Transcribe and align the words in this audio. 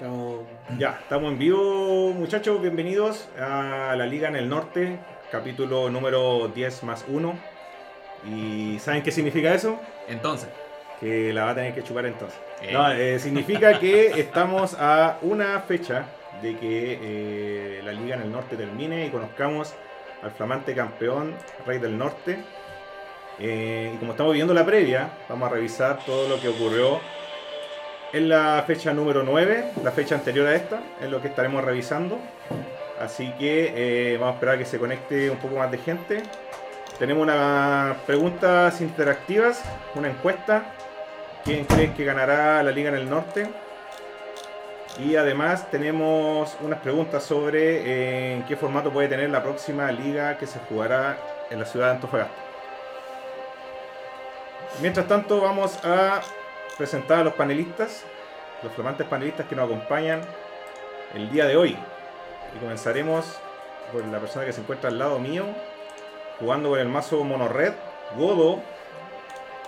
Estamos... 0.00 0.38
Ya, 0.78 0.98
estamos 1.02 1.30
en 1.30 1.38
vivo, 1.38 2.14
muchachos. 2.14 2.58
Bienvenidos 2.62 3.28
a 3.38 3.94
la 3.98 4.06
Liga 4.06 4.28
en 4.28 4.36
el 4.36 4.48
Norte, 4.48 4.98
capítulo 5.30 5.90
número 5.90 6.48
10 6.54 6.84
más 6.84 7.04
1. 7.06 7.38
¿Y 8.24 8.78
saben 8.78 9.02
qué 9.02 9.12
significa 9.12 9.52
eso? 9.52 9.78
Entonces. 10.08 10.48
Que 11.00 11.34
la 11.34 11.44
va 11.44 11.50
a 11.50 11.54
tener 11.54 11.74
que 11.74 11.82
chupar 11.82 12.06
entonces. 12.06 12.40
Eh. 12.62 12.72
No, 12.72 12.90
eh, 12.90 13.18
significa 13.18 13.78
que 13.78 14.18
estamos 14.18 14.74
a 14.80 15.18
una 15.20 15.60
fecha 15.60 16.06
de 16.40 16.56
que 16.56 16.98
eh, 17.02 17.82
la 17.84 17.92
Liga 17.92 18.16
en 18.16 18.22
el 18.22 18.32
Norte 18.32 18.56
termine 18.56 19.04
y 19.04 19.10
conozcamos 19.10 19.74
al 20.22 20.30
flamante 20.30 20.74
campeón, 20.74 21.34
Rey 21.66 21.78
del 21.78 21.98
Norte. 21.98 22.38
Eh, 23.38 23.92
y 23.94 23.98
como 23.98 24.12
estamos 24.12 24.32
viendo 24.32 24.54
la 24.54 24.64
previa, 24.64 25.10
vamos 25.28 25.50
a 25.50 25.52
revisar 25.52 26.02
todo 26.06 26.26
lo 26.26 26.40
que 26.40 26.48
ocurrió 26.48 27.00
en 28.12 28.28
la 28.28 28.62
fecha 28.66 28.92
número 28.92 29.22
9, 29.22 29.72
la 29.82 29.92
fecha 29.92 30.14
anterior 30.14 30.46
a 30.46 30.54
esta, 30.54 30.80
es 31.00 31.10
lo 31.10 31.20
que 31.20 31.28
estaremos 31.28 31.64
revisando. 31.64 32.18
Así 33.00 33.32
que 33.38 33.72
eh, 34.14 34.18
vamos 34.18 34.32
a 34.32 34.34
esperar 34.34 34.54
a 34.56 34.58
que 34.58 34.64
se 34.64 34.78
conecte 34.78 35.30
un 35.30 35.38
poco 35.38 35.56
más 35.56 35.70
de 35.70 35.78
gente. 35.78 36.22
Tenemos 36.98 37.22
unas 37.22 37.96
preguntas 37.98 38.80
interactivas, 38.80 39.62
una 39.94 40.08
encuesta. 40.08 40.74
¿Quién 41.44 41.64
cree 41.64 41.94
que 41.94 42.04
ganará 42.04 42.62
la 42.62 42.70
Liga 42.70 42.90
en 42.90 42.96
el 42.96 43.08
Norte? 43.08 43.48
Y 44.98 45.16
además 45.16 45.70
tenemos 45.70 46.56
unas 46.60 46.80
preguntas 46.80 47.22
sobre 47.22 47.80
eh, 47.80 48.34
en 48.34 48.42
qué 48.44 48.56
formato 48.56 48.90
puede 48.90 49.08
tener 49.08 49.30
la 49.30 49.42
próxima 49.42 49.90
liga 49.92 50.36
que 50.36 50.46
se 50.46 50.58
jugará 50.68 51.16
en 51.48 51.58
la 51.60 51.64
ciudad 51.64 51.86
de 51.86 51.92
Antofagasta. 51.92 52.34
Mientras 54.82 55.06
tanto 55.06 55.40
vamos 55.40 55.78
a 55.84 56.20
presentar 56.76 57.20
a 57.20 57.24
los 57.24 57.34
panelistas, 57.34 58.04
los 58.62 58.72
flamantes 58.72 59.06
panelistas 59.06 59.46
que 59.46 59.56
nos 59.56 59.66
acompañan 59.66 60.20
el 61.14 61.30
día 61.30 61.46
de 61.46 61.56
hoy. 61.56 61.76
Y 62.54 62.58
comenzaremos 62.58 63.38
por 63.92 64.04
la 64.06 64.18
persona 64.18 64.44
que 64.44 64.52
se 64.52 64.60
encuentra 64.60 64.90
al 64.90 64.98
lado 64.98 65.18
mío, 65.18 65.44
jugando 66.38 66.70
con 66.70 66.78
el 66.78 66.88
mazo 66.88 67.22
Mono 67.24 67.48
Red, 67.48 67.74
Godo, 68.16 68.60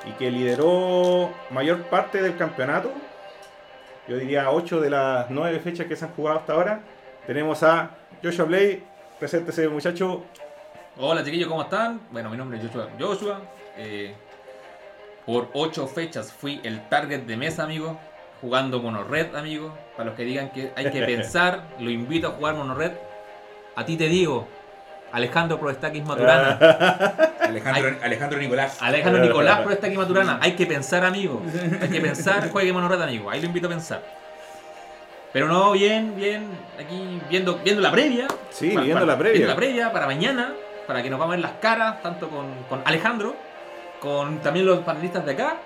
y 0.05 0.12
que 0.12 0.31
lideró 0.31 1.33
mayor 1.50 1.83
parte 1.84 2.20
del 2.22 2.36
campeonato. 2.36 2.91
Yo 4.09 4.16
diría 4.16 4.50
8 4.50 4.81
de 4.81 4.91
las 4.91 5.31
9 5.31 5.61
fechas 5.61 5.87
que 5.87 5.94
se 5.94 6.05
han 6.05 6.12
jugado 6.12 6.39
hasta 6.39 6.55
ahora. 6.55 6.81
Tenemos 7.27 7.62
a 7.62 7.91
Joshua 8.22 8.47
Blay. 8.47 8.84
Preséntese, 9.20 9.69
muchacho. 9.69 10.25
Hola 10.98 11.22
chiquillos, 11.25 11.48
¿cómo 11.48 11.62
están? 11.62 12.00
Bueno, 12.11 12.28
mi 12.31 12.37
nombre 12.37 12.59
es 12.59 12.64
Joshua. 12.66 12.89
Joshua. 12.98 13.41
eh, 13.77 14.14
por 15.27 15.48
8 15.53 15.87
fechas 15.87 16.33
fui 16.33 16.61
el 16.65 16.89
target 16.89 17.20
de 17.23 17.37
mesa, 17.37 17.62
amigo. 17.65 17.98
Jugando 18.41 18.81
Mono 18.81 19.05
Red, 19.05 19.34
amigo. 19.37 19.73
Para 19.97 20.09
los 20.11 20.17
que 20.17 20.25
digan 20.25 20.51
que 20.51 20.73
hay 20.77 20.91
que 20.91 21.03
pensar, 21.06 21.62
lo 21.78 21.91
invito 21.91 22.28
a 22.28 22.31
jugar 22.33 22.55
Mono 22.55 22.75
Red. 22.75 22.92
A 23.77 23.84
ti 23.84 23.97
te 23.97 24.09
digo, 24.09 24.48
Alejandro 25.12 25.61
Proestakis 25.61 26.05
Maturana. 26.05 26.59
Alejandro, 27.41 27.97
Alejandro 28.03 28.39
Nicolás. 28.39 28.78
Alejandro 28.81 29.23
Nicolás 29.25 29.61
Proestakis 29.61 29.97
Maturana. 29.98 30.39
Hay 30.43 30.53
que 30.53 30.67
pensar, 30.67 31.05
amigo. 31.05 31.41
Hay 31.81 31.89
que 31.89 32.00
pensar, 32.00 32.50
juegue 32.50 32.73
Mono 32.73 32.89
Red, 32.89 33.03
amigo. 33.03 33.31
Ahí 33.31 33.41
lo 33.41 33.47
invito 33.47 33.67
a 33.69 33.70
pensar. 33.70 34.03
Pero 35.33 35.48
no, 35.48 35.73
bien, 35.73 36.15
bien. 36.17 36.47
Aquí 36.78 37.20
viendo, 37.31 37.56
viendo 37.65 37.81
la 37.81 37.91
previa. 37.91 38.27
Sí, 38.50 38.70
Para- 38.70 38.84
viendo 38.84 39.00
para- 39.00 39.12
la 39.12 39.19
previa. 39.19 39.33
viendo 39.39 39.48
la 39.48 39.56
previa 39.56 39.93
para 39.93 40.06
mañana, 40.06 40.53
para 40.87 41.03
que 41.03 41.09
nos 41.09 41.19
vamos 41.19 41.33
a 41.33 41.37
ver 41.37 41.41
las 41.45 41.53
caras, 41.61 42.03
tanto 42.03 42.28
con, 42.28 42.47
con 42.69 42.83
Alejandro, 42.84 43.34
con 44.03 44.41
también 44.41 44.67
los 44.67 44.81
panelistas 44.81 45.25
de 45.25 45.33
acá, 45.33 45.56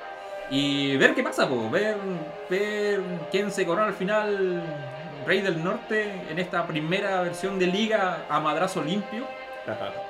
y 0.51 0.97
ver 0.98 1.15
qué 1.15 1.23
pasa, 1.23 1.48
po, 1.48 1.70
ver, 1.70 1.97
ver 2.51 3.01
quién 3.33 3.51
se 3.51 3.65
corona 3.65 3.89
al 3.89 3.95
final 3.95 4.62
Rey 5.27 5.41
del 5.41 5.65
Norte 5.65 6.22
en 6.31 6.38
esta 6.38 6.66
primera 6.66 7.22
versión 7.22 7.59
de 7.59 7.66
Liga 7.66 8.19
a 8.28 8.38
Madrazo 8.38 8.83
Limpio, 8.84 9.25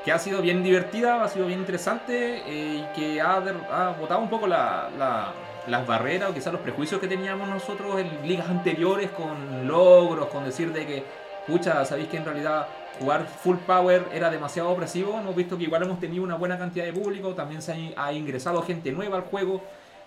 que 0.04 0.12
ha 0.12 0.18
sido 0.18 0.42
bien 0.42 0.62
divertida, 0.62 1.22
ha 1.22 1.28
sido 1.28 1.46
bien 1.46 1.60
interesante 1.60 2.42
eh, 2.46 2.84
y 2.84 2.86
que 3.00 3.20
ha, 3.22 3.36
ha 3.70 3.90
botado 3.98 4.20
un 4.20 4.28
poco 4.28 4.46
la- 4.46 4.90
la- 4.98 5.32
las 5.66 5.86
barreras 5.86 6.30
o 6.30 6.34
quizás 6.34 6.52
los 6.52 6.60
prejuicios 6.62 7.00
que 7.00 7.08
teníamos 7.08 7.48
nosotros 7.48 7.98
en 7.98 8.28
ligas 8.28 8.48
anteriores 8.48 9.10
con 9.12 9.66
logros, 9.66 10.26
con 10.26 10.44
decir 10.44 10.72
de 10.72 10.86
que, 10.86 11.04
pucha, 11.46 11.84
sabéis 11.84 12.08
que 12.08 12.18
en 12.18 12.24
realidad 12.24 12.66
jugar 12.98 13.26
full 13.26 13.56
power 13.66 14.06
era 14.12 14.30
demasiado 14.30 14.70
opresivo. 14.70 15.18
Hemos 15.18 15.34
visto 15.34 15.56
que 15.56 15.64
igual 15.64 15.82
hemos 15.82 16.00
tenido 16.00 16.24
una 16.24 16.36
buena 16.36 16.58
cantidad 16.58 16.84
de 16.84 16.92
público, 16.92 17.34
también 17.34 17.62
se 17.62 17.94
ha, 17.96 18.12
ingresado 18.12 18.62
gente 18.62 18.92
nueva 18.92 19.16
al 19.16 19.22
juego 19.24 19.62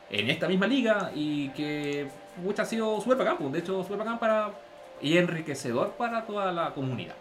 en 0.10 0.30
esta 0.30 0.48
misma 0.48 0.68
liga 0.68 1.12
y 1.14 1.50
que, 1.50 2.08
pucha, 2.44 2.64
ha 2.64 2.66
sido 2.66 3.00
súper 3.02 3.18
bacán, 3.18 3.38
pues, 3.38 3.52
de 3.54 3.60
hecho, 3.60 3.84
súper 3.84 4.00
bacán 4.00 4.20
para 4.20 4.52
y 5.02 5.18
enriquecedor 5.18 5.92
para 5.92 6.26
toda 6.26 6.52
la 6.52 6.72
comunidad. 6.72 7.16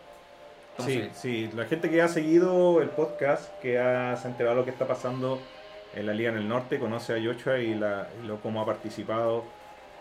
Sí, 0.79 0.93
Entonces, 0.93 1.19
sí, 1.21 1.51
la 1.55 1.65
gente 1.67 1.91
que 1.91 2.03
ha 2.03 2.09
seguido 2.09 2.81
el 2.81 2.91
podcast, 2.91 3.53
que 3.61 3.79
ha, 3.79 4.17
se 4.17 4.27
ha 4.27 4.31
enterado 4.31 4.57
de 4.57 4.61
lo 4.61 4.65
que 4.65 4.71
está 4.71 4.87
pasando 4.87 5.41
en 5.95 6.07
la 6.07 6.15
Liga 6.15 6.31
en 6.31 6.39
el 6.39 6.49
Norte, 6.49 6.79
conoce 6.79 7.15
a 7.15 7.23
Joshua 7.23 7.59
y, 7.59 7.75
la, 7.75 8.09
y 8.23 8.27
lo, 8.27 8.41
cómo 8.41 8.61
ha 8.61 8.67
participado 8.67 9.45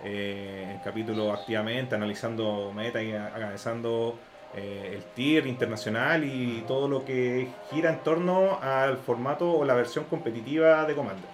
eh, 0.04 0.70
en 0.72 0.80
capítulos 0.80 1.38
activamente, 1.40 1.96
analizando 1.96 2.72
meta 2.74 3.02
y 3.02 3.12
analizando 3.14 4.18
eh, 4.56 4.94
el 4.96 5.04
tier 5.14 5.46
internacional 5.48 6.24
y 6.24 6.64
todo 6.68 6.88
lo 6.88 7.04
que 7.06 7.48
gira 7.70 7.90
en 7.90 8.00
torno 8.00 8.60
al 8.62 8.98
formato 8.98 9.52
o 9.52 9.66
la 9.66 9.74
versión 9.74 10.06
competitiva 10.06 10.86
de 10.86 10.96
Commander, 10.96 11.30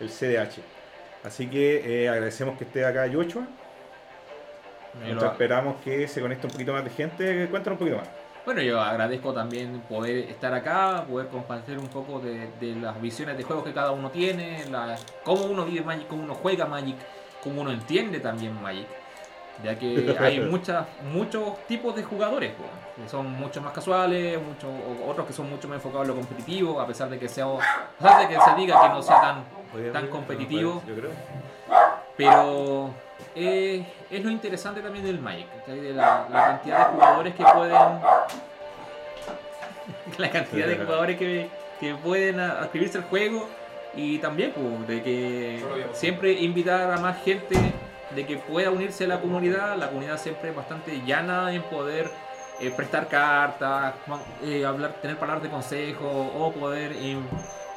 el 0.00 0.08
CDH. 0.10 0.60
Así 1.24 1.48
que 1.48 2.04
eh, 2.04 2.08
agradecemos 2.08 2.56
que 2.58 2.64
esté 2.64 2.84
acá 2.84 3.06
Nosotros 5.00 5.22
lo- 5.22 5.32
esperamos 5.32 5.76
que 5.82 6.08
se 6.08 6.20
conecte 6.20 6.46
un 6.46 6.52
poquito 6.52 6.72
más 6.72 6.84
de 6.84 6.90
gente. 6.90 7.46
Cuéntanos 7.48 7.80
un 7.80 7.86
poquito 7.86 7.96
más. 7.98 8.08
Bueno, 8.44 8.62
yo 8.62 8.80
agradezco 8.80 9.34
también 9.34 9.80
poder 9.88 10.30
estar 10.30 10.54
acá, 10.54 11.04
poder 11.06 11.28
compartir 11.28 11.78
un 11.78 11.88
poco 11.88 12.18
de, 12.18 12.48
de 12.58 12.76
las 12.80 12.98
visiones 13.00 13.36
de 13.36 13.44
juegos 13.44 13.64
que 13.64 13.74
cada 13.74 13.90
uno 13.90 14.10
tiene, 14.10 14.64
la, 14.70 14.96
cómo 15.22 15.44
uno 15.44 15.66
vive 15.66 15.82
Magic, 15.84 16.06
cómo 16.08 16.22
uno 16.22 16.34
juega 16.34 16.64
Magic, 16.64 16.96
cómo 17.42 17.60
uno 17.60 17.70
entiende 17.72 18.20
también 18.20 18.60
Magic. 18.62 18.86
Ya 19.64 19.78
que 19.78 20.16
hay 20.20 20.40
muchas, 20.40 20.86
muchos 21.12 21.66
tipos 21.66 21.94
de 21.96 22.02
jugadores, 22.02 22.52
que 22.96 23.08
son 23.08 23.32
mucho 23.32 23.60
más 23.60 23.72
casuales, 23.72 24.38
muchos, 24.40 24.70
otros 25.06 25.26
que 25.26 25.32
son 25.32 25.50
mucho 25.50 25.68
más 25.68 25.76
enfocados 25.76 26.08
en 26.08 26.14
lo 26.14 26.20
competitivo, 26.20 26.80
a 26.80 26.86
pesar 26.86 27.08
de 27.08 27.18
que 27.18 27.28
sea, 27.28 27.46
a 27.46 27.58
pesar 27.98 28.28
de 28.28 28.34
que 28.34 28.40
se 28.40 28.54
diga 28.56 28.80
que 28.80 28.88
no 28.88 29.02
sea 29.02 29.20
tan, 29.20 29.92
tan 29.92 30.06
competitivo. 30.08 30.82
Yo 30.86 30.94
creo. 30.94 31.10
Pero 32.16 32.90
eh, 33.34 33.86
es 34.10 34.24
lo 34.24 34.30
interesante 34.30 34.80
también 34.80 35.04
del 35.04 35.20
Magic, 35.20 35.46
de 35.66 35.92
la, 35.92 36.26
la 36.30 36.44
cantidad 36.46 36.78
de 36.78 36.94
jugadores 36.94 37.34
que 37.34 37.44
pueden. 37.44 38.00
la 40.18 40.30
cantidad 40.30 40.66
de 40.66 40.76
jugadores 40.76 41.18
que, 41.18 41.48
que 41.80 41.94
pueden 41.94 42.40
adscribirse 42.40 42.98
al 42.98 43.04
juego 43.04 43.48
y 43.94 44.18
también 44.18 44.52
pues, 44.52 44.88
de 44.88 45.02
que 45.02 45.64
siempre 45.92 46.32
invitar 46.32 46.90
a 46.90 46.98
más 46.98 47.22
gente 47.22 47.56
de 48.14 48.26
que 48.26 48.36
pueda 48.38 48.70
unirse 48.70 49.04
a 49.04 49.08
la 49.08 49.20
comunidad. 49.20 49.76
La 49.76 49.88
comunidad 49.88 50.18
siempre 50.18 50.50
es 50.50 50.56
bastante 50.56 51.00
llana 51.06 51.52
en 51.52 51.62
poder 51.62 52.10
eh, 52.60 52.72
prestar 52.74 53.08
cartas, 53.08 53.94
eh, 54.44 54.64
hablar, 54.64 54.94
tener 55.00 55.16
palabras 55.16 55.42
de 55.42 55.50
consejo 55.50 56.06
o 56.08 56.52
poder, 56.52 56.92
em, 56.92 57.20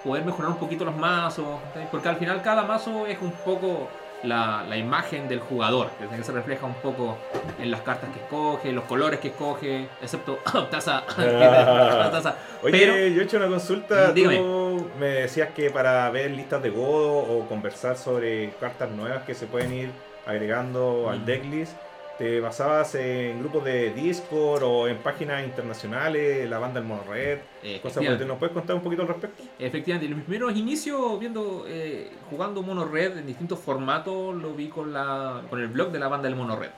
poder 0.03 0.25
mejorar 0.25 0.52
un 0.52 0.58
poquito 0.58 0.86
los 0.86 0.96
mazos. 0.96 1.59
Porque 1.92 2.09
al 2.09 2.16
final 2.18 2.42
cada 2.42 2.64
mazo 2.64 3.06
es 3.06 3.19
un 3.22 3.31
poco 3.31 3.88
la, 4.24 4.64
la 4.69 4.78
imagen 4.78 5.28
del 5.28 5.40
jugador, 5.40 5.90
que 6.16 6.24
se 6.24 6.31
refleja 6.31 6.66
un 6.68 6.75
poco 6.75 7.18
en 7.59 7.72
las 7.72 7.81
cartas 7.81 8.09
que 8.13 8.19
escoge, 8.22 8.72
los 8.72 8.84
colores 8.86 9.19
que 9.19 9.30
escoge, 9.30 9.88
excepto 10.02 10.36
taza. 10.72 11.03
taza. 11.06 12.36
Oye, 12.63 12.72
Pero- 12.72 12.94
yo 13.08 13.22
he 13.22 13.24
hecho 13.24 13.38
una 13.38 13.48
consulta. 13.48 14.12
Dígame. 14.12 14.38
Tú 14.38 14.90
me 15.00 15.08
decías 15.08 15.50
que 15.56 15.69
para 15.72 16.09
ver 16.12 16.31
listas 16.31 16.62
de 16.63 16.69
godo 16.69 17.18
o 17.19 17.48
conversar 17.48 17.98
sobre 17.98 18.51
cartas 18.60 18.89
nuevas 18.92 19.24
que 19.24 19.34
se 19.36 19.48
pueden 19.48 19.74
ir 19.74 19.92
agregando 20.25 21.09
al 21.09 21.19
Mm. 21.21 21.25
decklist, 21.25 21.73
te 22.18 22.39
basabas 22.39 22.94
en 22.95 23.39
grupos 23.39 23.63
de 23.63 23.91
Discord 23.94 24.62
o 24.63 24.88
en 24.88 24.97
páginas 24.97 25.44
internacionales, 25.44 26.47
la 26.47 26.59
banda 26.59 26.79
del 26.79 26.88
Mono 26.88 27.03
Red, 27.09 27.39
Eh, 27.63 27.79
cosas 27.81 28.03
por 28.03 28.13
el. 28.13 28.27
¿Nos 28.27 28.38
puedes 28.38 28.53
contar 28.53 28.75
un 28.75 28.83
poquito 28.83 29.01
al 29.01 29.07
respecto? 29.07 29.41
Efectivamente, 29.57 30.13
mis 30.13 30.23
primeros 30.25 30.56
inicios 30.56 31.19
viendo, 31.19 31.65
eh, 31.68 32.12
jugando 32.29 32.62
Mono 32.62 32.85
Red 32.85 33.18
en 33.18 33.25
distintos 33.25 33.57
formatos, 33.59 34.35
lo 34.35 34.53
vi 34.53 34.68
con, 34.68 34.94
la, 34.94 35.41
con 35.50 35.59
el 35.62 35.68
blog 35.68 35.91
de 35.91 36.00
la 36.00 36.07
banda 36.09 36.27
del 36.27 36.38
Mono 36.38 36.56
Red, 36.57 36.69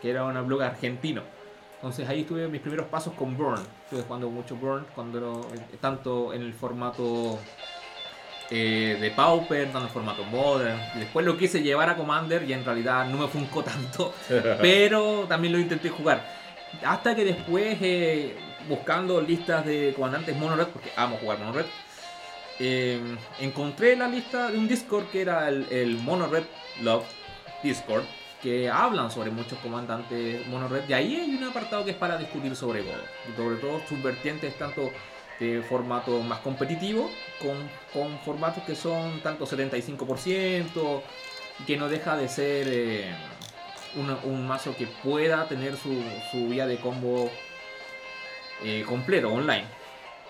que 0.00 0.10
era 0.10 0.24
un 0.24 0.46
blog 0.46 0.62
argentino. 0.62 1.22
Entonces 1.76 2.08
ahí 2.08 2.22
tuve 2.24 2.46
mis 2.48 2.60
primeros 2.60 2.86
pasos 2.86 3.12
con 3.14 3.36
Burn. 3.36 3.60
Estuve 3.84 4.02
jugando 4.02 4.30
mucho 4.30 4.54
Burn, 4.56 4.86
cuando 4.94 5.40
eh, 5.54 5.76
tanto 5.80 6.32
en 6.32 6.42
el 6.42 6.54
formato 6.54 7.38
eh, 8.50 8.98
de 9.00 9.10
Pauper, 9.10 9.64
tanto 9.64 9.78
en 9.78 9.84
el 9.84 9.90
formato 9.90 10.24
Modern. 10.24 10.78
Después 10.96 11.24
lo 11.24 11.36
quise 11.36 11.62
llevar 11.62 11.90
a 11.90 11.96
Commander 11.96 12.42
y 12.42 12.52
en 12.52 12.64
realidad 12.64 13.06
no 13.06 13.18
me 13.18 13.28
funcó 13.28 13.62
tanto 13.62 14.14
pero 14.60 15.26
también 15.28 15.52
lo 15.52 15.58
intenté 15.58 15.88
jugar. 15.88 16.24
Hasta 16.84 17.14
que 17.14 17.24
después, 17.24 17.78
eh, 17.80 18.36
buscando 18.68 19.20
listas 19.20 19.64
de 19.64 19.92
comandantes 19.94 20.36
Mono 20.36 20.56
Red, 20.56 20.68
porque 20.68 20.90
amo 20.96 21.16
jugar 21.20 21.38
Mono 21.38 21.52
Red, 21.52 21.66
eh, 22.58 23.00
encontré 23.40 23.96
la 23.96 24.08
lista 24.08 24.50
de 24.50 24.58
un 24.58 24.68
Discord 24.68 25.06
que 25.06 25.22
era 25.22 25.48
el, 25.48 25.66
el 25.70 25.96
Mono 25.98 26.26
Red 26.26 26.44
Love 26.82 27.04
Discord, 27.62 28.04
que 28.44 28.68
hablan 28.68 29.10
sobre 29.10 29.30
muchos 29.30 29.58
comandantes 29.60 30.46
monored. 30.48 30.82
De 30.82 30.94
ahí 30.94 31.16
hay 31.16 31.34
un 31.34 31.44
apartado 31.44 31.82
que 31.82 31.92
es 31.92 31.96
para 31.96 32.18
discutir 32.18 32.54
sobre 32.54 32.82
Godo. 32.82 33.02
Sobre 33.36 33.56
todo 33.56 33.80
sus 33.88 34.02
vertientes 34.02 34.56
tanto 34.58 34.92
de 35.40 35.62
formato 35.62 36.20
más 36.20 36.40
competitivo 36.40 37.10
con, 37.40 37.56
con 37.92 38.18
formatos 38.20 38.62
que 38.64 38.74
son 38.76 39.20
tanto 39.20 39.46
75% 39.46 41.02
que 41.66 41.76
no 41.76 41.88
deja 41.88 42.16
de 42.16 42.28
ser 42.28 42.66
eh, 42.68 43.14
un, 43.96 44.10
un 44.30 44.46
mazo 44.46 44.74
que 44.76 44.86
pueda 44.86 45.46
tener 45.46 45.76
su, 45.76 46.02
su 46.30 46.48
vía 46.48 46.66
de 46.66 46.78
combo 46.78 47.30
eh, 48.62 48.84
completo 48.86 49.32
online. 49.32 49.64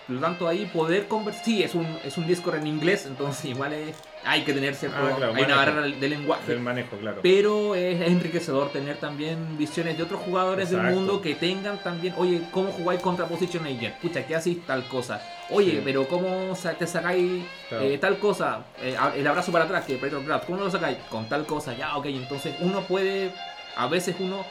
Por 0.06 0.16
lo 0.16 0.20
tanto, 0.20 0.48
ahí 0.48 0.66
poder 0.66 1.08
conversar. 1.08 1.44
Sí, 1.44 1.62
es 1.62 1.74
un, 1.74 1.86
es 2.04 2.18
un 2.18 2.26
Discord 2.26 2.56
en 2.56 2.66
inglés, 2.66 3.06
entonces 3.06 3.44
igual 3.46 3.72
es- 3.72 3.96
hay 4.26 4.42
que 4.42 4.52
tener 4.52 4.74
cierto. 4.74 4.96
Ah, 4.98 5.14
claro, 5.16 5.34
hay 5.34 5.44
una 5.44 5.56
manejo. 5.56 5.76
barrera 5.76 5.96
de 6.00 6.08
lenguaje. 6.08 6.42
Del 6.46 6.60
manejo, 6.60 6.96
claro. 6.96 7.20
Pero 7.22 7.74
es, 7.74 8.00
es 8.00 8.08
enriquecedor 8.08 8.70
tener 8.70 8.96
también 8.96 9.56
visiones 9.58 9.96
de 9.96 10.02
otros 10.02 10.20
jugadores 10.22 10.70
del 10.70 10.80
mundo 10.82 11.20
que 11.20 11.34
tengan 11.34 11.78
también, 11.82 12.14
oye, 12.16 12.42
¿cómo 12.50 12.70
jugáis 12.72 13.00
contra 13.00 13.26
Position 13.26 13.64
Agent? 13.66 13.94
Pucha, 13.96 14.26
¿qué 14.26 14.34
hacéis 14.36 14.64
tal 14.66 14.84
cosa? 14.88 15.20
Oye, 15.50 15.72
Sí. 15.72 15.80
pero 15.84 16.06
¿cómo 16.08 16.56
te 16.78 16.86
sacáis 16.86 17.44
Claro. 17.68 17.84
eh, 17.84 17.98
tal 17.98 18.18
cosa? 18.18 18.64
Eh, 18.82 18.96
el 19.16 19.26
abrazo 19.26 19.52
para 19.52 19.64
atrás, 19.64 19.84
que 19.84 19.96
Predator 19.96 20.24
Grab, 20.24 20.46
¿cómo 20.46 20.58
lo 20.62 20.70
sacáis? 20.70 20.96
Con 21.10 21.28
tal 21.28 21.44
cosa, 21.46 21.74
ya, 21.76 21.96
ok, 21.96 22.06
entonces 22.06 22.54
uno 22.60 22.80
puede, 22.82 23.30
a 23.76 23.86
veces 23.88 24.16
uno 24.18 24.44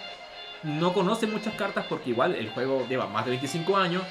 no 0.64 0.94
conoce 0.94 1.28
muchas 1.28 1.54
cartas 1.56 1.86
porque 1.90 2.12
igual 2.12 2.36
el 2.36 2.50
juego 2.50 2.86
lleva 2.88 3.06
más 3.08 3.26
de 3.26 3.31
25 3.31 3.76
años, 3.76 4.02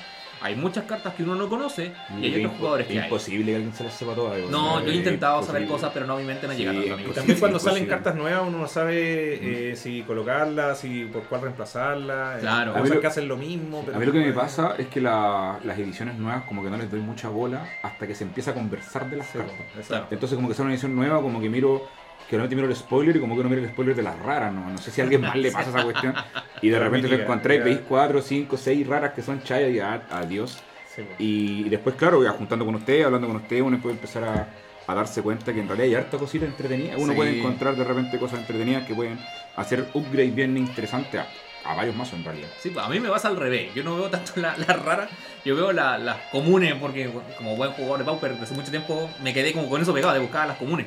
hay 0.43 0.57
muchas 0.57 0.85
cartas 0.85 1.15
que 1.15 1.23
uno 1.23 1.35
no 1.35 1.49
conoce 1.49 1.93
y 2.21 2.25
hay 2.27 2.45
otros 2.45 2.59
jugadores 2.59 2.87
que 2.87 2.99
hay. 2.99 3.05
imposible 3.05 3.47
que 3.53 3.57
alguien 3.57 3.73
se 3.75 3.85
las 3.85 3.95
sepa 3.95 4.15
todas. 4.15 4.39
No, 4.51 4.81
yo 4.81 4.87
he 4.87 4.91
Es 4.91 4.97
intentado 4.97 5.43
saber 5.43 5.67
cosas, 5.67 5.91
pero 5.95 6.07
no, 6.07 6.17
mi 6.17 6.25
mente 6.25 6.47
no 6.47 6.53
Sí, 6.53 6.59
llega 6.61 6.73
tanto, 6.73 6.95
es. 6.97 7.09
Y 7.11 7.13
también 7.13 7.39
cuando 7.39 7.59
salen 7.59 7.87
cartas 7.87 8.15
nuevas 8.15 8.43
uno 8.47 8.59
no 8.59 8.67
sabe 8.69 9.71
eh, 9.71 9.77
si 9.77 10.03
colocarlas, 10.03 10.81
si 10.81 11.05
por 11.05 11.23
cuál 11.25 11.43
reemplazarla. 11.43 12.37
eh, 12.37 12.41
Claro. 12.41 12.73
A 12.73 12.75
mí 12.75 12.81
Cosas 12.83 12.95
lo- 12.97 13.01
que 13.01 13.07
hacen 13.07 13.29
lo 13.29 13.37
mismo. 13.37 13.83
pero 13.85 13.97
A 13.97 14.01
mí 14.01 14.07
lo 14.07 14.13
que 14.13 14.21
me 14.21 14.33
pasa 14.33 14.75
es 14.79 14.87
que 14.89 15.01
la- 15.01 15.59
las 15.65 15.79
ediciones 15.79 16.17
nuevas 16.19 16.43
como 16.45 16.63
que 16.63 16.71
no 16.71 16.77
les 16.77 16.91
doy 16.91 17.01
mucha 17.01 17.29
bola 17.29 17.65
hasta 17.83 18.07
que 18.07 18.15
se 18.15 18.25
empieza 18.25 18.51
a 18.51 18.55
conversar 18.55 19.09
de 19.09 19.17
las 19.19 19.27
Sí, 19.29 19.39
cartas. 19.39 19.57
exacto. 19.79 20.09
Entonces 20.15 20.37
como 20.37 20.49
que 20.49 20.55
sale 20.55 20.65
una 20.67 20.75
edición 20.75 20.95
nueva, 20.97 21.21
como 21.23 21.41
que 21.41 21.49
miro, 21.49 21.87
que 22.33 22.37
realmente 22.39 22.57
miro 22.57 22.67
el 22.67 22.75
spoiler 22.75 23.15
y 23.17 23.21
como 23.21 23.37
que 23.37 23.43
no 23.43 23.51
miro 23.51 23.61
el 23.63 23.69
spoiler 23.69 23.95
de 23.95 24.03
las 24.03 24.19
raras, 24.21 24.51
¿no? 24.55 24.71
No 24.71 24.79
sé 24.79 24.91
si 24.91 25.03
a 25.03 25.05
alguien 25.05 25.21
más 25.21 25.37
le 25.37 25.53
pasa 25.53 25.69
esa 25.69 25.83
cuestión. 25.85 26.15
Y 26.63 26.71
de 26.71 26.79
La 26.79 26.85
repente 26.87 27.09
te 27.09 27.23
encontré, 27.23 27.59
veis 27.61 27.81
cuatro, 27.87 28.23
cinco, 28.23 28.57
seis 28.57 28.87
raras 28.87 29.13
que 29.13 29.21
son 29.21 29.43
chayas 29.43 29.71
y 29.71 29.79
adiós. 29.81 30.53
Sí, 30.95 31.03
pues. 31.03 31.17
Y 31.19 31.65
después, 31.69 31.95
claro, 31.95 32.25
ya 32.25 32.31
juntando 32.31 32.65
con 32.65 32.75
ustedes, 32.77 33.05
hablando 33.05 33.27
con 33.27 33.37
ustedes, 33.37 33.61
uno 33.63 33.79
puede 33.83 33.97
empezar 33.97 34.25
a, 34.25 34.49
a 34.87 34.95
darse 34.95 35.21
cuenta 35.21 35.53
que 35.53 35.61
en 35.61 35.69
realidad 35.69 35.89
hay 35.89 35.95
harta 35.95 36.17
cosita 36.17 36.47
entretenida. 36.47 36.95
Uno 36.97 37.13
Sí. 37.13 37.17
puede 37.17 37.39
encontrar 37.39 37.77
de 37.77 37.85
repente 37.85 38.19
cosas 38.19 38.39
entretenidas 38.41 38.87
que 38.87 38.95
pueden 38.95 39.19
hacer 39.57 39.85
upgrade 39.93 40.31
bien 40.31 40.57
interesante 40.57 41.19
a, 41.19 41.27
a 41.67 41.75
varios 41.75 41.95
mazos 41.95 42.15
en 42.15 42.25
realidad. 42.25 42.49
Sí, 42.61 42.71
pues 42.71 42.83
a 42.83 42.89
mí 42.89 42.99
me 42.99 43.11
pasa 43.11 43.29
al 43.29 43.37
revés. 43.37 43.75
Yo 43.75 43.85
no 43.85 43.95
veo 43.97 44.09
tanto 44.09 44.33
las 44.37 44.59
la 44.59 44.73
raras, 44.73 45.11
yo 45.45 45.55
veo 45.55 45.71
la- 45.73 45.99
las 45.99 46.17
comunes, 46.31 46.75
porque 46.81 47.09
bueno, 47.09 47.29
como 47.37 47.57
buen 47.57 47.73
jugador 47.73 47.99
de 47.99 48.05
Pauper, 48.07 48.37
hace 48.43 48.55
mucho 48.55 48.71
tiempo 48.71 49.11
me 49.23 49.35
quedé 49.35 49.53
como 49.53 49.69
con 49.69 49.83
eso 49.83 49.93
pegado 49.93 50.15
de 50.15 50.21
buscar 50.21 50.49
las 50.49 50.57
comunes. 50.57 50.87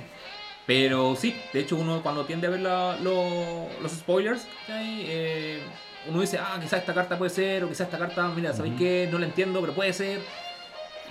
Pero 0.65 1.15
sí, 1.15 1.39
de 1.53 1.59
hecho 1.59 1.75
uno 1.75 2.01
cuando 2.01 2.25
tiende 2.25 2.47
a 2.47 2.49
ver 2.49 2.61
la- 2.61 2.97
lo- 2.97 3.67
los 3.81 3.91
spoilers. 3.91 4.47
Eh, 4.69 5.59
uno 6.07 6.21
dice, 6.21 6.37
ah, 6.39 6.57
quizás 6.61 6.79
esta 6.79 6.93
carta 6.93 7.17
puede 7.17 7.29
ser, 7.31 7.63
o 7.63 7.67
quizás 7.69 7.87
esta 7.87 7.97
carta, 7.97 8.27
mira, 8.29 8.53
¿sabéis 8.53 8.73
Ujú. 8.75 8.83
qué? 8.83 9.07
No 9.11 9.19
la 9.19 9.25
entiendo, 9.25 9.61
pero 9.61 9.73
puede 9.73 9.93
ser. 9.93 10.19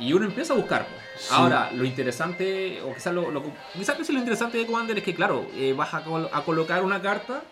Y 0.00 0.12
uno 0.12 0.26
empieza 0.26 0.54
a 0.54 0.56
buscar. 0.56 0.86
Sí. 1.16 1.28
Ahora, 1.30 1.70
lo 1.72 1.84
interesante, 1.84 2.80
o 2.82 2.92
quizás 2.94 3.14
lo, 3.14 3.30
lo- 3.30 3.44
quizás 3.74 3.96
lo 4.08 4.18
interesante 4.18 4.58
de 4.58 4.66
Commander 4.66 4.98
es 4.98 5.04
que, 5.04 5.14
claro, 5.14 5.46
eh, 5.54 5.72
vas 5.72 5.94
a, 5.94 6.02
col- 6.02 6.28
a 6.32 6.42
colocar 6.42 6.82
una 6.82 7.00
carta 7.00 7.42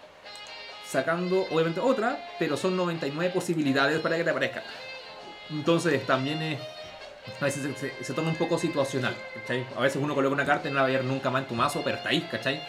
sacando 0.86 1.46
obviamente 1.50 1.80
otra, 1.80 2.18
pero 2.38 2.56
son 2.56 2.76
99 2.76 3.32
posibilidades 3.32 4.00
para 4.00 4.16
que 4.16 4.24
te 4.24 4.30
aparezca. 4.30 4.62
Entonces 5.50 6.04
también 6.06 6.42
es, 6.42 6.60
a 7.40 7.44
veces 7.44 7.62
se, 7.62 7.74
se- 7.90 8.04
se 8.04 8.12
torna 8.14 8.30
un 8.30 8.36
poco 8.36 8.58
situacional. 8.58 9.14
¿cachai? 9.40 9.64
A 9.76 9.80
veces 9.80 10.00
uno 10.02 10.14
coloca 10.14 10.34
una 10.34 10.44
carta 10.46 10.68
y 10.68 10.72
no 10.72 10.76
la 10.76 10.82
va 10.82 10.88
a 10.88 10.90
ver 10.92 11.04
nunca 11.04 11.30
más 11.30 11.42
en 11.42 11.48
tu 11.48 11.54
mazo, 11.54 11.82
pero 11.84 11.96
está 11.96 12.08
ahí, 12.10 12.20
¿cachai? 12.30 12.60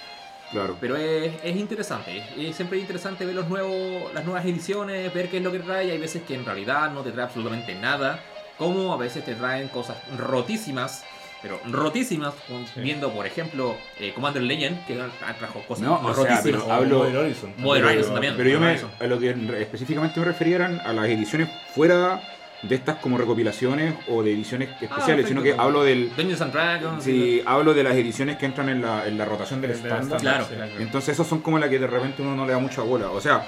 Claro. 0.51 0.77
Pero 0.79 0.95
es, 0.97 1.33
es 1.44 1.55
interesante, 1.55 2.17
es, 2.17 2.25
es 2.50 2.55
siempre 2.55 2.77
interesante 2.77 3.25
ver 3.25 3.33
los 3.33 3.47
nuevos, 3.47 4.13
las 4.13 4.23
nuevas 4.23 4.45
ediciones, 4.45 5.11
ver 5.13 5.29
qué 5.29 5.38
es 5.38 5.44
lo 5.44 5.51
que 5.51 5.59
trae. 5.59 5.89
Hay 5.91 5.97
veces 5.97 6.21
que 6.23 6.35
en 6.35 6.45
realidad 6.45 6.91
no 6.91 7.01
te 7.01 7.11
trae 7.11 7.25
absolutamente 7.25 7.73
nada, 7.73 8.19
como 8.57 8.94
a 8.94 8.97
veces 8.97 9.25
te 9.25 9.33
traen 9.33 9.67
cosas 9.69 9.97
rotísimas, 10.15 11.03
pero 11.41 11.59
rotísimas, 11.71 12.35
con- 12.47 12.67
Sí. 12.67 12.81
viendo 12.81 13.11
por 13.11 13.25
ejemplo 13.25 13.75
eh, 14.00 14.13
Commander 14.13 14.44
Legend, 14.44 14.85
que 14.85 14.94
trajo 15.39 15.61
cosas 15.67 15.83
No, 15.85 15.95
o 15.95 16.13
sea, 16.13 16.23
rotísimas. 16.23 16.44
pero 16.44 16.71
hablo- 16.71 16.97
Modern 17.00 17.17
Horizon. 17.17 17.53
Modern 17.57 17.85
Horizon 17.88 18.13
también. 18.13 18.33
Pero 18.38 18.50
yo 18.50 18.59
me, 18.59 18.79
a 19.00 19.07
lo 19.07 19.19
que 19.19 19.29
específicamente 19.59 20.19
me 20.19 20.25
refería 20.27 20.55
eran 20.57 20.79
a 20.85 20.94
las 20.94 21.05
ediciones 21.07 21.50
fuera 21.73 22.21
de 22.63 22.75
estas 22.75 22.95
como 22.98 23.18
recopilaciones 23.18 23.94
o 24.07 24.24
de 24.24 24.31
ediciones 24.33 24.69
especiales, 24.69 25.06
perfecto. 25.06 25.27
sino 25.27 25.44
que 25.44 25.54
hablo 25.54 25.83
del... 25.83 26.10
Dungeons 26.15 26.42
and 26.42 26.54
Dragons. 26.54 27.04
Sí, 27.04 27.42
hablo 27.45 27.74
de 27.74 27.83
las 27.83 27.94
ediciones 27.95 28.38
que 28.38 28.45
entran 28.45 28.69
en 28.69 28.81
la, 28.81 29.06
en 29.07 29.18
la 29.18 29.25
rotación 29.25 29.60
del 29.62 29.71
estándar. 29.71 30.19
Claro. 30.21 30.45
sí. 30.45 30.56
Entonces 30.80 31.10
esos 31.13 31.27
son 31.27 31.42
como 31.42 31.60
las 31.60 31.69
que 31.69 31.77
de 31.80 31.88
repente 31.88 32.21
uno 32.21 32.36
no 32.36 32.45
le 32.45 32.54
da 32.54 32.60
mucha 32.60 32.81
bola. 32.81 33.10
O 33.12 33.19
sea, 33.19 33.45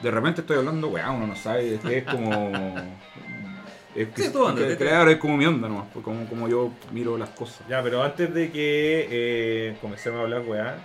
de 0.00 0.10
repente 0.10 0.40
estoy 0.40 0.56
hablando, 0.56 0.88
weá, 0.88 1.10
uno 1.10 1.26
no 1.26 1.36
sabe, 1.36 1.74
es 1.74 1.80
que 1.80 1.98
es 1.98 2.04
como... 2.04 2.52
Es 3.94 4.08
que, 4.08 4.22
Sí, 4.22 4.30
tú 4.32 4.44
anda, 4.44 4.66
que- 4.66 4.76
claro, 4.76 5.08
es 5.08 5.18
como 5.18 5.36
mi 5.36 5.46
onda 5.46 5.68
nomás, 5.68 5.84
pues, 5.92 6.04
como, 6.04 6.26
como 6.26 6.48
yo 6.48 6.72
miro 6.90 7.16
las 7.16 7.28
cosas. 7.28 7.60
Ya, 7.68 7.80
pero 7.80 8.02
antes 8.02 8.34
de 8.34 8.50
que 8.50 9.06
eh, 9.08 9.76
comencemos 9.80 10.18
a 10.18 10.22
hablar, 10.24 10.42
weá, 10.44 10.78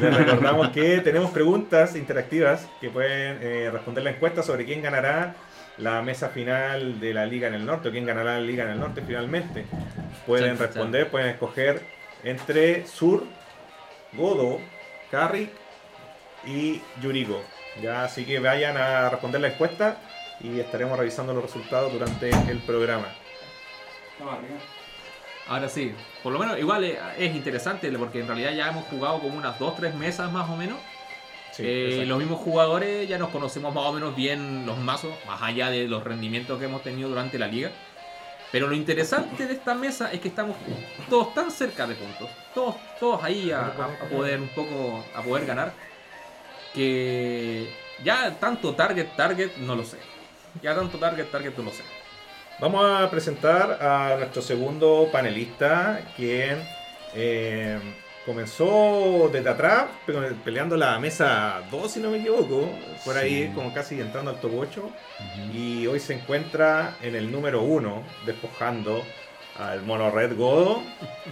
les 0.00 0.12
recordamos 0.16 0.70
que 0.70 0.98
tenemos 0.98 1.30
preguntas 1.30 1.94
interactivas 1.94 2.66
que 2.80 2.90
pueden 2.90 3.38
eh, 3.40 3.70
responder 3.72 4.02
la 4.02 4.10
encuesta 4.10 4.42
sobre 4.42 4.64
quién 4.64 4.82
ganará 4.82 5.36
la 5.80 6.02
mesa 6.02 6.28
final 6.28 7.00
de 7.00 7.14
la 7.14 7.26
Liga 7.26 7.48
en 7.48 7.54
el 7.54 7.64
Norte 7.64 7.88
o 7.88 7.92
quién 7.92 8.06
ganará 8.06 8.34
la 8.34 8.40
Liga 8.40 8.64
en 8.64 8.70
el 8.70 8.80
Norte 8.80 9.02
finalmente. 9.06 9.64
Pueden 10.26 10.58
responder, 10.58 11.08
pueden 11.08 11.28
escoger 11.28 11.82
entre 12.22 12.86
Sur, 12.86 13.24
Godo, 14.12 14.60
Carrick 15.10 15.50
y 16.46 16.82
Yuriko. 17.00 17.42
Ya, 17.82 18.04
así 18.04 18.24
que 18.24 18.38
vayan 18.38 18.76
a 18.76 19.08
responder 19.08 19.40
la 19.40 19.48
encuesta 19.48 19.96
y 20.40 20.60
estaremos 20.60 20.98
revisando 20.98 21.32
los 21.32 21.42
resultados 21.42 21.92
durante 21.92 22.30
el 22.50 22.58
programa. 22.58 23.08
Ahora 25.48 25.68
sí, 25.68 25.94
por 26.22 26.32
lo 26.32 26.38
menos 26.38 26.58
igual 26.58 26.84
es, 26.84 26.98
es 27.18 27.34
interesante 27.34 27.90
porque 27.92 28.20
en 28.20 28.26
realidad 28.26 28.52
ya 28.52 28.68
hemos 28.68 28.84
jugado 28.86 29.20
como 29.20 29.38
unas 29.38 29.58
2-3 29.58 29.94
mesas 29.94 30.30
más 30.30 30.48
o 30.48 30.56
menos. 30.56 30.78
Sí, 31.60 31.66
Eh, 31.66 32.04
los 32.06 32.18
mismos 32.18 32.40
jugadores 32.40 33.08
ya 33.08 33.18
nos 33.18 33.30
conocemos 33.30 33.74
más 33.74 33.84
o 33.86 33.92
menos 33.92 34.16
bien 34.16 34.64
los 34.66 34.78
mazos, 34.78 35.12
más 35.26 35.42
allá 35.42 35.70
de 35.70 35.86
los 35.88 36.02
rendimientos 36.04 36.58
que 36.58 36.64
hemos 36.66 36.82
tenido 36.82 37.08
durante 37.08 37.38
la 37.38 37.46
liga. 37.46 37.70
Pero 38.52 38.66
lo 38.66 38.74
interesante 38.74 39.46
de 39.46 39.52
esta 39.54 39.74
mesa 39.74 40.12
es 40.12 40.20
que 40.20 40.28
estamos 40.28 40.56
todos 41.08 41.34
tan 41.34 41.50
cerca 41.50 41.86
de 41.86 41.94
puntos, 41.94 42.28
todos, 42.54 42.74
todos 42.98 43.22
ahí 43.22 43.50
a, 43.52 43.60
a- 43.66 44.04
a 44.04 44.08
poder 44.08 44.40
un 44.40 44.48
poco 44.48 45.04
a 45.14 45.22
poder 45.22 45.46
ganar, 45.46 45.72
que 46.74 47.68
ya 48.04 48.30
tanto 48.38 48.74
target, 48.74 49.06
target 49.16 49.50
no 49.58 49.74
lo 49.76 49.84
sé. 49.84 49.98
Ya 50.62 50.74
tanto 50.74 50.98
target, 50.98 51.26
target 51.30 51.56
no 51.56 51.64
lo 51.64 51.70
sé. 51.70 51.82
Vamos 52.58 52.84
a 52.84 53.08
presentar 53.10 53.78
a 53.82 54.16
nuestro 54.18 54.42
segundo 54.42 55.08
panelista, 55.12 56.00
quien 56.16 56.58
eh, 57.14 57.78
comenzó 58.26 59.30
desde 59.32 59.48
atrás, 59.50 59.86
pe- 60.06 60.12
peleando 60.44 60.76
la 60.76 60.98
mesa 60.98 61.62
2, 61.70 61.90
si 61.90 62.00
no 62.00 62.10
me 62.10 62.18
equivoco, 62.18 62.68
por 63.04 63.16
ahí 63.16 63.50
como 63.54 63.72
casi 63.72 64.00
entrando 64.00 64.30
al 64.30 64.40
top 64.40 64.52
8, 64.58 64.90
y 65.54 65.86
hoy 65.86 66.00
se 66.00 66.14
encuentra 66.14 66.96
en 67.02 67.14
el 67.16 67.30
número 67.32 67.62
1, 67.62 68.02
despojando 68.26 69.02
al 69.58 69.82
mono 69.82 70.10
Red 70.10 70.36
Godo. 70.36 70.82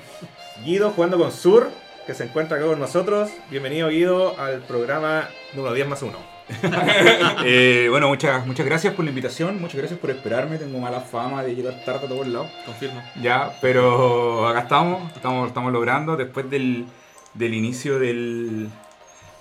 Guido 0.65 0.91
jugando 0.91 1.19
con 1.19 1.31
Sur, 1.31 1.71
que 2.09 2.15
se 2.15 2.25
encuentra 2.25 2.57
acá 2.57 2.65
con 2.65 2.81
nosotros. 2.81 3.31
Bienvenido 3.51 3.91
Guido 3.91 4.41
al 4.41 4.63
programa 4.63 5.29
número 5.53 5.75
10 5.75 5.89
más 5.89 6.03
1. 6.03 6.19
Eh, 7.45 7.89
bueno, 7.91 8.09
muchas, 8.09 8.47
muchas 8.47 8.65
gracias 8.65 8.95
por 8.95 9.05
la 9.05 9.11
invitación, 9.11 9.61
muchas 9.61 9.77
gracias 9.77 10.01
por 10.01 10.09
esperarme. 10.09 10.57
Tengo 10.57 10.79
mala 10.79 11.01
fama 11.01 11.45
de 11.45 11.55
llegar 11.55 11.85
tarde 11.85 12.07
a 12.07 12.09
todos 12.09 12.27
lados. 12.27 12.51
Confirmo. 12.65 13.03
Ya, 13.21 13.53
pero 13.61 14.49
acá 14.49 14.61
estamos, 14.61 15.13
estamos, 15.15 15.49
estamos 15.49 15.71
logrando 15.71 16.17
después 16.17 16.49
del, 16.49 16.87
del 17.35 17.53
inicio 17.53 17.99
del, 17.99 18.71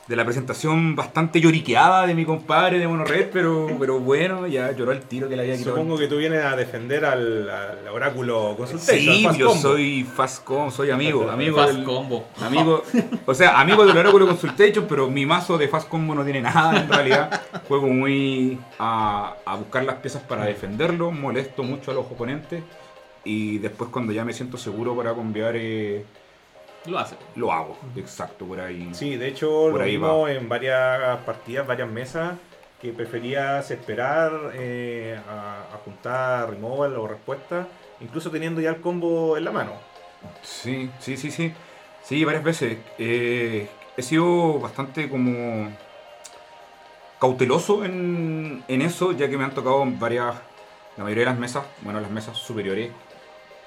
de 0.07 0.15
la 0.15 0.23
presentación 0.23 0.95
bastante 0.95 1.41
lloriqueada 1.41 2.07
de 2.07 2.13
mi 2.13 2.23
compadre 2.23 2.79
de 2.79 2.87
Monored, 2.87 3.29
pero, 3.31 3.67
pero 3.77 3.99
bueno, 3.99 4.47
ya 4.47 4.71
lloró 4.71 4.93
el 4.93 5.01
tiro 5.01 5.27
que 5.27 5.35
le 5.35 5.41
había 5.43 5.57
quitado. 5.57 5.75
Supongo 5.75 5.97
que 5.97 6.07
tú 6.07 6.17
vienes 6.17 6.45
a 6.45 6.55
defender 6.55 7.03
al, 7.03 7.49
al 7.49 7.87
oráculo 7.89 8.55
consultation. 8.57 9.15
Sí, 9.15 9.25
al 9.25 9.35
yo 9.37 9.47
Combo. 9.47 9.61
soy 9.61 10.03
Fastcom, 10.03 10.71
soy 10.71 10.91
amigo, 10.91 11.29
amigo 11.29 11.57
Fast 11.57 11.73
del, 11.73 11.83
combo. 11.83 12.25
Amigo, 12.41 12.83
o 13.25 13.33
sea, 13.33 13.59
amigo 13.59 13.85
del 13.85 13.97
Oráculo 13.97 14.27
Consultation, 14.27 14.85
pero 14.87 15.09
mi 15.09 15.25
mazo 15.25 15.57
de 15.57 15.67
Fast 15.67 15.89
Combo 15.89 16.15
no 16.15 16.23
tiene 16.23 16.41
nada 16.41 16.81
en 16.81 16.89
realidad. 16.89 17.41
Juego 17.67 17.87
muy 17.87 18.57
a, 18.79 19.35
a 19.45 19.55
buscar 19.55 19.83
las 19.83 19.95
piezas 19.95 20.21
para 20.21 20.45
defenderlo, 20.45 21.11
molesto 21.11 21.63
mucho 21.63 21.91
a 21.91 21.93
los 21.93 22.05
oponentes 22.05 22.63
y 23.27 23.57
después 23.57 23.89
cuando 23.91 24.13
ya 24.13 24.23
me 24.23 24.31
siento 24.33 24.57
seguro 24.57 24.95
para 24.95 25.13
cambiar, 25.13 25.55
eh, 25.57 26.05
Lo 26.87 26.97
hace. 26.97 27.15
lo 27.35 27.51
hago. 27.51 27.77
Exacto, 27.95 28.45
por 28.45 28.59
ahí. 28.59 28.89
Sí, 28.93 29.17
de 29.17 29.27
hecho 29.27 29.47
Por 29.69 29.75
lo 29.79 29.83
ahí 29.83 29.91
vimos 29.91 30.29
en 30.29 30.47
varias 30.49 31.17
partidas, 31.25 31.67
varias 31.67 31.89
mesas, 31.89 32.33
que 32.81 32.93
preferías 32.93 33.69
esperar 33.71 34.31
eh, 34.53 35.19
a, 35.29 35.75
a 35.75 35.77
juntar 35.83 36.49
removal 36.49 36.95
o 36.95 37.07
respuesta, 37.07 37.67
incluso 37.99 38.31
teniendo 38.31 38.61
ya 38.61 38.69
el 38.69 38.81
combo 38.81 39.35
en 39.37 39.43
la 39.45 39.51
mano. 39.51 39.71
Sí, 40.41 40.89
sí, 40.99 41.17
sí, 41.17 41.29
sí. 41.31 41.53
Sí, 42.03 42.23
varias 42.23 42.43
veces. 42.43 42.77
Eh, 42.97 43.67
he 43.97 44.01
sido 44.01 44.59
bastante 44.59 45.09
como 45.09 45.69
cauteloso 47.19 47.83
en, 47.83 48.63
en 48.67 48.81
eso, 48.81 49.11
ya 49.11 49.29
que 49.29 49.37
me 49.37 49.43
han 49.43 49.53
tocado 49.53 49.83
varias, 49.85 50.35
la 50.97 51.03
mayoría 51.03 51.23
de 51.25 51.31
las 51.31 51.39
mesas, 51.39 51.65
bueno, 51.81 51.99
las 51.99 52.11
mesas 52.11 52.37
superiores, 52.37 52.91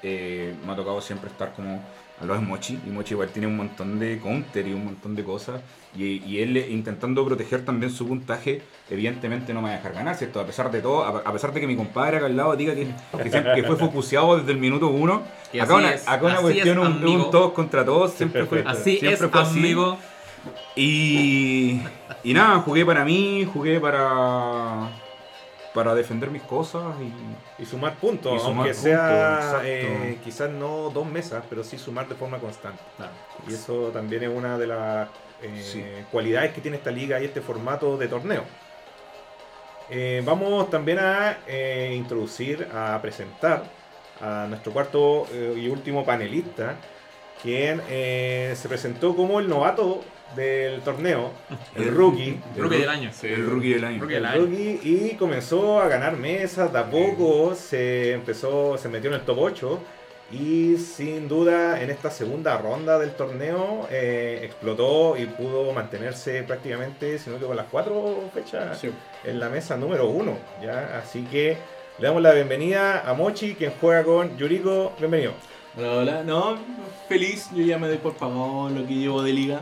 eh, 0.03 0.55
me 0.65 0.71
ha 0.71 0.75
tocado 0.75 1.01
siempre 1.01 1.29
estar 1.29 1.53
como 1.53 1.83
lado 2.27 2.39
de 2.39 2.45
Mochi, 2.45 2.79
y 2.85 2.89
Mochi 2.89 3.13
igual 3.13 3.29
tiene 3.29 3.47
un 3.47 3.57
montón 3.57 3.99
de 3.99 4.19
counter 4.19 4.67
y 4.67 4.73
un 4.73 4.85
montón 4.85 5.15
de 5.15 5.23
cosas, 5.23 5.61
y, 5.97 6.23
y 6.25 6.39
él 6.39 6.55
intentando 6.57 7.25
proteger 7.25 7.65
también 7.65 7.91
su 7.91 8.07
puntaje, 8.07 8.61
evidentemente 8.89 9.53
no 9.53 9.61
me 9.61 9.69
va 9.69 9.73
a 9.73 9.77
dejar 9.77 9.93
ganar, 9.93 10.15
¿cierto? 10.15 10.39
A 10.39 10.45
pesar 10.45 10.71
de 10.71 10.81
todo, 10.81 11.03
a, 11.03 11.19
a 11.27 11.33
pesar 11.33 11.51
de 11.53 11.59
que 11.59 11.67
mi 11.67 11.75
compadre 11.75 12.17
acá 12.17 12.27
al 12.27 12.37
lado 12.37 12.55
diga 12.55 12.73
que, 12.75 12.87
que, 13.23 13.29
siempre- 13.29 13.55
que 13.55 13.63
fue 13.63 13.75
focuseado 13.75 14.37
desde 14.37 14.51
el 14.51 14.57
minuto 14.57 14.87
uno, 14.87 15.23
Y 15.51 15.59
acá 15.59 15.75
una, 15.75 15.93
es, 15.93 16.07
acá 16.07 16.25
una 16.25 16.37
cuestión, 16.37 16.79
es, 16.79 16.87
un, 16.87 17.05
un 17.05 17.31
todos 17.31 17.51
contra 17.53 17.83
todos, 17.83 18.13
siempre 18.13 18.45
fue, 18.45 18.63
Así 18.65 18.97
siempre 18.99 19.25
es, 19.25 19.31
fue 19.31 19.41
así. 19.41 19.59
amigo. 19.59 19.97
Y, 20.75 21.81
y 22.23 22.33
nada, 22.33 22.59
jugué 22.59 22.85
para 22.85 23.03
mí, 23.05 23.47
jugué 23.51 23.79
para 23.79 24.89
para 25.73 25.95
defender 25.95 26.29
mis 26.31 26.41
cosas 26.43 26.83
y 26.99 27.61
Y 27.61 27.65
sumar 27.65 27.95
puntos, 27.95 28.35
Y 28.35 28.39
sumar 28.39 28.67
aunque 28.67 28.71
puntos, 28.71 28.81
sea 28.83 29.61
eh, 29.63 30.17
quizás 30.23 30.49
no 30.49 30.89
dos 30.89 31.05
mesas, 31.05 31.43
pero 31.49 31.63
sí 31.63 31.77
sumar 31.77 32.07
de 32.07 32.15
forma 32.15 32.39
constante. 32.39 32.81
Claro. 32.97 33.11
Y 33.47 33.53
eso 33.53 33.89
también 33.93 34.23
es 34.23 34.29
una 34.29 34.57
de 34.57 34.67
las 34.67 35.07
eh, 35.41 35.61
Sí. 35.63 35.83
cualidades 36.11 36.53
que 36.53 36.61
tiene 36.61 36.77
esta 36.77 36.91
liga 36.91 37.19
y 37.21 37.25
este 37.25 37.41
formato 37.41 37.97
de 37.97 38.07
torneo. 38.07 38.43
Eh, 39.89 40.21
vamos 40.25 40.69
también 40.69 40.99
a 40.99 41.37
introducir, 41.93 42.67
a 42.73 42.99
presentar 43.01 43.63
a 44.21 44.45
nuestro 44.47 44.71
cuarto 44.71 45.25
y 45.55 45.67
último 45.67 46.05
panelista, 46.05 46.75
quien 47.41 47.81
eh, 47.89 48.53
se 48.55 48.67
presentó 48.69 49.15
como 49.15 49.39
el 49.39 49.47
novato 49.49 50.03
del 50.35 50.79
torneo, 50.81 51.31
el 51.75 51.93
rookie. 51.93 52.39
el 52.55 52.61
Rookie 52.63 52.75
ru- 52.77 52.79
del 52.79 52.89
año. 52.89 53.11
el 53.23 53.45
rookie 53.49 53.73
del 53.73 53.83
año. 53.83 53.99
Rookie 54.01 54.15
El 54.15 54.23
del 54.23 54.31
año. 54.31 54.41
rookie 54.41 54.79
y 54.83 55.15
comenzó 55.17 55.81
a 55.81 55.87
ganar 55.89 56.15
mesas 56.17 56.71
de 56.71 56.79
a 56.79 56.85
poco, 56.89 57.53
se 57.55 58.13
empezó, 58.13 58.77
se 58.77 58.87
metió 58.87 59.09
en 59.09 59.15
el 59.15 59.21
top 59.21 59.39
8 59.39 59.79
y 60.31 60.77
sin 60.77 61.27
duda 61.27 61.81
en 61.81 61.89
esta 61.89 62.09
segunda 62.09 62.57
ronda 62.57 62.97
del 62.97 63.11
torneo 63.11 63.87
eh, 63.91 64.39
explotó 64.43 65.17
y 65.17 65.25
pudo 65.25 65.73
mantenerse 65.73 66.43
prácticamente, 66.43 67.19
si 67.19 67.29
no 67.29 67.37
que 67.37 67.45
con 67.45 67.57
las 67.57 67.65
cuatro 67.69 68.29
fechas 68.33 68.79
Sí. 68.79 68.89
en 69.25 69.39
la 69.41 69.49
mesa 69.49 69.75
número 69.75 70.07
1. 70.07 70.37
¿ya? 70.63 71.01
Así 71.03 71.23
que 71.23 71.57
le 71.99 72.07
damos 72.07 72.21
la 72.21 72.31
bienvenida 72.31 73.01
a 73.05 73.13
Mochi, 73.13 73.55
quien 73.55 73.73
juega 73.81 74.03
con 74.05 74.37
Yuriko. 74.37 74.93
Bienvenido. 74.97 75.33
Hola, 75.77 75.91
hola. 75.93 76.23
No, 76.23 76.57
feliz. 77.07 77.49
Yo 77.55 77.63
ya 77.63 77.77
me 77.77 77.87
doy 77.87 77.97
por 77.97 78.13
pagado 78.15 78.69
lo 78.69 78.85
que 78.85 78.93
llevo 78.95 79.21
de 79.23 79.33
liga. 79.33 79.61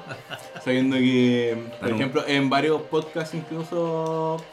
Sabiendo 0.63 0.97
que, 0.97 1.57
por 1.79 1.89
ejemplo, 1.91 2.23
en 2.27 2.49
varios 2.49 2.81
podcasts 2.83 3.35
incluso 3.35 4.43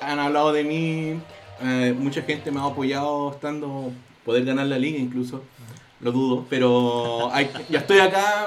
han 0.00 0.18
hablado 0.18 0.52
de 0.52 0.64
mí. 0.64 1.20
eh, 1.60 1.92
mucha 1.96 2.22
gente 2.22 2.50
me 2.52 2.60
ha 2.60 2.64
apoyado 2.64 3.32
estando 3.32 3.90
poder 4.24 4.44
ganar 4.44 4.66
la 4.66 4.78
liga 4.78 4.98
incluso. 4.98 5.42
Lo 6.00 6.12
dudo, 6.12 6.46
pero 6.48 7.28
hay- 7.32 7.50
ya 7.68 7.80
estoy 7.80 7.98
acá. 7.98 8.46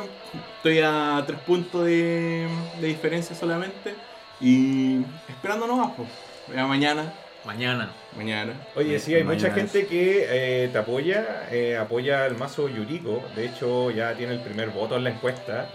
Estoy 0.57 0.79
a 0.79 1.21
tres 1.27 1.39
puntos 1.41 1.83
de, 1.85 2.47
de 2.79 2.87
diferencia 2.87 3.35
solamente. 3.35 3.93
Y 4.39 5.01
esperando 5.27 5.67
nomás, 5.67 5.91
pues. 5.97 6.07
Ya 6.55 6.65
mañana. 6.65 7.13
Mañana. 7.45 7.91
Mañana. 8.15 8.53
Oye, 8.75 8.99
sí, 8.99 9.15
hay 9.15 9.23
mucha 9.23 9.51
gente 9.51 9.85
que 9.85 10.25
eh, 10.29 10.69
te 10.71 10.77
apoya, 10.77 11.47
eh, 11.49 11.77
apoya 11.77 12.25
el 12.25 12.35
mazo 12.35 12.67
Yuriko. 12.67 13.23
De 13.35 13.45
hecho, 13.45 13.89
ya 13.91 14.13
tiene 14.15 14.33
el 14.33 14.41
primer 14.41 14.69
voto 14.69 14.97
en 14.97 15.05
la 15.05 15.11
encuesta. 15.11 15.69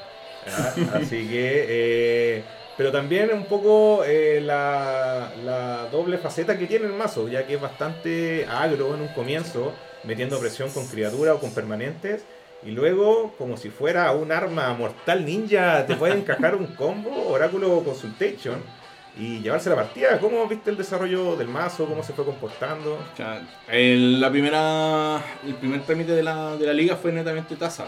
¿ya? 0.47 0.75
Así 0.95 1.26
que, 1.28 1.66
eh, 1.69 2.45
pero 2.76 2.93
también 2.93 3.31
un 3.33 3.47
poco 3.47 4.05
eh, 4.05 4.40
la, 4.43 5.33
la 5.45 5.88
doble 5.90 6.19
faceta 6.19 6.59
que 6.59 6.66
tiene 6.66 6.87
el 6.87 6.93
mazo, 6.93 7.28
ya 7.28 7.47
que 7.47 7.55
es 7.55 7.61
bastante 7.61 8.47
agro 8.47 8.95
en 8.95 9.00
un 9.00 9.09
comienzo, 9.09 9.73
metiendo 10.05 10.38
presión 10.38 10.71
con 10.71 10.87
criaturas 10.87 11.37
o 11.37 11.40
con 11.40 11.52
permanentes. 11.52 12.25
Y 12.62 12.71
luego, 12.73 13.35
como 13.38 13.57
si 13.57 13.71
fuera 13.71 14.11
un 14.12 14.33
arma 14.33 14.73
mortal 14.75 15.25
ninja, 15.25 15.87
te 15.87 15.95
puede 15.95 16.14
encajar 16.14 16.57
un 16.57 16.66
combo, 16.66 17.28
Oráculo 17.28 17.83
Consultation, 17.85 18.62
y 19.18 19.40
llevarse 19.40 19.70
la 19.70 19.76
partida. 19.76 20.18
¿Cómo 20.20 20.46
viste 20.46 20.70
el 20.70 20.76
desarrollo 20.76 21.37
del 21.37 21.49
mazo? 21.49 21.87
¿Cómo 21.87 22.02
se 22.02 22.12
fue 22.12 22.25
comportando? 22.25 22.94
O 22.94 23.16
sea, 23.16 23.40
el, 23.68 24.20
la 24.20 24.30
primera, 24.30 25.23
el 25.46 25.54
primer 25.54 25.82
trámite 25.82 26.12
de 26.12 26.23
la, 26.23 26.56
de 26.56 26.66
la 26.66 26.73
liga 26.75 26.96
fue 26.96 27.12
netamente 27.12 27.56
tasa. 27.56 27.87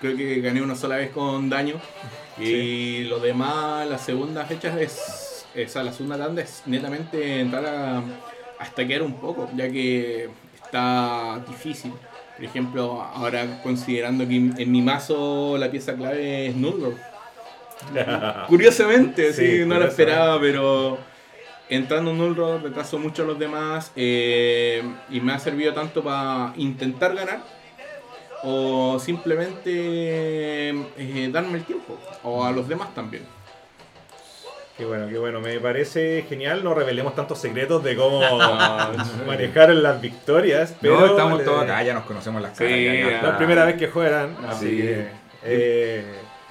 Creo 0.00 0.16
que 0.16 0.40
gané 0.40 0.62
una 0.62 0.76
sola 0.76 0.96
vez 0.96 1.10
con 1.10 1.48
daño. 1.48 1.76
Y 2.38 3.04
lo 3.04 3.18
demás, 3.18 3.88
la 3.88 3.96
segunda 3.96 4.44
fecha 4.44 4.78
es. 4.78 5.46
O 5.56 5.68
sea, 5.70 5.82
la 5.82 5.90
segunda 5.90 6.18
tanda 6.18 6.42
es 6.42 6.64
netamente 6.66 7.40
entrar 7.40 7.64
a, 7.64 8.02
a 8.58 8.66
stackear 8.66 9.02
un 9.02 9.14
poco, 9.14 9.48
ya 9.56 9.70
que 9.70 10.28
está 10.62 11.42
difícil. 11.48 11.94
Por 12.36 12.44
ejemplo, 12.44 13.00
ahora 13.00 13.62
considerando 13.62 14.28
que 14.28 14.36
en 14.36 14.70
mi 14.70 14.82
mazo 14.82 15.56
la 15.56 15.70
pieza 15.70 15.94
clave 15.94 16.48
es 16.48 16.56
Nulgor. 16.56 16.94
Curiosamente, 18.48 19.32
sí, 19.32 19.58
Sí, 19.60 19.64
no 19.66 19.78
lo 19.78 19.86
esperaba, 19.86 20.40
pero 20.40 20.98
entrando 21.68 22.10
en 22.12 22.18
Nullroad 22.18 22.62
retraso 22.62 22.98
mucho 22.98 23.22
a 23.22 23.26
los 23.26 23.38
demás 23.38 23.92
eh, 23.96 24.82
y 25.10 25.20
me 25.20 25.32
ha 25.32 25.38
servido 25.38 25.72
tanto 25.74 26.02
para 26.02 26.52
intentar 26.56 27.14
ganar 27.14 27.40
o 28.42 28.98
simplemente 29.00 29.70
eh, 30.70 31.28
darme 31.32 31.58
el 31.58 31.64
tiempo, 31.64 31.98
o 32.22 32.44
a 32.44 32.52
los 32.52 32.68
demás 32.68 32.94
también. 32.94 33.24
Qué 34.76 34.84
bueno, 34.84 35.08
qué 35.08 35.16
bueno. 35.16 35.40
Me 35.40 35.58
parece 35.58 36.26
genial. 36.28 36.62
No 36.62 36.74
revelemos 36.74 37.14
tantos 37.14 37.38
secretos 37.38 37.82
de 37.82 37.96
cómo 37.96 38.20
manejar 39.26 39.70
las 39.70 40.00
victorias. 40.02 40.74
Pero 40.82 41.00
no, 41.00 41.06
estamos 41.06 41.38
le- 41.38 41.44
todos 41.46 41.62
acá, 41.62 41.82
ya 41.82 41.94
nos 41.94 42.04
conocemos 42.04 42.42
las 42.42 42.56
caras. 42.58 42.74
Sí, 42.74 42.84
ya, 42.84 42.92
ya 42.94 43.22
la 43.22 43.38
primera 43.38 43.64
vez 43.64 43.76
que 43.76 43.88
juegan. 43.88 44.36
Así 44.46 44.68
Sí. 44.68 44.76
que 44.82 45.06
eh, 45.44 46.04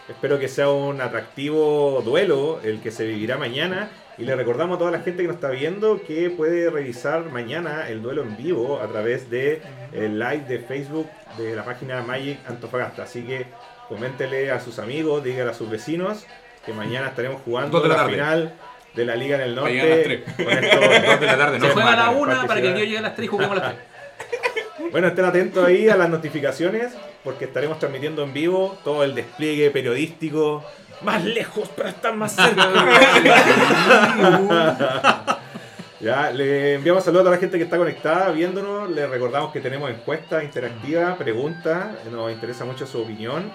espero 0.10 0.40
que 0.40 0.48
sea 0.48 0.70
un 0.70 1.02
atractivo 1.02 2.02
duelo 2.06 2.60
el 2.64 2.80
que 2.82 2.92
se 2.92 3.06
vivirá 3.06 3.38
mañana. 3.38 3.90
Y 4.18 4.24
le 4.24 4.34
recordamos 4.36 4.76
a 4.78 4.80
toda 4.80 4.92
la 4.92 5.00
gente 5.02 5.24
que 5.24 5.28
nos 5.28 5.36
está 5.36 5.50
viendo 5.50 6.02
que 6.02 6.30
puede 6.30 6.70
revisar 6.70 7.26
mañana 7.26 7.90
el 7.90 8.02
duelo 8.02 8.22
en 8.24 8.38
vivo 8.38 8.80
a 8.82 8.88
través 8.88 9.30
de 9.30 9.62
el 9.92 10.18
live 10.20 10.46
de 10.48 10.60
Facebook 10.60 11.10
de 11.38 11.54
la 11.54 11.66
página 11.66 12.02
Magic 12.02 12.40
Antofagasta. 12.48 13.04
Así 13.04 13.24
que 13.24 13.46
coméntele 13.90 14.52
a 14.52 14.62
sus 14.62 14.80
amigos, 14.80 15.22
dígale 15.24 15.52
a 15.52 15.54
sus 15.54 15.70
vecinos 15.70 16.26
que 16.66 16.72
mañana 16.72 17.10
estaremos 17.10 17.42
jugando 17.44 17.72
Dos 17.80 17.84
de 17.84 17.90
la 17.90 17.96
la 17.96 18.02
tarde. 18.04 18.14
final 18.14 18.54
de 18.96 19.06
la 19.06 19.16
Liga 19.18 19.36
en 19.36 19.42
el 19.42 19.60
a 19.60 19.62
las 19.64 19.72
Norte. 19.74 20.24
con 20.38 20.46
Dos 21.06 21.20
de 21.20 21.26
la 21.26 21.38
tarde, 21.38 21.60
Se 21.60 21.68
no 21.68 21.74
juega 21.74 21.90
a 21.92 21.96
la 21.96 22.04
matan. 22.06 22.18
una 22.18 22.48
para 22.48 22.62
que 22.62 22.70
tío 22.72 22.84
llegue 22.86 22.98
a 22.98 23.02
las 23.02 23.16
3 23.16 23.26
y 23.26 23.28
juguemos 23.28 23.58
a 23.58 23.60
las 23.60 23.74
3. 24.80 24.92
Bueno, 24.92 25.08
estén 25.08 25.26
atentos 25.26 25.66
ahí 25.66 25.90
a 25.90 25.98
las 25.98 26.10
notificaciones 26.10 26.94
porque 27.26 27.44
estaremos 27.46 27.80
transmitiendo 27.80 28.24
en 28.24 28.32
vivo 28.32 28.78
todo 28.84 29.04
el 29.04 29.16
despliegue 29.16 29.72
periodístico. 29.72 30.64
Más 31.02 31.26
lejos, 31.26 31.70
pero 31.76 31.90
están 31.90 32.18
más 32.18 32.34
cerca. 32.34 32.70
ya, 36.00 36.30
le 36.30 36.76
enviamos 36.76 37.04
saludos 37.04 37.28
a 37.28 37.32
la 37.32 37.38
gente 37.38 37.58
que 37.58 37.66
está 37.66 37.78
conectada 37.78 38.32
viéndonos. 38.32 38.90
Les 38.92 39.10
recordamos 39.10 39.52
que 39.52 39.60
tenemos 39.60 39.90
encuesta 39.90 40.44
interactiva, 40.44 41.18
preguntas. 41.18 41.88
Nos 42.10 42.32
interesa 42.32 42.64
mucho 42.64 42.88
su 42.88 43.02
opinión. 43.02 43.52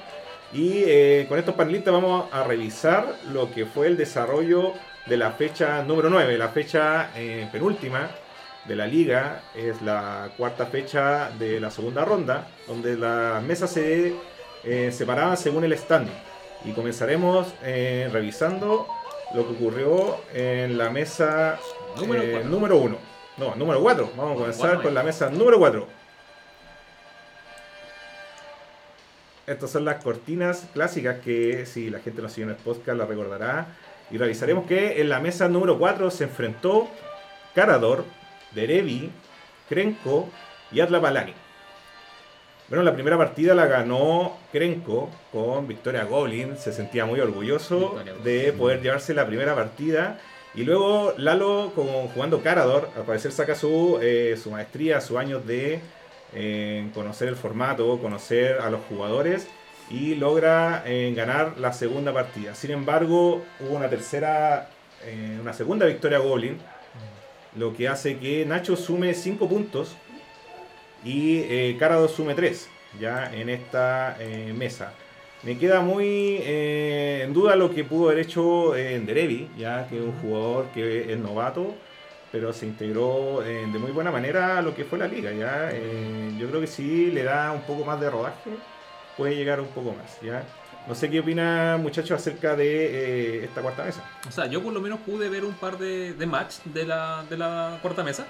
Y 0.52 0.82
eh, 0.84 1.26
con 1.28 1.38
estos 1.38 1.54
panelistas 1.54 1.94
vamos 1.94 2.26
a 2.32 2.42
revisar 2.42 3.06
lo 3.32 3.52
que 3.52 3.66
fue 3.66 3.86
el 3.86 3.96
desarrollo 3.96 4.74
de 5.06 5.16
la 5.16 5.30
fecha 5.30 5.82
número 5.82 6.10
9, 6.10 6.36
la 6.36 6.48
fecha 6.48 7.10
eh, 7.16 7.48
penúltima 7.52 8.10
de 8.70 8.76
la 8.76 8.86
liga. 8.86 9.42
Es 9.54 9.82
la 9.82 10.30
cuarta 10.36 10.66
fecha 10.66 11.30
de 11.38 11.60
la 11.60 11.70
segunda 11.72 12.04
ronda, 12.04 12.46
donde 12.68 12.96
las 12.96 13.42
mesas 13.42 13.72
se 13.72 14.14
eh, 14.62 14.92
separaban 14.92 15.36
según 15.36 15.64
el 15.64 15.76
standing. 15.76 16.14
Y 16.64 16.72
comenzaremos 16.72 17.52
eh, 17.64 18.08
revisando 18.12 18.86
lo 19.34 19.46
que 19.46 19.54
ocurrió 19.54 20.18
en 20.32 20.78
la 20.78 20.90
mesa 20.90 21.58
Número 21.96 22.22
eh, 22.22 22.30
cuatro. 22.32 22.48
número 22.48 22.76
1. 22.76 22.98
No, 23.38 23.54
número 23.56 23.80
4. 23.82 24.12
Vamos 24.16 24.32
a 24.32 24.36
comenzar 24.36 24.60
Cuatro, 24.60 24.82
con 24.82 24.92
eh. 24.92 24.94
la 24.94 25.02
mesa 25.02 25.30
número 25.30 25.58
4. 25.58 25.86
Estas 29.48 29.70
son 29.70 29.84
las 29.84 30.00
cortinas 30.04 30.68
clásicas 30.72 31.18
que 31.18 31.66
si 31.66 31.90
la 31.90 31.98
gente 31.98 32.22
nos 32.22 32.32
sigue 32.32 32.44
en 32.44 32.50
el 32.50 32.56
podcast 32.56 32.96
la 32.96 33.06
recordará. 33.06 33.66
Y 34.12 34.18
revisaremos 34.18 34.66
que 34.66 35.00
en 35.00 35.08
la 35.08 35.18
mesa 35.18 35.48
número 35.48 35.76
4 35.76 36.08
se 36.12 36.24
enfrentó 36.24 36.88
Carador, 37.54 38.04
Derevi, 38.52 39.10
Krenko 39.68 40.28
y 40.72 40.80
Atlapalani. 40.80 41.34
Bueno, 42.68 42.84
la 42.84 42.94
primera 42.94 43.18
partida 43.18 43.54
la 43.54 43.66
ganó 43.66 44.38
Krenko 44.52 45.10
con 45.32 45.66
Victoria 45.66 46.04
Goblin. 46.04 46.56
Se 46.56 46.72
sentía 46.72 47.04
muy 47.04 47.18
orgulloso 47.18 47.98
de 48.22 48.52
poder 48.52 48.80
llevarse 48.80 49.12
la 49.12 49.26
primera 49.26 49.54
partida. 49.54 50.20
Y 50.54 50.62
luego 50.64 51.14
Lalo, 51.16 51.72
como 51.74 52.08
jugando 52.14 52.42
Carador, 52.42 52.88
al 52.96 53.02
parecer 53.02 53.32
saca 53.32 53.54
su, 53.54 53.98
eh, 54.00 54.38
su 54.40 54.50
maestría, 54.50 55.00
sus 55.00 55.16
años 55.16 55.46
de 55.46 55.80
eh, 56.32 56.88
conocer 56.94 57.28
el 57.28 57.36
formato, 57.36 57.98
conocer 57.98 58.60
a 58.60 58.70
los 58.70 58.80
jugadores 58.88 59.48
y 59.90 60.14
logra 60.14 60.84
eh, 60.86 61.12
ganar 61.16 61.58
la 61.58 61.72
segunda 61.72 62.12
partida. 62.12 62.54
Sin 62.54 62.70
embargo, 62.70 63.42
hubo 63.58 63.76
una 63.76 63.90
tercera, 63.90 64.68
eh, 65.04 65.38
una 65.40 65.52
segunda 65.52 65.86
victoria 65.86 66.18
Goblin, 66.18 66.58
lo 67.56 67.74
que 67.74 67.88
hace 67.88 68.18
que 68.18 68.44
Nacho 68.46 68.76
sume 68.76 69.14
5 69.14 69.48
puntos 69.48 69.96
y 71.04 71.38
eh, 71.40 71.76
Carado 71.78 72.08
sume 72.08 72.34
3 72.34 72.68
ya 72.98 73.32
en 73.34 73.48
esta 73.48 74.16
eh, 74.20 74.52
mesa. 74.56 74.92
Me 75.42 75.56
queda 75.56 75.80
muy 75.80 76.38
eh, 76.42 77.22
en 77.24 77.32
duda 77.32 77.56
lo 77.56 77.70
que 77.70 77.84
pudo 77.84 78.10
haber 78.10 78.20
hecho 78.20 78.76
en 78.76 79.06
Derevi, 79.06 79.48
ya 79.56 79.86
que 79.88 79.96
es 79.96 80.02
un 80.02 80.12
jugador 80.20 80.66
que 80.74 81.12
es 81.12 81.18
novato, 81.18 81.74
pero 82.30 82.52
se 82.52 82.66
integró 82.66 83.42
eh, 83.42 83.66
de 83.72 83.78
muy 83.78 83.90
buena 83.90 84.10
manera 84.10 84.58
a 84.58 84.62
lo 84.62 84.74
que 84.74 84.84
fue 84.84 84.98
la 84.98 85.08
liga. 85.08 85.32
Ya 85.32 85.70
Eh, 85.72 86.32
yo 86.38 86.48
creo 86.48 86.60
que 86.60 86.66
si 86.66 87.10
le 87.10 87.22
da 87.24 87.52
un 87.52 87.62
poco 87.62 87.84
más 87.84 87.98
de 88.00 88.10
rodaje, 88.10 88.50
puede 89.16 89.34
llegar 89.34 89.60
un 89.60 89.68
poco 89.68 89.92
más. 89.92 90.20
Ya 90.20 90.44
no 90.86 90.94
sé 90.94 91.10
qué 91.10 91.20
opina 91.20 91.78
muchachos 91.80 92.20
acerca 92.20 92.56
de 92.56 93.40
eh, 93.40 93.44
esta 93.44 93.62
cuarta 93.62 93.84
mesa. 93.84 94.02
O 94.28 94.32
sea, 94.32 94.46
yo 94.46 94.62
por 94.62 94.72
lo 94.72 94.80
menos 94.80 95.00
pude 95.00 95.28
ver 95.28 95.44
un 95.44 95.54
par 95.54 95.78
de, 95.78 96.14
de 96.14 96.26
match 96.26 96.56
de 96.64 96.86
la, 96.86 97.24
de 97.28 97.36
la 97.36 97.78
cuarta 97.82 98.02
mesa. 98.02 98.26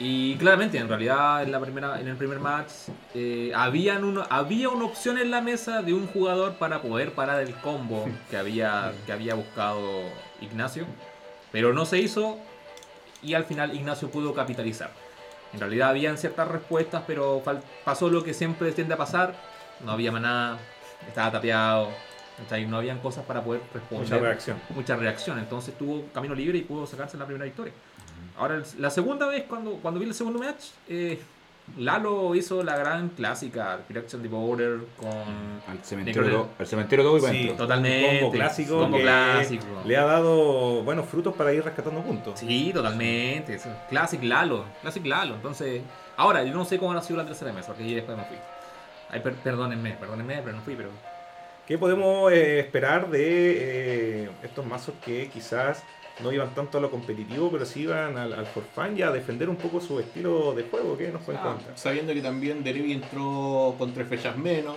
Y 0.00 0.36
claramente, 0.36 0.78
en 0.78 0.88
realidad, 0.88 1.42
en, 1.42 1.50
la 1.50 1.60
primera, 1.60 2.00
en 2.00 2.06
el 2.06 2.16
primer 2.16 2.38
match, 2.38 2.70
eh, 3.14 3.50
habían 3.54 4.04
uno, 4.04 4.24
había 4.30 4.68
una 4.68 4.84
opción 4.84 5.18
en 5.18 5.30
la 5.30 5.40
mesa 5.40 5.82
de 5.82 5.92
un 5.92 6.06
jugador 6.06 6.54
para 6.54 6.80
poder 6.82 7.12
parar 7.12 7.42
el 7.42 7.52
combo 7.56 8.08
que 8.30 8.36
había, 8.36 8.92
que 9.06 9.12
había 9.12 9.34
buscado 9.34 10.02
Ignacio. 10.40 10.86
Pero 11.50 11.72
no 11.72 11.84
se 11.84 11.98
hizo 11.98 12.38
y 13.22 13.34
al 13.34 13.44
final 13.44 13.74
Ignacio 13.74 14.08
pudo 14.08 14.34
capitalizar. 14.34 14.90
En 15.52 15.60
realidad 15.60 15.88
habían 15.88 16.16
ciertas 16.16 16.46
respuestas, 16.46 17.02
pero 17.06 17.42
pasó 17.84 18.08
lo 18.08 18.22
que 18.22 18.34
siempre 18.34 18.70
tiende 18.72 18.94
a 18.94 18.98
pasar. 18.98 19.34
No 19.84 19.92
había 19.92 20.12
maná, 20.12 20.58
estaba 21.06 21.30
tapeado, 21.32 21.88
¿cachai? 22.38 22.66
no 22.66 22.78
habían 22.78 22.98
cosas 22.98 23.24
para 23.24 23.42
poder 23.42 23.60
responder 23.72 24.08
Mucha 24.08 24.18
reacción. 24.18 24.56
mucha 24.70 24.96
reacción. 24.96 25.38
Entonces 25.38 25.76
tuvo 25.78 26.04
camino 26.12 26.34
libre 26.34 26.58
y 26.58 26.62
pudo 26.62 26.86
sacarse 26.86 27.16
la 27.16 27.24
primera 27.26 27.44
victoria. 27.44 27.72
Ahora, 28.36 28.56
el- 28.56 28.64
la 28.78 28.90
segunda 28.90 29.26
vez, 29.26 29.44
cuando, 29.48 29.72
cuando 29.74 30.00
vi 30.00 30.06
el 30.06 30.14
segundo 30.14 30.38
match, 30.38 30.64
eh, 30.88 31.20
Lalo 31.76 32.34
hizo 32.34 32.62
la 32.62 32.76
gran 32.78 33.10
clásica, 33.10 33.80
Direction 33.86 34.22
the 34.22 34.28
Border 34.28 34.78
con... 34.96 35.10
Al 35.68 35.84
cementerio, 35.84 36.48
al 36.58 36.66
cementerio 36.66 37.04
todo 37.04 37.18
y 37.18 37.20
para 37.20 37.32
Sí. 37.34 37.52
Totalmente. 37.58 38.14
Un 38.14 38.20
combo 38.20 38.32
clásico 38.32 38.78
Combo 38.78 38.98
clásico. 38.98 39.66
le 39.84 39.96
ha 39.98 40.04
dado 40.04 40.82
buenos 40.82 41.06
frutos 41.06 41.34
para 41.34 41.52
ir 41.52 41.62
rescatando 41.62 42.00
puntos. 42.00 42.40
Sí, 42.40 42.70
totalmente. 42.72 43.60
Classic 43.90 44.22
Lalo. 44.22 44.64
Classic 44.80 45.04
Lalo. 45.04 45.34
Entonces, 45.34 45.82
ahora, 46.16 46.42
yo 46.42 46.54
no 46.54 46.64
sé 46.64 46.78
cómo 46.78 46.92
ha 46.92 47.02
sido 47.02 47.18
la 47.18 47.26
tercera 47.26 47.52
mesa, 47.52 47.66
porque 47.68 47.86
yo 47.86 47.96
después 47.96 48.16
me 48.16 48.24
fui. 48.24 48.36
Ay, 49.08 49.20
per- 49.20 49.42
perdónenme, 49.42 49.96
perdónenme, 49.96 50.42
pero 50.42 50.56
no 50.56 50.62
fui, 50.62 50.76
pero... 50.76 51.02
¿Qué 51.64 51.78
podemos 51.78 52.32
eh, 52.32 52.60
esperar 52.60 53.10
de 53.10 54.24
eh, 54.26 54.38
estos 54.42 54.66
mazos 54.66 54.98
que 55.00 55.30
quizás 55.30 55.88
no 56.20 56.32
iban 56.32 56.54
tanto 56.54 56.78
a 56.78 56.80
lo 56.80 56.90
competitivo, 56.90 57.50
pero 57.50 57.64
sí 57.64 57.80
iban 57.82 58.16
al, 58.18 58.32
al 58.32 58.46
for 58.46 58.64
fun 58.74 58.96
y 58.98 59.02
a 59.02 59.10
defender 59.10 59.48
un 59.48 59.56
poco 59.56 59.80
su 59.80 59.98
estilo 60.00 60.52
de 60.54 60.64
juego? 60.64 60.96
¿Qué 60.96 61.08
nos 61.08 61.22
pueden 61.22 61.40
Ah, 61.42 61.54
contar? 61.54 61.72
sabiendo 61.78 62.12
que 62.14 62.20
también 62.20 62.62
Derevi 62.64 62.92
entró 62.92 63.74
con 63.78 63.92
tres 63.94 64.08
fechas 64.08 64.36
menos, 64.36 64.76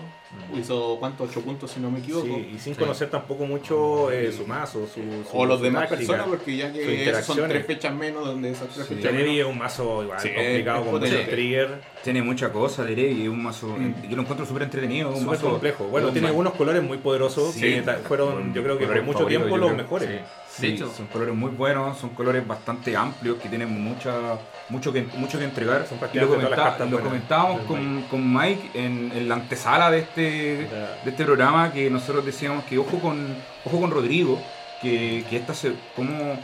Mm. 0.53 0.59
hizo 0.59 0.95
cuántos, 0.97 1.29
8 1.29 1.41
puntos 1.41 1.71
si 1.71 1.81
no 1.81 1.91
me 1.91 1.99
equivoco. 1.99 2.25
Sí, 2.25 2.51
y 2.55 2.59
sin 2.59 2.73
Sí. 2.73 2.79
conocer 2.79 3.09
tampoco 3.09 3.45
mucho 3.45 4.09
eh, 4.11 4.31
su 4.31 4.47
mazo, 4.47 4.87
su, 4.87 5.01
su- 5.29 5.37
o 5.37 5.45
los 5.45 5.57
su 5.57 5.63
demás 5.65 5.89
personas, 5.89 6.25
porque 6.27 6.55
ya 6.55 6.71
que 6.71 7.13
son 7.21 7.47
tres 7.49 7.65
fechas 7.65 7.93
menos, 7.93 8.25
donde 8.25 8.51
esas 8.51 8.69
tres 8.69 8.87
Sí, 8.87 8.95
fechas 8.95 9.11
menos. 9.13 9.35
es 9.37 9.45
un 9.45 9.57
mazo 9.57 10.03
igual 10.03 10.19
Sí, 10.21 10.29
complicado 10.33 10.77
es 10.85 10.89
con 10.89 10.99
muchos 11.01 11.25
triggers, 11.29 11.71
Tiene 12.03 12.21
mucha 12.23 12.51
cosa, 12.51 12.83
Derevi, 12.85 13.23
es 13.23 13.29
un 13.29 13.43
mazo. 13.43 13.67
Mm. 13.77 14.09
Yo 14.09 14.15
lo 14.15 14.21
encuentro 14.23 14.45
súper 14.45 14.63
entretenido. 14.63 15.09
es 15.09 15.15
un 15.15 15.21
súper 15.23 15.37
mazo 15.37 15.49
complejo. 15.51 15.83
Bueno, 15.85 16.09
tiene 16.11 16.31
unos 16.31 16.53
colores 16.53 16.81
muy 16.81 16.97
poderosos 16.97 17.53
Sí. 17.53 17.61
que 17.61 17.83
fueron, 18.07 18.53
yo 18.53 18.63
creo 18.63 18.77
que 18.77 18.87
por 18.87 19.03
mucho 19.03 19.25
tiempo 19.25 19.57
los 19.57 19.67
creo. 19.71 19.83
mejores. 19.83 20.21
Sí. 20.53 20.61
Sí, 20.61 20.67
De 20.67 20.73
hecho, 20.73 20.91
son 20.93 21.07
colores 21.07 21.33
muy 21.33 21.49
buenos, 21.51 21.97
son 21.97 22.09
colores 22.09 22.45
bastante 22.45 22.95
amplios 22.97 23.37
que 23.41 23.47
tienen 23.47 23.69
mucha, 23.81 24.11
mucho, 24.67 24.91
que, 24.91 25.03
mucho 25.15 25.39
que 25.39 25.45
entregar. 25.45 25.87
Son 25.87 25.97
Y 25.97 25.99
lo, 25.99 25.99
prácticamente 25.99 26.35
todas 26.35 26.41
las 26.41 26.59
comenta- 26.59 26.69
cartas 26.69 26.89
lo 26.91 26.97
buenas 26.97 27.09
comentábamos 27.09 27.61
con, 27.61 28.01
con 28.09 28.33
Mike 28.33 28.69
en, 28.73 29.11
en 29.15 29.29
la 29.29 29.35
antesala 29.35 29.89
de 29.89 29.99
este, 29.99 30.21
de 30.25 31.09
este 31.09 31.23
programa 31.23 31.71
que 31.71 31.89
nosotros 31.89 32.25
decíamos 32.25 32.65
que 32.65 32.77
ojo 32.77 32.99
con, 32.99 33.33
ojo 33.63 33.79
con 33.79 33.91
Rodrigo, 33.91 34.41
que, 34.81 35.23
que 35.29 35.37
esta 35.37 35.53
se, 35.53 35.71
cómo, 35.95 36.37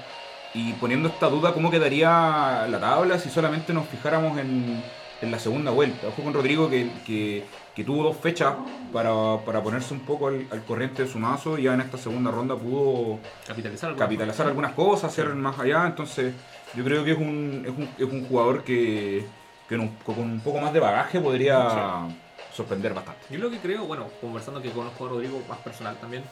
y 0.53 0.71
poniendo 0.73 1.09
esta 1.09 1.27
duda, 1.27 1.53
cómo 1.53 1.69
quedaría 1.69 2.65
la 2.69 2.79
tabla 2.79 3.19
si 3.19 3.29
solamente 3.29 3.73
nos 3.73 3.87
fijáramos 3.87 4.37
en, 4.39 4.81
en 5.21 5.31
la 5.31 5.39
segunda 5.39 5.71
vuelta. 5.71 6.07
Ojo 6.07 6.23
con 6.23 6.33
Rodrigo 6.33 6.69
que, 6.69 6.89
que, 7.05 7.43
que 7.77 7.83
tuvo 7.83 8.01
dos 8.03 8.17
fechas 8.17 8.55
para, 8.91 9.37
para 9.45 9.61
ponerse 9.61 9.93
un 9.93 9.99
poco 9.99 10.29
al, 10.29 10.47
al 10.51 10.63
corriente 10.63 11.03
de 11.03 11.07
su 11.07 11.19
mazo 11.19 11.59
y 11.59 11.63
ya 11.63 11.75
en 11.75 11.81
esta 11.81 11.95
segunda 11.99 12.31
ronda 12.31 12.55
pudo 12.55 13.19
capitalizar. 13.45 13.89
alguna 13.89 14.03
capitalizar 14.05 14.47
algunas 14.47 14.71
cosas, 14.73 15.11
hacer 15.11 15.27
más 15.35 15.59
allá. 15.59 15.85
Entonces, 15.85 16.33
yo 16.73 16.83
creo 16.83 17.05
que 17.05 17.11
es 17.11 17.17
un, 17.19 17.63
es 17.67 17.71
un, 17.77 17.87
es 17.97 18.11
un 18.11 18.27
jugador 18.27 18.63
que, 18.63 19.27
que 19.69 19.75
un- 19.75 19.95
con 20.03 20.17
un 20.19 20.39
poco 20.39 20.59
más 20.59 20.73
de 20.73 20.79
bagaje 20.79 21.19
podría 21.19 22.07
sorprender 22.51 22.95
bastante. 22.95 23.21
Yo 23.29 23.37
lo 23.37 23.51
que 23.51 23.59
creo, 23.59 23.85
bueno, 23.85 24.07
conversando 24.21 24.59
que 24.59 24.71
conozco 24.71 25.05
a 25.05 25.09
Rodrigo 25.09 25.39
más 25.47 25.59
personal 25.59 25.95
también, 25.97 26.23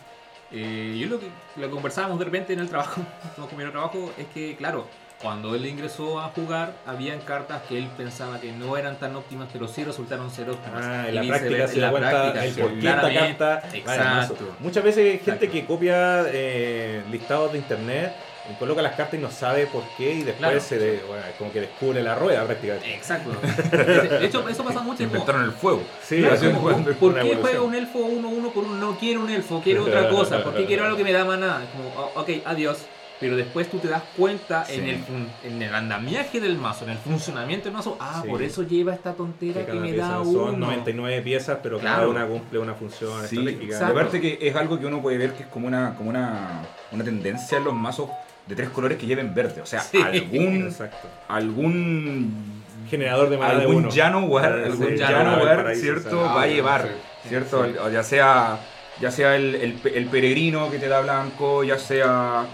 eh, 0.52 0.98
yo 1.00 1.08
lo 1.08 1.20
que, 1.20 1.28
lo 1.58 1.68
que 1.68 1.74
conversábamos 1.74 2.18
de 2.18 2.26
repente 2.26 2.54
en 2.54 2.60
el 2.60 2.70
trabajo, 2.70 3.02
no 3.38 3.46
con 3.48 3.56
mi 3.58 3.70
trabajo, 3.70 4.12
es 4.18 4.26
que, 4.34 4.56
claro, 4.56 4.88
cuando 5.22 5.56
él 5.56 5.66
ingresó 5.66 6.20
a 6.20 6.30
jugar, 6.30 6.74
habían 6.86 7.20
cartas 7.22 7.62
que 7.68 7.78
él 7.78 7.88
pensaba 7.98 8.40
que 8.40 8.52
no 8.52 8.78
eran 8.78 8.98
tan 8.98 9.16
óptimas, 9.16 9.48
pero 9.52 9.68
sí 9.68 9.84
resultaron 9.84 10.30
ser 10.30 10.50
óptimas. 10.50 10.84
Ah, 10.86 11.08
en 11.10 11.16
la 11.16 11.22
práctica 11.24 11.68
se 11.68 11.80
da 11.80 11.86
la 11.88 11.92
cuenta 11.92 12.10
práctica, 12.32 12.46
el 12.46 12.54
por 12.54 12.72
qué 12.80 12.88
esta 12.88 13.02
carta 13.14 13.62
vale. 13.64 13.78
Exacto. 13.80 14.56
Muchas 14.60 14.84
veces 14.84 15.00
hay 15.04 15.12
gente 15.20 15.32
Exacto. 15.32 15.52
que 15.52 15.66
copia 15.66 16.26
eh, 16.28 17.04
listados 17.12 17.52
de 17.54 17.58
internet, 17.60 18.14
y 18.48 18.54
coloca 18.60 18.80
las 18.84 18.94
cartas 18.96 19.16
y 19.16 19.24
no 19.24 19.32
sabe 19.32 19.66
por 19.66 19.82
qué 19.98 20.14
y 20.14 20.18
después 20.22 20.38
Claro. 20.38 20.60
se 20.60 20.78
de- 20.78 21.04
bueno, 21.08 21.24
como 21.40 21.52
que 21.52 21.62
descubre 21.62 22.04
la 22.04 22.14
rueda 22.14 22.44
prácticamente. 22.46 22.94
Exacto. 22.94 23.32
De 23.72 24.24
hecho, 24.24 24.48
eso 24.48 24.64
pasa 24.64 24.82
mucho. 24.82 24.98
como- 24.98 25.10
Inventaron 25.16 25.46
el 25.46 25.52
fuego. 25.52 25.82
Sí, 26.04 26.20
Claro, 26.22 26.40
como, 26.40 26.60
jugando 26.60 26.84
¿Por 26.94 27.14
qué 27.16 27.20
evolución. 27.22 27.42
juega 27.42 27.62
un 27.64 27.74
elfo 27.74 28.00
1-1 28.06 28.52
por 28.54 28.64
un 28.66 28.80
no 28.80 28.96
quiero 29.00 29.22
un 29.22 29.32
elfo, 29.32 29.62
quiero 29.64 29.86
otra 29.86 30.10
cosa? 30.10 30.44
¿Por 30.44 30.54
qué 30.54 30.66
quiero 30.68 30.86
algo 30.86 30.96
que 30.96 31.04
me 31.04 31.12
da 31.12 31.26
maná? 31.26 31.64
Es 31.64 31.70
Como, 31.72 31.90
oh, 32.14 32.22
ok, 32.22 32.30
adiós. 32.46 32.86
Pero 33.20 33.38
después 33.38 33.70
tú 33.72 33.78
te 33.80 33.88
das 33.88 34.04
cuenta 34.18 34.66
en, 34.68 34.84
Sí. 34.84 34.90
el, 34.90 34.98
fun- 34.98 35.30
en 35.44 35.62
el 35.62 35.74
andamiaje 35.74 36.42
del 36.42 36.58
mazo, 36.58 36.84
en 36.84 36.92
el 36.92 36.98
funcionamiento 36.98 37.66
del 37.66 37.74
mazo. 37.74 37.98
Ah, 38.00 38.20
Sí. 38.24 38.30
por 38.30 38.42
eso 38.44 38.64
lleva 38.64 38.94
esta 38.94 39.14
tontera 39.14 39.62
Que 39.62 39.68
que, 39.68 39.72
cada 39.72 39.82
me 39.82 39.94
da 39.94 40.10
son 40.24 40.28
uno. 40.56 40.58
99 40.68 41.22
piezas, 41.22 41.60
pero 41.64 41.78
cada 41.80 41.96
Claro. 41.96 42.10
una 42.12 42.26
cumple 42.28 42.60
una 42.60 42.74
función 42.74 43.26
Sí, 43.28 43.38
estratégica. 43.38 43.88
aparte 43.88 44.20
que 44.20 44.38
es 44.42 44.56
algo 44.56 44.78
que 44.80 44.86
uno 44.86 45.02
puede 45.02 45.18
ver 45.18 45.32
que 45.34 45.44
es 45.44 45.50
como 45.50 45.68
una, 45.68 45.96
como 45.96 46.10
una, 46.10 46.62
una 46.92 47.04
tendencia 47.06 47.58
en 47.58 47.64
los 47.64 47.74
mazos 47.74 48.10
de 48.48 48.56
tres 48.56 48.70
colores 48.70 48.98
que 48.98 49.06
lleven 49.06 49.34
verde. 49.34 49.62
O 49.62 49.66
sea, 49.66 49.80
Sí. 49.82 49.98
algún, 50.02 50.68
Exacto. 50.68 51.08
algún 51.28 52.54
Generador 52.90 53.30
de 53.30 53.38
mana 53.38 53.56
de 53.56 53.62
algún 53.62 53.76
uno. 53.78 53.90
Janowar, 53.92 54.52
algún 54.52 54.88
sí, 54.90 54.98
Janowar, 55.00 55.76
¿cierto? 55.76 56.10
sea, 56.10 56.20
va 56.20 56.42
a 56.42 56.44
ah, 56.44 56.48
llevar, 56.48 56.90
sí, 57.24 57.30
¿cierto? 57.30 57.90
ya 57.90 58.04
sea, 58.04 58.60
ya 59.02 59.10
sea 59.10 59.36
el, 59.36 59.56
el 59.56 59.80
el 59.92 60.06
peregrino 60.06 60.70
que 60.70 60.78
te 60.78 60.88
da 60.88 61.02
blanco, 61.02 61.64
ya 61.64 61.80
sea 61.80 62.46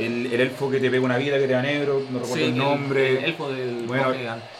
el, 0.00 0.32
el 0.32 0.40
elfo 0.40 0.70
que 0.70 0.78
te 0.78 0.90
pega 0.90 1.04
una 1.04 1.16
vida 1.16 1.38
que 1.38 1.46
te 1.46 1.52
da 1.52 1.62
negro, 1.62 2.02
no 2.10 2.20
recuerdo 2.20 2.34
Sí, 2.36 2.42
el 2.44 2.56
nombre. 2.56 3.18
El, 3.18 3.24
elfo 3.24 3.50
del 3.50 3.84
Bueno. 3.86 4.14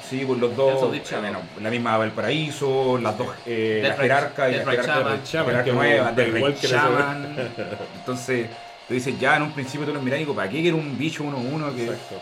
Sí, 0.09 0.25
pues 0.27 0.41
los 0.41 0.57
dos, 0.57 0.91
bueno, 1.21 1.41
la 1.63 1.71
misma 1.71 1.97
Valparaíso, 1.97 2.99
las 2.99 3.17
dos, 3.17 3.29
eh, 3.47 3.81
la 3.81 3.95
jerarca 3.95 4.51
y 4.51 4.57
la 4.57 4.65
jerarca, 4.65 5.73
nueva, 5.73 6.11
del 6.11 6.33
del 6.35 6.43
ese. 6.43 6.67
Shaman. 6.67 7.37
Entonces, 7.95 8.49
tú 8.89 8.95
dices, 8.95 9.19
ya 9.21 9.37
en 9.37 9.43
un 9.43 9.53
principio 9.53 9.87
tú 9.87 9.95
lo 9.95 10.03
miras 10.03 10.19
y 10.19 10.23
digo, 10.23 10.35
¿para 10.35 10.51
qué 10.51 10.63
quiero 10.63 10.79
un 10.79 10.99
bicho 10.99 11.23
1-1 11.23 11.75
que... 11.77 11.85
Exacto. 11.85 12.15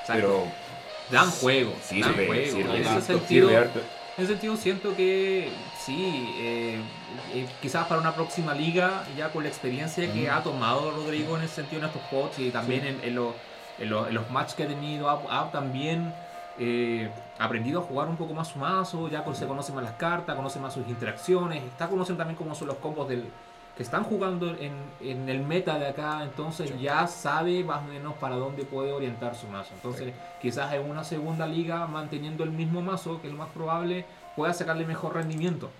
Exacto. 0.00 0.14
Pero 0.14 0.46
dan 1.10 1.30
juego. 1.30 1.74
sirve, 1.82 2.02
dan 2.02 2.26
juego. 2.26 2.56
sirve, 2.56 2.76
en 2.76 2.86
ese 2.86 3.00
sentido. 3.00 3.50
En 3.50 3.68
ese 4.18 4.26
sentido 4.28 4.56
siento 4.56 4.94
que 4.94 5.48
sí, 5.84 6.28
eh, 6.38 6.78
eh, 7.32 7.46
quizás 7.62 7.86
para 7.86 8.00
una 8.00 8.14
próxima 8.14 8.54
liga, 8.54 9.04
ya 9.16 9.30
con 9.30 9.42
la 9.42 9.48
experiencia 9.48 10.12
que 10.12 10.28
ha 10.30 10.42
tomado 10.42 10.90
Rodrigo 10.90 11.36
en 11.36 11.42
ese 11.44 11.56
sentido 11.56 11.82
en 11.82 11.88
estos 11.88 12.02
pots 12.10 12.38
y 12.38 12.50
también 12.50 12.84
en, 12.86 13.00
en 13.02 13.14
los- 13.14 13.34
en 13.78 13.90
los, 13.90 14.06
en 14.08 14.14
los 14.14 14.30
matches 14.30 14.54
que 14.54 14.62
ha 14.64 14.68
tenido, 14.68 15.08
ha, 15.10 15.40
ha 15.40 15.50
también 15.50 16.14
eh, 16.58 17.10
aprendido 17.38 17.80
a 17.80 17.82
jugar 17.82 18.08
un 18.08 18.16
poco 18.16 18.32
más 18.34 18.48
su 18.48 18.58
mazo, 18.60 19.08
ya 19.08 19.24
con- 19.24 19.34
se 19.34 19.46
conocen 19.46 19.74
más 19.74 19.82
las 19.84 19.94
cartas, 19.94 20.36
conoce 20.36 20.60
más 20.60 20.72
sus 20.74 20.86
interacciones, 20.88 21.62
está 21.64 21.88
conociendo 21.88 22.18
también 22.20 22.36
cómo 22.36 22.54
son 22.54 22.68
los 22.68 22.76
combos 22.76 23.08
del, 23.08 23.24
que 23.76 23.82
están 23.82 24.04
jugando 24.04 24.50
en, 24.60 24.72
en 25.00 25.28
el 25.28 25.40
meta 25.40 25.76
de 25.80 25.88
acá, 25.88 26.20
entonces 26.22 26.72
ya 26.80 27.08
sabe 27.08 27.64
más 27.64 27.80
o 27.82 27.86
menos 27.86 28.14
para 28.14 28.36
dónde 28.36 28.62
puede 28.64 28.92
orientar 28.92 29.34
su 29.34 29.48
mazo. 29.48 29.70
Entonces, 29.74 30.14
quizás 30.40 30.72
en 30.74 30.88
una 30.88 31.02
segunda 31.02 31.44
liga, 31.44 31.84
manteniendo 31.88 32.44
el 32.44 32.50
mismo 32.52 32.80
mazo, 32.82 33.20
que 33.20 33.26
es 33.26 33.32
lo 33.32 33.38
más 33.40 33.48
probable, 33.48 34.06
pueda 34.36 34.52
sacarle 34.54 34.84
mejor 34.86 35.14
rendimiento. 35.14 35.70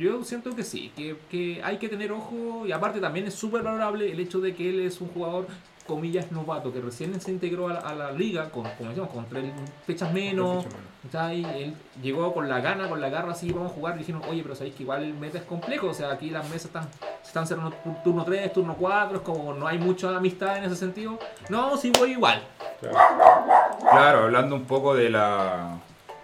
Yo 0.00 0.24
siento 0.24 0.56
que 0.56 0.62
sí, 0.64 0.90
que, 0.96 1.16
que 1.30 1.60
hay 1.62 1.76
que 1.76 1.88
tener 1.90 2.10
ojo 2.10 2.64
y 2.66 2.72
aparte 2.72 3.00
también 3.00 3.26
es 3.26 3.34
súper 3.34 3.62
valorable 3.62 4.10
el 4.10 4.18
hecho 4.18 4.40
de 4.40 4.54
que 4.54 4.70
él 4.70 4.80
es 4.80 4.98
un 5.02 5.08
jugador 5.08 5.46
comillas 5.86 6.30
novato 6.32 6.72
que 6.72 6.80
recién 6.80 7.20
se 7.20 7.32
integró 7.32 7.68
a 7.68 7.72
la, 7.74 7.80
a 7.80 7.94
la 7.94 8.12
liga 8.12 8.48
con 8.50 8.62
como 8.78 8.90
decíamos 8.90 9.12
con 9.12 9.26
tres 9.26 9.44
fechas 9.86 10.12
menos 10.12 10.64
¿cachai? 11.02 11.44
él 11.64 11.74
llegó 12.00 12.32
con 12.32 12.48
la 12.48 12.60
gana 12.60 12.88
con 12.88 13.00
la 13.00 13.08
garra 13.08 13.32
así 13.32 13.50
vamos 13.52 13.72
a 13.72 13.74
jugar 13.74 13.96
y 13.96 13.98
dijeron 14.00 14.22
oye 14.30 14.40
pero 14.42 14.54
sabéis 14.54 14.76
que 14.76 14.84
igual 14.84 15.02
el 15.02 15.14
meta 15.14 15.38
es 15.38 15.44
complejo 15.44 15.88
o 15.88 15.94
sea 15.94 16.12
aquí 16.12 16.30
las 16.30 16.44
mesas 16.48 16.66
están 16.66 16.84
se 17.22 17.26
están 17.28 17.44
cerrando 17.46 17.72
tur- 17.84 18.02
turno 18.04 18.24
3 18.24 18.52
turno 18.52 18.76
4 18.78 19.16
es 19.16 19.22
como 19.22 19.52
no 19.52 19.66
hay 19.66 19.78
mucha 19.78 20.16
amistad 20.16 20.58
en 20.58 20.64
ese 20.64 20.76
sentido 20.76 21.18
no 21.48 21.76
sí 21.76 21.90
voy 21.98 22.12
igual. 22.12 22.40
Claro, 23.90 24.18
hablando 24.24 24.54
un 24.54 24.64
poco 24.66 24.94
de 24.94 25.10
la 25.10 25.76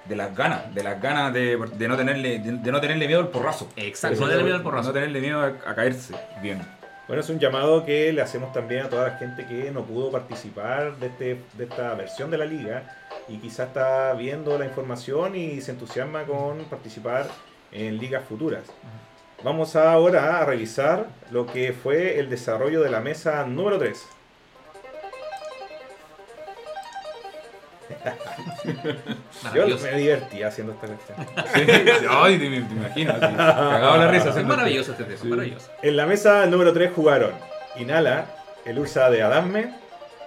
de 0.09 0.17
las 0.17 0.35
ganas, 0.37 0.75
de 0.75 0.83
las 0.83 1.01
ganas 1.01 1.33
de, 1.33 1.57
de 1.57 1.89
no 1.89 1.97
tenerle 1.97 2.39
de, 2.39 2.53
de 2.53 2.73
no 2.73 2.81
tenerle 2.81 3.07
miedo 3.07 3.21
al 3.21 3.29
porrazo. 3.29 3.69
exacto 3.77 4.21
no 4.21 4.27
tenerle 4.27 4.45
miedo 4.45 4.57
al 4.57 4.63
porrazo 4.63 4.89
No 4.89 4.93
tenerle 4.95 5.21
miedo 5.21 5.41
a, 5.41 5.47
a 5.71 5.75
caerse. 5.75 6.15
Bien. 6.43 6.61
Bueno, 7.07 7.21
es 7.23 7.29
un 7.31 7.39
llamado 7.39 7.85
que 7.85 8.13
le 8.13 8.21
hacemos 8.21 8.53
también 8.53 8.87
a 8.87 8.89
toda 8.89 9.09
la 9.11 9.17
gente 9.19 9.47
que 9.47 9.71
no 9.71 9.85
pudo 9.85 10.11
participar 10.11 10.97
de, 10.97 11.07
este, 11.07 11.41
de 11.53 11.65
esta 11.65 11.95
versión 11.95 12.31
de 12.33 12.39
la 12.39 12.45
liga 12.45 12.83
y 13.29 13.37
quizás 13.39 13.69
está 13.69 14.13
viendo 14.15 14.59
la 14.59 14.65
información 14.65 15.37
y 15.37 15.61
se 15.61 15.71
entusiasma 15.73 16.25
con 16.25 16.65
participar 16.65 17.29
en 17.71 17.99
ligas 17.99 18.25
futuras. 18.25 18.65
Vamos 19.45 19.77
ahora 19.77 20.39
a 20.41 20.45
revisar 20.47 21.07
lo 21.31 21.47
que 21.47 21.73
fue 21.73 22.19
el 22.19 22.29
desarrollo 22.29 22.81
de 22.83 22.91
la 22.91 23.01
mesa 23.01 23.45
número 23.45 23.79
3. 23.79 24.05
Yo 27.87 29.51
maravilloso 29.53 29.85
me 29.87 29.99
divertí 29.99 30.43
haciendo 30.43 30.73
esta 30.75 30.87
cuestión. 30.87 31.19
Sí, 31.55 32.07
Ay, 32.11 32.39
te, 32.39 32.45
te 32.49 32.57
imagino. 32.75 33.13
así, 33.13 33.21
Cagado 33.37 33.97
la 33.99 34.09
risa. 34.11 34.25
es 34.25 34.31
haciendo 34.31 34.57
maravilloso 34.57 34.93
este 34.93 35.05
test, 35.05 35.23
Sí. 35.23 35.29
maravilloso 35.29 35.71
En 35.83 35.97
la 35.97 36.07
mesa 36.07 36.47
número 36.47 36.73
3 36.73 36.91
jugaron 36.95 37.33
Inala, 37.77 38.27
el 38.65 38.79
Ursa 38.79 39.11
de 39.11 39.23
Adame, 39.23 39.75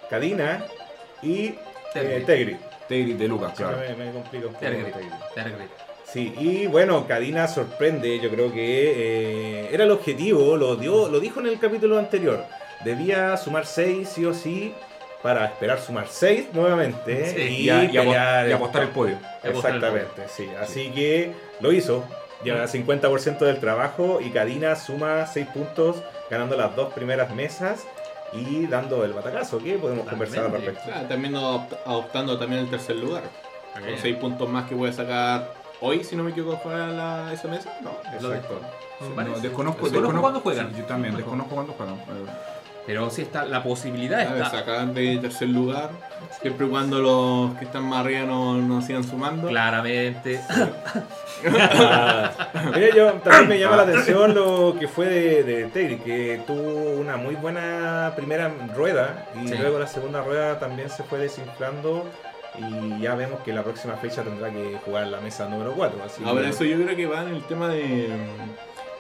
Cadina 0.09 0.63
y 1.21 1.55
eh, 1.95 2.23
Tegri. 2.25 2.57
Tegri. 2.87 3.13
de 3.13 3.27
Lucas, 3.27 3.51
Sí, 3.55 3.63
claro. 3.63 3.77
me, 3.77 4.05
me 4.05 4.11
complica 4.11 4.47
un 4.47 4.53
poco. 4.53 4.65
Tegri. 4.65 4.85
Sí, 6.05 6.33
y 6.39 6.65
bueno, 6.67 7.05
Cadina 7.07 7.47
sorprende, 7.47 8.19
yo 8.19 8.29
creo 8.31 8.51
que 8.51 8.93
eh, 9.65 9.69
era 9.71 9.83
el 9.83 9.91
objetivo, 9.91 10.57
lo, 10.57 10.75
dio, 10.75 11.07
lo 11.07 11.19
dijo 11.19 11.39
en 11.39 11.47
el 11.47 11.59
capítulo 11.59 11.99
anterior. 11.99 12.43
Debía 12.83 13.35
sumar 13.37 13.65
6 13.67 14.09
sí 14.09 14.25
o 14.25 14.33
sí 14.33 14.73
para 15.21 15.45
esperar 15.45 15.79
sumar 15.79 16.07
6 16.07 16.47
nuevamente 16.53 17.33
Sí. 17.33 17.41
y, 17.41 17.61
Y, 17.65 17.69
a- 17.69 17.83
y 17.83 17.87
apo- 17.97 18.03
pelear 18.05 18.45
y 18.45 18.49
el- 18.49 18.55
apostar 18.55 18.83
el 18.83 18.89
podio. 18.89 19.17
Exactamente, 19.43 20.27
sí. 20.29 20.49
Así 20.61 20.91
que 20.91 21.33
lo 21.59 21.71
hizo. 21.71 22.03
Lleva 22.43 22.67
50% 22.67 23.39
del 23.45 23.59
trabajo 23.59 24.19
y 24.21 24.29
Cadina 24.29 24.75
suma 24.77 25.25
6 25.27 25.45
puntos, 25.47 25.97
ganando 26.29 26.55
las 26.55 26.73
dos 26.75 26.93
primeras 26.93 27.33
mesas 27.35 27.85
y 28.31 28.65
dando 28.67 29.03
el 29.03 29.11
batacazo. 29.11 29.57
¿Qué 29.59 29.77
podemos 29.77 30.07
conversar 30.07 30.45
al 30.45 30.51
respecto? 30.53 30.83
Claro, 30.85 31.07
también 31.07 31.35
adopta- 31.35 31.79
adoptando 31.85 32.39
también 32.39 32.61
el 32.61 32.69
tercer 32.69 32.95
lugar. 32.95 33.23
Con 33.73 33.83
Bien. 33.83 33.97
6 34.01 34.15
puntos 34.15 34.47
más 34.47 34.69
que 34.69 34.75
puede 34.75 34.93
sacar 34.93 35.51
hoy, 35.81 36.03
si 36.05 36.15
no 36.15 36.23
me 36.23 36.31
equivoco, 36.31 36.57
juega 36.63 36.87
la, 36.87 37.33
esa 37.33 37.47
mesa. 37.49 37.77
No. 37.81 37.91
Exacto. 38.13 38.21
No, 38.21 38.29
desconozco, 38.29 39.41
Desconozco 39.41 39.89
desconozco 39.89 40.21
cuándo 40.21 40.39
juegan. 40.39 40.69
Sí, 40.71 40.75
yo 40.79 40.85
también, 40.85 41.15
desconozco 41.17 41.55
cuándo 41.55 41.73
juegan. 41.73 41.95
Pero 42.89 43.07
sí 43.11 43.21
está, 43.21 43.45
la 43.45 43.61
posibilidad 43.61 44.19
está. 44.35 44.49
sacar 44.49 44.87
de 44.87 45.17
tercer 45.19 45.47
lugar, 45.49 45.91
siempre 46.41 46.65
y 46.65 46.69
cuando 46.71 46.97
los 46.99 47.53
que 47.59 47.65
están 47.65 47.83
más 47.83 47.99
arriba 47.99 48.21
no, 48.25 48.55
no 48.57 48.81
sigan 48.81 49.03
sumando. 49.03 49.47
Claramente. 49.47 50.39
Mira, 51.43 52.95
yo 52.95 53.13
también 53.23 53.47
me 53.47 53.59
llama 53.59 53.75
la 53.77 53.83
atención 53.83 54.33
lo 54.33 54.75
que 54.79 54.87
fue 54.87 55.05
de, 55.05 55.43
de 55.43 55.65
Tegri, 55.65 55.97
que 55.97 56.41
tuvo 56.47 56.99
una 56.99 57.15
muy 57.17 57.35
buena 57.35 58.13
primera 58.15 58.51
rueda 58.75 59.27
y 59.43 59.47
Sí. 59.49 59.55
luego 59.55 59.77
la 59.77 59.85
segunda 59.87 60.21
rueda 60.23 60.57
también 60.57 60.89
se 60.89 61.03
fue 61.03 61.19
desinflando 61.19 62.05
y 62.57 63.01
ya 63.01 63.13
vemos 63.13 63.39
que 63.41 63.53
la 63.53 63.61
próxima 63.63 63.95
fecha 63.97 64.23
tendrá 64.23 64.49
que 64.49 64.77
jugar 64.83 65.03
en 65.03 65.11
la 65.11 65.19
mesa 65.21 65.47
número 65.47 65.73
4. 65.73 65.99
Así 66.03 66.23
Ahora, 66.25 66.41
que- 66.41 66.49
eso 66.49 66.63
yo 66.63 66.83
creo 66.83 66.95
que 66.95 67.05
va 67.05 67.21
en 67.21 67.35
el 67.35 67.43
tema 67.43 67.69
de, 67.69 68.09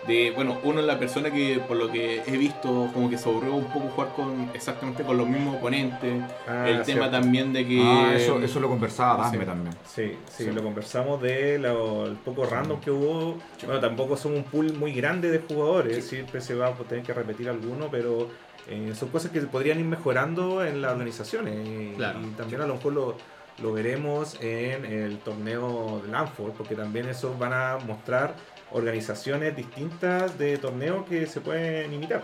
de, 0.07 0.31
bueno, 0.31 0.57
uno 0.63 0.79
es 0.79 0.85
la 0.85 0.97
persona 0.97 1.29
que 1.31 1.59
por 1.67 1.77
lo 1.77 1.91
que 1.91 2.23
he 2.25 2.37
visto 2.37 2.89
como 2.93 3.09
que 3.09 3.17
se 3.17 3.29
aburrió 3.29 3.53
un 3.53 3.65
poco 3.65 3.89
jugar 3.89 4.13
con 4.15 4.49
exactamente 4.53 5.03
con 5.03 5.17
los 5.17 5.27
mismos 5.27 5.57
oponentes. 5.57 6.23
Ah, 6.47 6.65
el 6.67 6.77
tema 6.83 6.85
cierto. 6.85 7.11
también 7.11 7.53
de 7.53 7.67
que... 7.67 7.81
Ah, 7.83 8.13
eso, 8.15 8.39
eso 8.39 8.59
lo 8.59 8.69
conversaba 8.69 9.25
Sí. 9.25 9.31
Dasme 9.31 9.45
también. 9.45 9.75
Sí, 9.85 10.17
sí, 10.29 10.45
Sí. 10.45 10.51
lo 10.51 10.63
conversamos 10.63 11.21
de 11.21 11.59
lo, 11.59 12.05
el 12.07 12.13
poco 12.15 12.45
random 12.45 12.79
que 12.79 12.91
hubo. 12.91 13.37
Bueno, 13.65 13.79
tampoco 13.81 14.15
son 14.17 14.33
un 14.35 14.43
pool 14.43 14.73
muy 14.73 14.93
grande 14.93 15.29
de 15.29 15.39
jugadores, 15.39 16.05
siempre 16.07 16.41
se 16.41 16.55
va 16.55 16.67
a 16.67 16.73
tener 16.73 17.03
que 17.03 17.13
repetir 17.13 17.49
alguno, 17.49 17.87
pero 17.91 18.27
eh, 18.67 18.93
son 18.95 19.09
cosas 19.09 19.31
que 19.31 19.41
podrían 19.41 19.79
ir 19.79 19.85
mejorando 19.85 20.63
en 20.65 20.81
las 20.81 20.93
organizaciones. 20.93 21.67
Y, 21.67 21.93
Claro. 21.97 22.19
y 22.21 22.27
también 22.37 22.61
a 22.61 22.67
lo 22.67 22.75
mejor 22.75 22.93
lo, 22.93 23.15
lo 23.61 23.73
veremos 23.73 24.37
en 24.41 24.85
el 24.85 25.17
torneo 25.19 26.01
de 26.05 26.11
Lanford, 26.11 26.53
porque 26.53 26.75
también 26.75 27.09
esos 27.09 27.37
van 27.37 27.51
a 27.53 27.77
mostrar 27.85 28.35
organizaciones 28.71 29.55
distintas 29.55 30.37
de 30.37 30.57
torneos 30.57 31.05
que 31.07 31.25
se 31.25 31.41
pueden 31.41 31.93
imitar. 31.93 32.23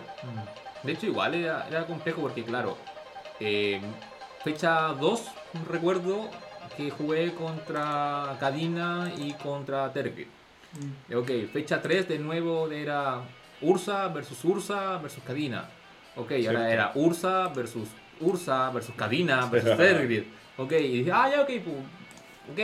De 0.82 0.92
hecho, 0.92 1.06
igual 1.06 1.34
era, 1.34 1.66
era 1.68 1.86
complejo 1.86 2.22
porque, 2.22 2.44
claro, 2.44 2.76
eh, 3.40 3.80
fecha 4.44 4.88
2, 4.88 5.24
recuerdo 5.68 6.30
que 6.76 6.90
jugué 6.90 7.32
contra 7.32 8.36
Cadina 8.38 9.10
y 9.16 9.32
contra 9.32 9.92
Tergrid. 9.92 10.26
Ok, 11.14 11.30
fecha 11.52 11.80
3 11.80 12.08
de 12.08 12.18
nuevo 12.18 12.70
era 12.70 13.22
Ursa 13.62 14.08
versus 14.08 14.44
Ursa 14.44 14.98
versus 14.98 15.22
Cadina. 15.24 15.68
Ok, 16.16 16.28
Cierto. 16.28 16.50
ahora 16.58 16.72
era 16.72 16.92
Ursa 16.94 17.48
versus 17.48 17.88
Ursa 18.20 18.70
versus 18.70 18.94
Cadina 18.94 19.46
versus 19.46 19.76
Tergrid. 19.76 20.24
Ok, 20.58 20.72
y 20.72 20.98
dije, 21.00 21.12
ah, 21.12 21.28
ya, 21.28 21.42
ok, 21.42 21.48
pues, 21.48 21.76
ok, 22.52 22.60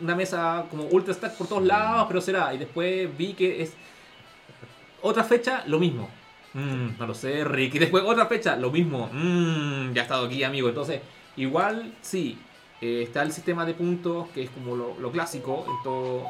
una 0.00 0.14
mesa 0.14 0.66
como 0.70 0.84
ultra 0.84 1.14
stack 1.14 1.36
por 1.36 1.46
todos 1.46 1.64
lados, 1.64 2.06
pero 2.08 2.20
será. 2.20 2.52
Y 2.54 2.58
después 2.58 3.16
vi 3.16 3.34
que 3.34 3.62
es 3.62 3.74
otra 5.02 5.24
fecha, 5.24 5.64
lo 5.66 5.78
mismo. 5.78 6.08
Mm, 6.52 6.98
no 6.98 7.06
lo 7.06 7.14
sé, 7.14 7.44
Rick. 7.44 7.76
Y 7.76 7.78
después 7.78 8.02
otra 8.04 8.26
fecha, 8.26 8.56
lo 8.56 8.70
mismo. 8.70 9.08
Mm, 9.12 9.92
ya 9.92 10.02
he 10.02 10.04
estado 10.04 10.26
aquí, 10.26 10.42
amigo. 10.42 10.68
Entonces, 10.68 11.00
igual 11.36 11.94
sí, 12.00 12.38
eh, 12.80 13.02
está 13.02 13.22
el 13.22 13.32
sistema 13.32 13.64
de 13.64 13.74
puntos, 13.74 14.28
que 14.30 14.44
es 14.44 14.50
como 14.50 14.76
lo, 14.76 15.12
clásico 15.12 15.64
en 15.68 15.82
todo. 15.82 16.26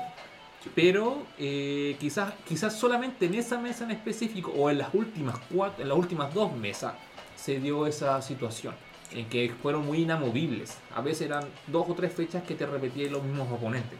Pero 0.74 1.26
eh, 1.38 1.96
quizás, 1.98 2.34
quizás 2.46 2.78
solamente 2.78 3.26
en 3.26 3.34
esa 3.34 3.58
mesa 3.58 3.84
en 3.84 3.92
específico, 3.92 4.52
o 4.52 4.68
en 4.68 4.78
las 4.78 4.92
últimas 4.92 5.38
cuatro, 5.50 5.82
en 5.82 5.88
las 5.88 5.96
últimas 5.96 6.34
dos 6.34 6.54
mesas, 6.54 6.94
se 7.34 7.58
dio 7.58 7.86
esa 7.86 8.20
situación. 8.20 8.74
En 9.12 9.26
que 9.28 9.52
fueron 9.60 9.84
muy 9.86 10.02
inamovibles. 10.02 10.78
A 10.94 11.00
veces 11.00 11.26
eran 11.26 11.44
dos 11.66 11.86
o 11.88 11.94
tres 11.94 12.12
fechas 12.12 12.44
que 12.44 12.54
te 12.54 12.64
repetían 12.64 13.12
los 13.12 13.22
mismos 13.22 13.50
oponentes. 13.50 13.98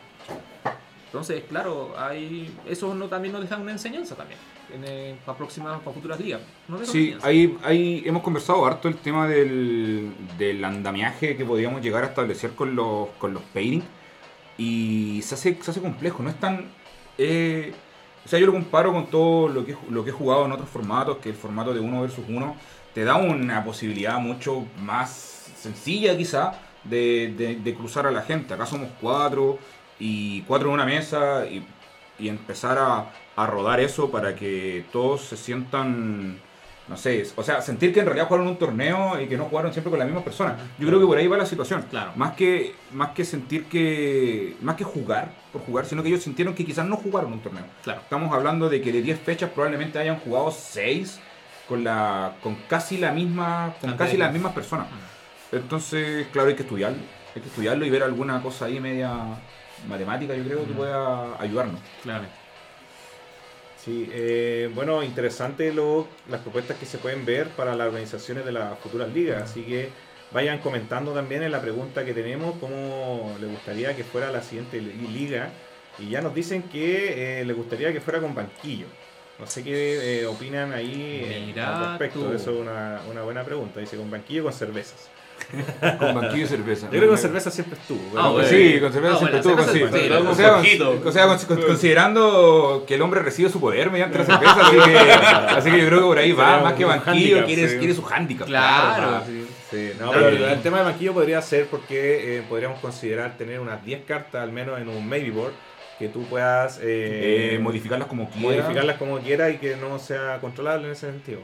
Entonces, 1.07 1.42
claro, 1.49 1.92
hay, 1.99 2.57
eso 2.68 2.94
no, 2.94 3.09
también 3.09 3.33
nos 3.33 3.42
deja 3.42 3.57
una 3.57 3.73
enseñanza 3.73 4.14
también. 4.14 4.38
En, 4.73 4.85
eh, 4.87 5.16
para 5.27 5.37
próximas, 5.37 5.81
para 5.81 5.92
futuras 5.92 6.20
ligas. 6.20 6.40
Sí, 6.85 7.16
ahí, 7.23 7.59
ahí 7.64 8.05
hemos 8.07 8.23
conversado 8.23 8.64
harto 8.64 8.87
el 8.87 8.94
tema 8.99 9.27
del, 9.27 10.12
del 10.38 10.64
andamiaje 10.64 11.37
que 11.37 11.44
podríamos 11.44 11.83
llegar 11.83 12.05
a 12.05 12.07
establecer 12.07 12.53
con 12.53 12.77
los, 12.77 13.09
con 13.18 13.35
los 13.35 13.42
pairing. 13.53 13.83
Y 14.59 15.20
se 15.23 15.35
hace, 15.35 15.59
se 15.61 15.73
hace 15.73 15.81
complejo, 15.81 16.23
no 16.23 16.31
es 16.31 16.38
tan... 16.38 16.66
eh, 17.18 17.73
o 18.25 18.29
sea, 18.29 18.38
yo 18.38 18.46
lo 18.46 18.53
comparo 18.53 18.92
con 18.92 19.07
todo 19.07 19.49
lo 19.49 19.64
que, 19.64 19.75
lo 19.88 20.05
que 20.05 20.11
he 20.11 20.12
jugado 20.12 20.44
en 20.44 20.53
otros 20.53 20.68
formatos, 20.68 21.16
que 21.16 21.31
el 21.31 21.35
formato 21.35 21.75
de 21.75 21.81
uno 21.81 22.03
versus 22.03 22.25
uno 22.29 22.55
te 22.94 23.05
da 23.05 23.16
una 23.16 23.64
posibilidad 23.64 24.18
mucho 24.18 24.64
más 24.79 25.50
sencilla 25.57 26.16
quizá 26.16 26.53
de, 26.85 27.35
de- 27.37 27.57
de 27.57 27.74
cruzar 27.74 28.07
a 28.07 28.11
la 28.11 28.22
gente. 28.22 28.55
Acá 28.55 28.66
somos 28.66 28.88
cuatro 29.00 29.59
y 29.98 30.42
cuatro 30.42 30.68
en 30.68 30.74
una 30.74 30.85
mesa 30.87 31.44
y, 31.46 31.64
y 32.18 32.29
empezar 32.29 32.79
a, 32.79 33.07
a 33.37 33.46
rodar 33.46 33.81
eso 33.81 34.11
para 34.11 34.35
que 34.35 34.85
todos 34.92 35.20
se 35.22 35.37
sientan, 35.37 36.38
no 36.88 36.96
sé, 36.96 37.24
o 37.37 37.42
sea, 37.42 37.61
sentir 37.62 37.92
que 37.92 38.00
en 38.00 38.07
realidad 38.07 38.26
jugaron 38.26 38.48
un 38.48 38.57
torneo 38.59 39.20
y 39.20 39.26
que 39.29 39.37
no 39.37 39.44
jugaron 39.44 39.72
siempre 39.72 39.90
con 39.90 39.98
la 39.98 40.05
misma 40.07 40.24
persona. 40.24 40.57
Yo 40.79 40.88
creo 40.88 40.98
que 40.98 41.07
por 41.07 41.18
ahí 41.18 41.26
va 41.29 41.37
la 41.37 41.46
situación. 41.46 41.85
Claro. 41.90 42.12
Más 42.16 42.33
que, 42.33 42.74
más 42.92 43.11
que 43.11 43.24
sentir 43.24 43.66
que, 43.66 44.57
más 44.62 44.76
que 44.76 44.85
jugar 44.85 45.31
por 45.53 45.62
jugar, 45.62 45.85
sino 45.85 46.03
que 46.03 46.09
ellos 46.09 46.22
sintieron 46.22 46.55
que 46.55 46.64
quizás 46.64 46.87
no 46.87 46.96
jugaron 46.96 47.33
un 47.35 47.40
torneo. 47.40 47.64
Claro. 47.85 48.00
Estamos 48.00 48.33
hablando 48.35 48.68
de 48.70 48.81
que 48.81 48.90
de 48.90 49.03
10 49.03 49.20
fechas 49.20 49.50
probablemente 49.50 49.98
hayan 49.98 50.18
jugado 50.18 50.50
6 50.50 51.20
con 51.70 51.85
la 51.85 52.35
con 52.42 52.56
casi 52.68 52.98
la 52.98 53.12
misma 53.12 53.72
con 53.80 53.96
casi 53.96 54.16
las 54.18 54.33
mismas 54.33 54.52
personas. 54.52 54.88
Entonces, 55.52 56.26
claro, 56.33 56.48
hay 56.48 56.56
que 56.56 56.62
estudiarlo, 56.64 56.98
hay 57.35 57.40
que 57.42 57.48
estudiarlo 57.48 57.87
y 57.87 57.90
ver 57.90 58.02
alguna 58.02 58.42
cosa 58.42 58.64
ahí 58.66 58.80
media 58.80 59.12
matemática, 59.88 60.35
yo 60.35 60.44
creo 60.44 60.66
que 60.66 60.72
Mm. 60.72 60.76
pueda 60.76 61.40
ayudarnos. 61.40 61.80
Claramente. 62.02 62.35
Sí, 63.85 64.09
eh, 64.12 64.70
bueno, 64.74 65.02
interesante 65.02 65.72
lo, 65.72 66.06
las 66.28 66.40
propuestas 66.40 66.76
que 66.76 66.85
se 66.87 66.98
pueden 66.98 67.24
ver 67.24 67.46
para 67.48 67.74
las 67.74 67.87
organizaciones 67.87 68.44
de 68.44 68.52
las 68.52 68.78
futuras 68.80 69.09
ligas, 69.14 69.42
así 69.50 69.62
que 69.62 69.88
vayan 70.33 70.59
comentando 70.59 71.12
también 71.12 71.42
en 71.44 71.50
la 71.52 71.61
pregunta 71.62 72.04
que 72.04 72.12
tenemos 72.12 72.56
cómo 72.61 73.35
les 73.40 73.48
gustaría 73.48 73.96
que 73.96 74.04
fuera 74.04 74.30
la 74.30 74.42
siguiente 74.42 74.80
li- 74.80 75.09
liga 75.09 75.48
Y 75.98 76.09
ya 76.11 76.20
nos 76.22 76.35
dicen 76.35 76.62
que 76.64 77.40
eh, 77.40 77.44
les 77.44 77.54
gustaría 77.56 77.92
que 77.92 78.00
fuera 78.00 78.20
con 78.20 78.35
banquillo. 78.35 78.87
No 79.40 79.46
sé 79.46 79.64
qué 79.64 80.20
eh, 80.20 80.26
opinan 80.26 80.72
ahí 80.74 81.22
eh, 81.24 81.42
Mira 81.46 81.76
al 81.79 81.98
respecto. 81.98 82.20
tú. 82.20 82.33
Eso 82.35 82.50
es 82.53 82.57
una, 82.61 83.00
una 83.11 83.22
buena 83.22 83.42
pregunta. 83.42 83.81
Dice 83.81 83.96
con 83.96 84.11
banquillo 84.11 84.42
o 84.42 84.44
con 84.44 84.53
cervezas. 84.53 85.09
Con 85.98 86.14
banquillo 86.14 86.44
y 86.44 86.46
cerveza. 86.46 86.83
Yo 86.87 86.90
creo 86.90 87.03
que 87.05 87.09
con 87.09 87.18
cerveza 87.18 87.50
siempre 87.50 87.79
estuvo. 87.81 88.20
Ah, 88.20 88.29
bueno. 88.29 88.46
Sí, 88.46 88.79
con 88.79 88.92
cerveza 88.92 89.14
Ah, 89.14 89.18
siempre 89.18 89.40
bueno, 89.40 89.57
tuvo. 89.57 89.64
cerveza 89.64 89.72
consi- 89.96 90.03
es 90.03 90.09
bueno. 90.11 90.31
o 90.31 90.35
sea, 90.35 90.50
con- 90.53 91.09
o 91.09 91.12
sea, 91.12 91.26
con- 91.26 91.38
con- 91.57 91.66
considerando 91.66 92.85
que 92.87 92.94
el 92.96 93.03
hombre 93.03 93.20
recibe 93.22 93.48
su 93.48 93.59
poder 93.59 93.90
mediante 93.90 94.18
la 94.18 94.26
cerveza, 94.26 94.66
así 94.66 94.76
que, 94.76 94.98
así 95.57 95.70
que 95.70 95.79
yo 95.81 95.87
creo 95.87 95.98
que 96.00 96.07
por 96.07 96.18
ahí 96.18 96.33
va, 96.33 96.44
Sería 96.46 96.62
más 96.64 96.72
que 96.74 96.85
banquillo, 96.85 97.46
quiere, 97.46 97.68
sí. 97.68 97.79
quiere 97.79 97.94
su 97.94 98.07
handicap. 98.07 98.46
Claro. 98.46 99.12
va. 99.12 99.24
sí. 99.26 99.46
Sí, 99.70 99.92
no, 99.98 100.11
pero 100.11 100.29
el, 100.29 100.42
el 100.42 100.61
tema 100.62 100.79
de 100.79 100.85
banquillo 100.85 101.14
podría 101.14 101.40
ser 101.40 101.66
porque 101.68 102.38
eh, 102.38 102.42
podríamos 102.48 102.79
considerar 102.81 103.37
tener 103.38 103.61
unas 103.61 103.83
10 103.85 104.05
cartas 104.05 104.42
al 104.42 104.53
menos 104.53 104.79
en 104.81 104.88
un 104.90 105.09
maybe 105.09 105.31
board 105.31 105.53
que 106.01 106.09
tú 106.09 106.25
puedas 106.25 106.79
eh, 106.79 107.53
Eh, 107.55 107.59
modificarlas 107.61 108.09
como 108.09 108.29
quieras. 108.31 108.43
modificarlas 108.65 108.97
como 108.97 109.19
quieras 109.21 109.53
y 109.55 109.59
que 109.59 109.77
no 109.77 109.99
sea 109.99 110.39
controlable 110.41 110.87
en 110.87 110.93
ese 110.95 111.07
sentido. 111.13 111.41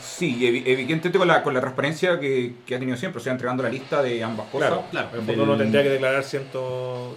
Sí, 0.00 0.46
evidentemente 0.46 1.18
con 1.18 1.26
la, 1.26 1.42
con 1.42 1.54
la 1.54 1.60
transparencia 1.60 2.20
que, 2.20 2.52
que 2.66 2.74
ha 2.74 2.78
tenido 2.78 2.96
siempre, 2.98 3.20
o 3.20 3.22
sea, 3.24 3.32
entregando 3.32 3.62
la 3.62 3.68
lista 3.70 4.02
de 4.02 4.22
ambas 4.22 4.46
cosas. 4.48 4.68
Claro, 4.68 4.84
claro. 4.90 5.08
En 5.14 5.20
el 5.20 5.26
fondo 5.26 5.42
uno 5.44 5.56
tendría 5.56 5.82
que 5.82 5.88
declarar 5.88 6.22
100, 6.22 6.42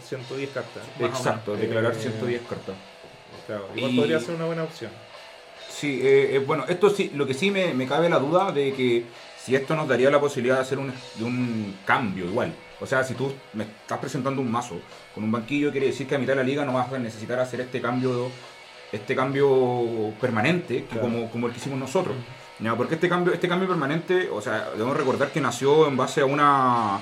110 0.01 0.49
cartas. 0.51 0.83
Exacto, 0.99 1.55
declarar 1.57 1.91
Eh, 1.91 1.95
110 1.99 2.41
cartas. 2.47 2.75
Claro, 3.47 3.67
igual 3.75 3.91
Y- 3.91 3.97
podría 3.97 4.19
ser 4.19 4.35
una 4.35 4.45
buena 4.45 4.63
opción. 4.63 4.91
Sí, 5.69 5.99
eh, 6.01 6.35
eh, 6.35 6.39
bueno, 6.39 6.63
esto 6.69 6.89
sí, 6.89 7.11
lo 7.15 7.27
que 7.27 7.33
sí 7.33 7.51
me, 7.51 7.73
me 7.73 7.85
cabe 7.85 8.09
la 8.09 8.19
duda 8.19 8.51
de 8.53 8.71
que 8.73 9.03
si 9.43 9.55
esto 9.55 9.75
nos 9.75 9.87
daría 9.87 10.09
la 10.09 10.19
posibilidad 10.19 10.55
de 10.55 10.61
hacer 10.61 10.77
un, 10.79 10.91
de 11.15 11.23
un 11.23 11.75
cambio 11.85 12.25
igual. 12.25 12.53
O 12.79 12.85
sea, 12.85 13.03
si 13.03 13.13
tú 13.15 13.33
me 13.53 13.63
estás 13.65 13.97
presentando 13.99 14.39
un 14.41 14.51
mazo 14.51 14.79
con 15.17 15.23
un 15.23 15.31
banquillo, 15.31 15.71
quiere 15.71 15.87
decir 15.87 16.07
que 16.07 16.13
a 16.13 16.19
mitad 16.19 16.33
de 16.33 16.37
la 16.37 16.43
liga 16.43 16.63
no 16.63 16.73
vas 16.73 16.93
a 16.93 16.99
necesitar 16.99 17.39
hacer 17.39 17.59
este 17.61 17.81
cambio 17.81 18.29
este 18.91 19.15
cambio 19.15 20.13
permanente 20.21 20.83
que 20.83 20.83
Claro. 20.83 21.01
como, 21.01 21.29
como 21.29 21.47
el 21.47 21.53
que 21.53 21.59
hicimos 21.59 21.79
nosotros. 21.79 22.15
Ya, 22.59 22.75
porque 22.75 22.95
este 22.95 23.09
cambio, 23.09 23.33
este 23.33 23.47
cambio 23.47 23.67
permanente, 23.67 24.29
o 24.31 24.41
sea, 24.41 24.69
debemos 24.71 24.95
recordar 24.95 25.29
que 25.31 25.41
nació 25.41 25.87
en 25.87 25.97
base 25.97 26.21
a 26.21 26.25
una 26.25 26.99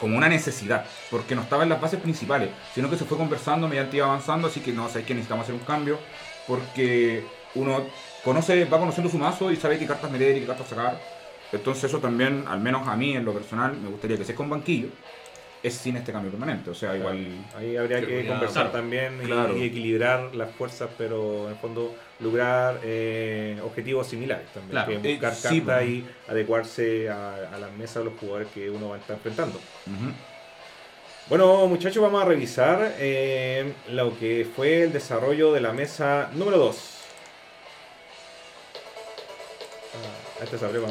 como 0.00 0.16
una 0.16 0.28
necesidad, 0.28 0.84
porque 1.08 1.36
no 1.36 1.42
estaba 1.42 1.62
en 1.62 1.68
las 1.68 1.80
bases 1.80 2.00
principales, 2.00 2.50
sino 2.74 2.90
que 2.90 2.96
se 2.96 3.04
fue 3.04 3.16
conversando 3.16 3.68
mediante 3.68 3.96
iba 3.98 4.06
avanzando, 4.06 4.48
así 4.48 4.58
que 4.58 4.72
no, 4.72 4.88
sabéis 4.88 5.06
que 5.06 5.14
necesitamos 5.14 5.44
hacer 5.44 5.54
un 5.54 5.60
cambio, 5.60 6.00
porque 6.48 7.24
uno 7.54 7.84
conoce, 8.24 8.64
va 8.64 8.80
conociendo 8.80 9.08
su 9.08 9.18
mazo 9.18 9.52
y 9.52 9.56
sabe 9.56 9.78
qué 9.78 9.86
cartas 9.86 10.10
meter 10.10 10.36
y 10.36 10.40
qué 10.40 10.46
cartas 10.46 10.68
sacar. 10.68 11.00
Entonces 11.52 11.84
eso 11.84 12.00
también, 12.00 12.44
al 12.48 12.60
menos 12.60 12.88
a 12.88 12.96
mí 12.96 13.14
en 13.14 13.24
lo 13.24 13.32
personal, 13.32 13.76
me 13.76 13.88
gustaría 13.88 14.16
que 14.16 14.24
sea 14.24 14.34
con 14.34 14.50
banquillo, 14.50 14.88
es 15.64 15.74
sin 15.74 15.96
este 15.96 16.12
cambio 16.12 16.30
permanente. 16.30 16.70
O 16.70 16.74
sea, 16.74 16.94
igual... 16.96 17.26
Ahí 17.56 17.76
habría 17.76 18.00
que 18.04 18.22
ya, 18.22 18.30
conversar 18.30 18.64
claro. 18.64 18.70
también 18.78 19.18
y, 19.22 19.26
Claro. 19.26 19.56
y 19.56 19.62
equilibrar 19.64 20.34
las 20.34 20.50
fuerzas, 20.52 20.90
pero 20.96 21.46
en 21.46 21.54
el 21.54 21.58
fondo 21.58 21.94
lograr 22.20 22.78
eh, 22.84 23.58
objetivos 23.64 24.06
similares 24.06 24.46
también. 24.52 24.70
Claro. 24.72 24.88
Que 25.02 25.08
buscar 25.14 25.32
Eh, 25.32 25.36
sí, 25.36 25.60
cartas 25.62 25.78
pues. 25.78 25.88
y 25.88 26.06
adecuarse 26.28 27.08
a, 27.10 27.34
a 27.54 27.58
las 27.58 27.72
mesas 27.72 27.96
de 27.96 28.10
los 28.10 28.18
jugadores 28.20 28.48
que 28.54 28.68
uno 28.70 28.90
va 28.90 28.96
a 28.96 28.98
estar 28.98 29.16
enfrentando. 29.16 29.58
Bueno, 31.30 31.66
muchachos, 31.66 32.02
vamos 32.02 32.20
a 32.22 32.26
revisar 32.26 32.96
eh, 32.98 33.72
lo 33.88 34.16
que 34.18 34.46
fue 34.54 34.82
el 34.82 34.92
desarrollo 34.92 35.52
de 35.52 35.62
la 35.62 35.72
mesa 35.72 36.28
número 36.34 36.58
2. 36.58 36.76
Ah, 39.94 40.42
este 40.44 40.58
se 40.58 40.64
abrió. 40.66 40.84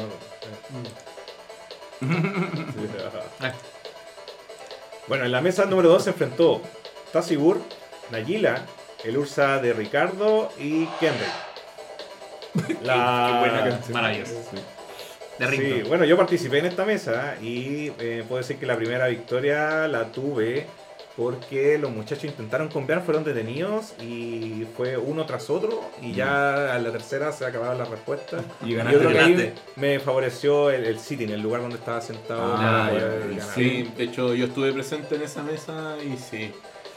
Ah, 3.40 3.52
Bueno, 5.06 5.24
en 5.24 5.32
la 5.32 5.40
mesa 5.40 5.66
número 5.66 5.90
2 5.90 6.04
se 6.04 6.10
enfrentó 6.10 6.62
Tazibur, 7.12 7.60
Nagila, 8.10 8.64
el 9.04 9.18
Ursa 9.18 9.58
de 9.58 9.74
Ricardo 9.74 10.50
y 10.58 10.86
Kenry. 10.98 12.78
La... 12.82 13.28
Qué 13.30 13.38
buena 13.38 13.68
canción. 13.68 13.92
Maravilloso. 13.92 14.34
De 15.38 15.48
Sí, 15.48 15.82
bueno, 15.88 16.04
yo 16.04 16.16
participé 16.16 16.58
en 16.60 16.66
esta 16.66 16.84
mesa 16.84 17.36
y 17.42 17.92
eh, 17.98 18.24
puedo 18.26 18.40
decir 18.40 18.56
que 18.56 18.66
la 18.66 18.76
primera 18.76 19.08
victoria 19.08 19.88
la 19.88 20.12
tuve 20.12 20.66
porque 21.16 21.78
los 21.78 21.90
muchachos 21.92 22.24
intentaron 22.24 22.68
cambiar, 22.68 23.02
fueron 23.02 23.22
detenidos 23.22 23.94
y 24.02 24.66
fue 24.76 24.96
uno 24.96 25.24
tras 25.26 25.48
otro 25.48 25.80
y 26.02 26.12
ya 26.12 26.74
a 26.74 26.78
la 26.78 26.90
tercera 26.90 27.30
se 27.30 27.46
acababan 27.46 27.78
las 27.78 27.88
respuestas. 27.88 28.42
Y 28.64 28.70
Yo 28.70 28.78
ganaste. 28.78 28.98
creo 28.98 29.10
que 29.12 29.18
ahí 29.20 29.52
me 29.76 30.00
favoreció 30.00 30.70
el, 30.70 30.84
el 30.84 30.98
sitting, 30.98 31.30
el 31.30 31.40
lugar 31.40 31.60
donde 31.62 31.76
estaba 31.76 32.00
sentado. 32.00 32.54
Ah, 32.56 32.90
ya, 32.92 33.36
ya. 33.36 33.42
Sí, 33.44 33.90
de 33.96 34.04
hecho 34.04 34.34
yo 34.34 34.46
estuve 34.46 34.72
presente 34.72 35.14
en 35.14 35.22
esa 35.22 35.42
mesa 35.42 35.96
y 36.04 36.16
sí. 36.16 36.52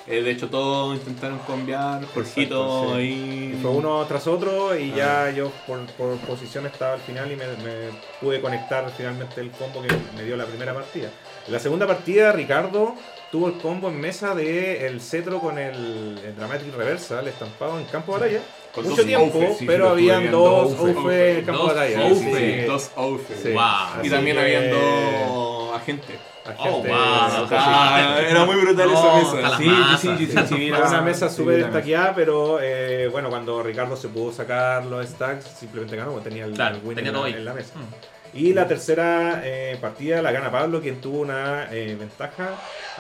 Eh, 0.10 0.22
de 0.24 0.32
hecho 0.32 0.48
todos 0.50 0.96
intentaron 0.96 1.38
cambiar, 1.40 2.02
Jorgito 2.06 2.86
sí. 2.88 2.94
ahí. 2.96 3.54
Y 3.58 3.62
fue 3.62 3.72
uno 3.72 4.04
tras 4.08 4.26
otro 4.26 4.76
y 4.78 4.92
Ah. 4.94 5.28
ya 5.28 5.32
yo 5.32 5.52
por, 5.68 5.86
por 5.92 6.16
posición 6.20 6.66
estaba 6.66 6.94
al 6.94 7.02
final 7.02 7.30
y 7.30 7.36
me, 7.36 7.46
me 7.46 7.90
pude 8.22 8.40
conectar 8.42 8.90
finalmente 8.96 9.42
el 9.42 9.52
combo 9.52 9.82
que 9.82 9.90
me 10.16 10.24
dio 10.24 10.38
la 10.38 10.46
primera 10.46 10.74
partida. 10.74 11.10
En 11.46 11.52
la 11.54 11.60
segunda 11.60 11.86
partida 11.86 12.32
Ricardo 12.32 12.96
tuvo 13.32 13.48
el 13.48 13.54
combo 13.58 13.90
en 13.90 14.00
mesa 14.00 14.34
de 14.36 14.86
el 14.88 15.02
cetro 15.02 15.40
con 15.40 15.58
el, 15.58 16.20
el 16.26 16.36
Dramatic 16.36 16.74
Reversal 16.76 17.28
estampado 17.28 17.80
en 17.80 17.86
campo 17.86 18.14
de 18.14 18.20
batalla. 18.20 18.42
Con 18.74 18.88
Mucho 18.90 19.04
tiempo, 19.06 19.56
sí, 19.58 19.66
pero 19.66 19.90
habían 19.90 20.30
dos 20.30 20.72
Oufe. 20.74 20.92
Oufe 20.94 21.32
en 21.32 21.38
el 21.38 21.46
campo 21.46 21.64
Dos 21.64 21.70
de 21.70 21.76
batalla. 21.76 22.66
Dos 22.68 22.92
Oufe. 22.96 23.36
Sí. 23.42 23.50
Wow. 23.54 24.04
Y 24.04 24.10
también 24.10 24.36
que- 24.38 24.42
habían 24.44 24.70
dos 24.72 25.76
agentes. 25.76 26.16
Oh, 26.60 26.84
wow. 26.84 27.48
Ah, 27.52 28.20
era 28.28 28.46
muy 28.46 28.56
brutal 28.56 28.90
No, 28.92 29.20
esa 29.20 29.36
mesa. 29.36 29.58
Sí, 29.58 29.66
sí, 29.66 29.98
sí, 29.98 30.26
sí, 30.26 30.32
sí, 30.32 30.48
sí, 30.48 30.72
Fue 30.72 30.88
una 30.88 31.02
mesa 31.02 31.30
sí, 31.30 31.36
súper 31.38 31.64
destaqueada, 31.64 32.14
pero 32.16 32.60
eh, 32.62 33.08
bueno, 33.12 33.30
cuando 33.30 33.62
Ricardo 33.64 33.96
se 33.96 34.08
pudo 34.10 34.32
sacar 34.32 34.86
los 34.86 35.06
stacks, 35.08 35.46
simplemente 35.46 35.96
ganó, 35.96 36.12
porque 36.12 36.30
tenía 36.30 36.46
el, 36.46 36.54
Claro, 36.54 36.76
el 36.78 36.82
win 36.84 36.96
tenía 36.96 37.10
en, 37.10 37.16
todo 37.16 37.24
la, 37.26 37.30
ahí. 37.34 37.40
en 37.40 37.46
la 37.46 37.54
mesa. 37.54 37.74
Mm. 37.76 38.38
Y 38.38 38.54
la 38.54 38.68
tercera 38.68 39.42
eh, 39.44 39.78
partida 39.82 40.22
la 40.22 40.32
gana 40.32 40.52
Pablo, 40.52 40.82
quien 40.82 41.02
tuvo 41.02 41.20
una 41.22 41.68
eh, 41.72 41.96
ventaja 42.00 42.50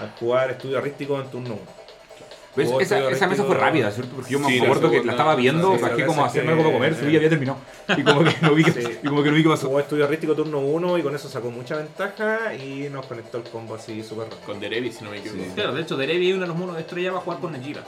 al 0.01 0.11
jugar 0.19 0.51
estudio 0.51 0.77
artístico 0.77 1.19
en 1.19 1.27
turno 1.29 1.53
1. 1.53 1.86
Pues 2.65 2.91
esa, 2.91 3.27
mesa 3.27 3.43
fue 3.43 3.55
rápida, 3.55 3.91
¿cierto? 3.91 4.15
Porque 4.15 4.31
yo 4.31 4.39
me 4.39 4.47
Sí, 4.47 4.59
acuerdo 4.59 4.89
que 4.91 5.03
la 5.03 5.11
estaba 5.13 5.35
viendo, 5.35 5.75
sí, 5.75 5.81
bajé 5.81 6.05
como 6.05 6.23
a 6.23 6.25
es 6.25 6.31
hacerme 6.31 6.47
que- 6.47 6.51
algo 6.53 6.63
para 6.63 6.73
comer, 6.75 6.95
subí 6.95 7.13
y 7.13 7.15
había 7.17 7.29
terminado. 7.29 7.57
Y 7.95 8.03
como 8.03 8.23
que 8.23 8.35
no 8.41 8.53
vi 8.53 8.63
que, 8.63 8.71
Sí. 8.71 8.99
y 9.03 9.07
como 9.07 9.23
que 9.23 9.29
no 9.29 9.35
vi 9.35 9.43
qué 9.43 9.49
pasó. 9.49 9.67
Jugó 9.67 9.79
estudio 9.79 10.03
artístico 10.05 10.33
turno 10.35 10.59
1 10.59 10.97
y 10.97 11.01
con 11.03 11.15
eso 11.15 11.29
sacó 11.29 11.51
mucha 11.51 11.75
ventaja 11.77 12.53
y 12.55 12.89
nos 12.91 13.05
conectó 13.05 13.37
el 13.37 13.43
combo 13.43 13.75
así 13.75 14.03
súper 14.03 14.25
rápido. 14.25 14.41
Con 14.45 14.59
Derevi, 14.59 14.91
si 14.91 15.03
no 15.03 15.11
me 15.11 15.19
equivoco. 15.19 15.43
Sí. 15.43 15.51
Claro, 15.55 15.73
de 15.73 15.81
hecho, 15.83 15.95
Derevi, 15.97 16.33
uno 16.33 16.41
de 16.41 16.47
los 16.47 16.57
monos 16.57 16.75
de 16.75 16.81
estrella, 16.81 17.11
va 17.11 17.19
a 17.19 17.21
jugar 17.21 17.39
con 17.39 17.51
Nejira. 17.53 17.83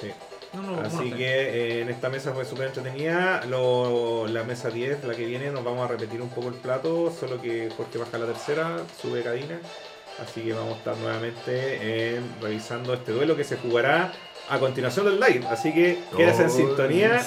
Sí. 0.00 0.10
No, 0.52 0.62
no, 0.62 0.80
Así 0.80 1.10
que 1.12 1.24
eh, 1.26 1.80
en 1.82 1.90
esta 1.90 2.08
mesa 2.08 2.32
fue 2.32 2.44
súper 2.46 2.68
entretenida. 2.68 3.44
Lo- 3.46 4.26
la 4.28 4.42
mesa 4.44 4.70
10, 4.70 5.04
la 5.04 5.14
que 5.14 5.26
viene, 5.26 5.50
nos 5.50 5.62
vamos 5.64 5.84
a 5.84 5.88
repetir 5.92 6.22
un 6.22 6.30
poco 6.30 6.48
el 6.48 6.54
plato, 6.54 7.12
solo 7.18 7.40
que 7.42 7.68
Jorge 7.76 7.98
baja 7.98 8.16
la 8.16 8.26
tercera, 8.26 8.78
sube 9.02 9.22
cadena. 9.22 9.58
Así 10.22 10.40
que 10.42 10.52
vamos 10.54 10.74
a 10.74 10.78
estar 10.78 10.96
nuevamente 10.96 12.14
en- 12.16 12.24
revisando 12.40 12.94
este 12.94 13.12
duelo 13.12 13.36
que 13.36 13.44
se 13.44 13.56
jugará 13.56 14.12
a 14.48 14.58
continuación 14.58 15.06
del 15.06 15.20
live. 15.20 15.46
Así 15.50 15.72
que 15.74 15.98
quédese 16.16 16.44
en 16.44 16.50
sintonía 16.50 17.22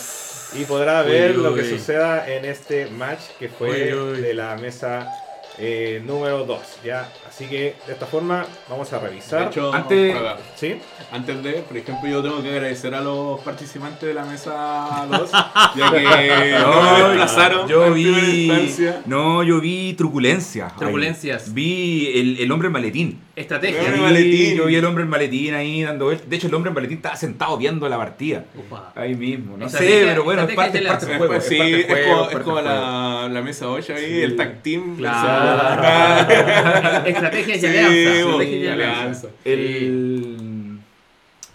y 0.53 0.63
podrá 0.65 1.03
Uy, 1.03 1.11
ver 1.11 1.35
lo 1.35 1.53
que 1.53 1.63
suceda 1.69 2.27
en 2.27 2.45
este 2.45 2.87
match 2.87 3.19
que 3.37 3.49
fue 3.49 3.93
uy. 3.93 4.21
de 4.21 4.33
la 4.33 4.55
mesa 4.55 5.07
eh, 5.59 6.01
número 6.05 6.45
2. 6.45 6.59
¿ya? 6.83 7.11
Así 7.27 7.45
que 7.47 7.75
de 7.85 7.93
esta 7.93 8.05
forma 8.05 8.45
vamos 8.69 8.91
a 8.93 8.99
De 8.99 9.07
revisar. 9.07 9.47
hecho, 9.47 9.73
Antes- 9.73 10.15
¿Sí? 10.55 10.77
antes 11.11 11.43
de, 11.43 11.53
por 11.53 11.77
ejemplo, 11.77 12.09
yo 12.09 12.21
tengo 12.23 12.41
que 12.41 12.49
agradecer 12.49 12.93
a 12.95 13.01
los 13.01 13.39
participantes 13.41 14.07
de 14.07 14.13
la 14.13 14.25
mesa 14.25 15.05
2, 15.09 15.31
ya 15.75 15.91
que 15.91 16.55
no 16.59 16.81
me 16.93 17.03
desplazaron 17.09 17.67
yo 17.67 17.93
vi. 17.93 18.49
No, 19.05 19.43
yo 19.43 19.59
vi 19.59 19.93
truculencia. 19.93 20.67
ahí. 20.67 20.71
Truculencias. 20.79 21.53
Vi 21.53 22.11
el, 22.15 22.39
el 22.39 22.51
hombre 22.51 22.69
maletín. 22.69 23.19
Estrategia. 23.39 23.93
Sí, 23.93 23.99
maletín. 24.01 24.57
Yo 24.57 24.65
vi 24.65 24.75
el 24.75 24.83
hombre 24.85 25.03
en 25.03 25.09
maletín 25.09 25.53
ahí 25.53 25.83
dando 25.83 26.05
vueltas. 26.05 26.29
De 26.29 26.35
hecho, 26.35 26.47
el 26.47 26.53
hombre 26.53 26.69
en 26.69 26.75
maletín 26.75 26.97
estaba 26.97 27.15
sentado 27.15 27.57
viendo 27.57 27.87
la 27.87 27.97
partida. 27.97 28.43
Ahí 28.95 29.15
mismo. 29.15 29.55
No 29.57 29.69
sé, 29.69 30.03
pero 30.05 30.23
bueno, 30.25 30.43
es 30.43 30.53
parte, 30.55 30.81
parte 30.81 31.05
de 31.05 31.11
del 31.13 31.17
juego. 31.19 31.41
Sí, 31.41 31.57
es 31.59 31.85
juego, 31.85 32.29
como, 32.43 32.59
es 32.59 32.65
la, 32.65 33.29
la 33.31 33.41
mesa 33.41 33.69
8 33.69 33.93
ahí, 33.95 34.05
Sí. 34.05 34.21
el 34.21 34.35
tag 34.35 34.61
team. 34.61 34.97
Claro. 34.97 37.07
Estrategia 37.07 37.55
y 37.55 37.59
Sí, 37.59 37.65
alianza. 37.67 38.25
bo, 38.25 38.41
Estrategia 38.41 38.57
y 38.57 38.67
alianza. 38.67 38.99
alianza. 38.99 39.27
El... 39.45 40.79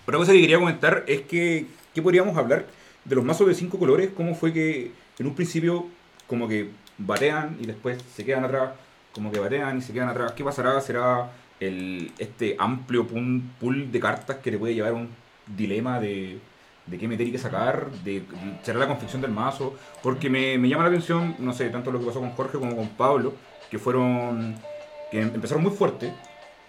Otra 0.06 0.18
cosa 0.18 0.32
que 0.32 0.40
quería 0.40 0.58
comentar 0.58 1.04
es 1.06 1.22
que, 1.22 1.66
¿qué 1.94 2.02
podríamos 2.02 2.36
hablar 2.36 2.66
de 3.04 3.14
los 3.14 3.24
mazos 3.24 3.46
de 3.46 3.54
cinco 3.54 3.78
colores? 3.78 4.10
¿Cómo 4.16 4.34
fue 4.34 4.52
que 4.52 4.90
en 5.18 5.26
un 5.26 5.34
principio 5.34 5.86
como 6.26 6.48
que 6.48 6.68
batean 6.98 7.56
y 7.60 7.66
después 7.66 8.02
se 8.14 8.24
quedan 8.24 8.44
atrás? 8.44 8.70
Como 9.12 9.30
que 9.30 9.38
batean 9.38 9.78
y 9.78 9.82
se 9.82 9.92
quedan 9.92 10.08
atrás. 10.08 10.32
¿Qué 10.32 10.42
pasará? 10.44 10.78
¿Será 10.80 11.30
el, 11.60 12.12
este 12.18 12.56
amplio 12.58 13.06
pool 13.06 13.90
de 13.92 14.00
cartas 14.00 14.36
que 14.38 14.50
le 14.50 14.58
puede 14.58 14.74
llevar 14.74 14.92
a 14.92 14.94
un 14.94 15.08
dilema 15.46 16.00
de, 16.00 16.38
de 16.86 16.98
qué 16.98 17.08
meter 17.08 17.26
y 17.28 17.32
qué 17.32 17.38
sacar? 17.38 17.90
De, 18.04 18.22
¿Será 18.62 18.78
la 18.78 18.88
confección 18.88 19.22
del 19.22 19.30
mazo? 19.30 19.74
Porque 20.02 20.28
me, 20.30 20.58
me 20.58 20.68
llama 20.68 20.84
la 20.84 20.88
atención, 20.90 21.36
no 21.38 21.52
sé, 21.52 21.68
tanto 21.70 21.90
lo 21.92 22.00
que 22.00 22.06
pasó 22.06 22.20
con 22.20 22.30
Jorge 22.30 22.58
como 22.58 22.74
con 22.76 22.88
Pablo, 22.90 23.34
que 23.70 23.78
fueron... 23.78 24.56
que 25.10 25.20
empezaron 25.20 25.62
muy 25.62 25.72
fuerte 25.72 26.12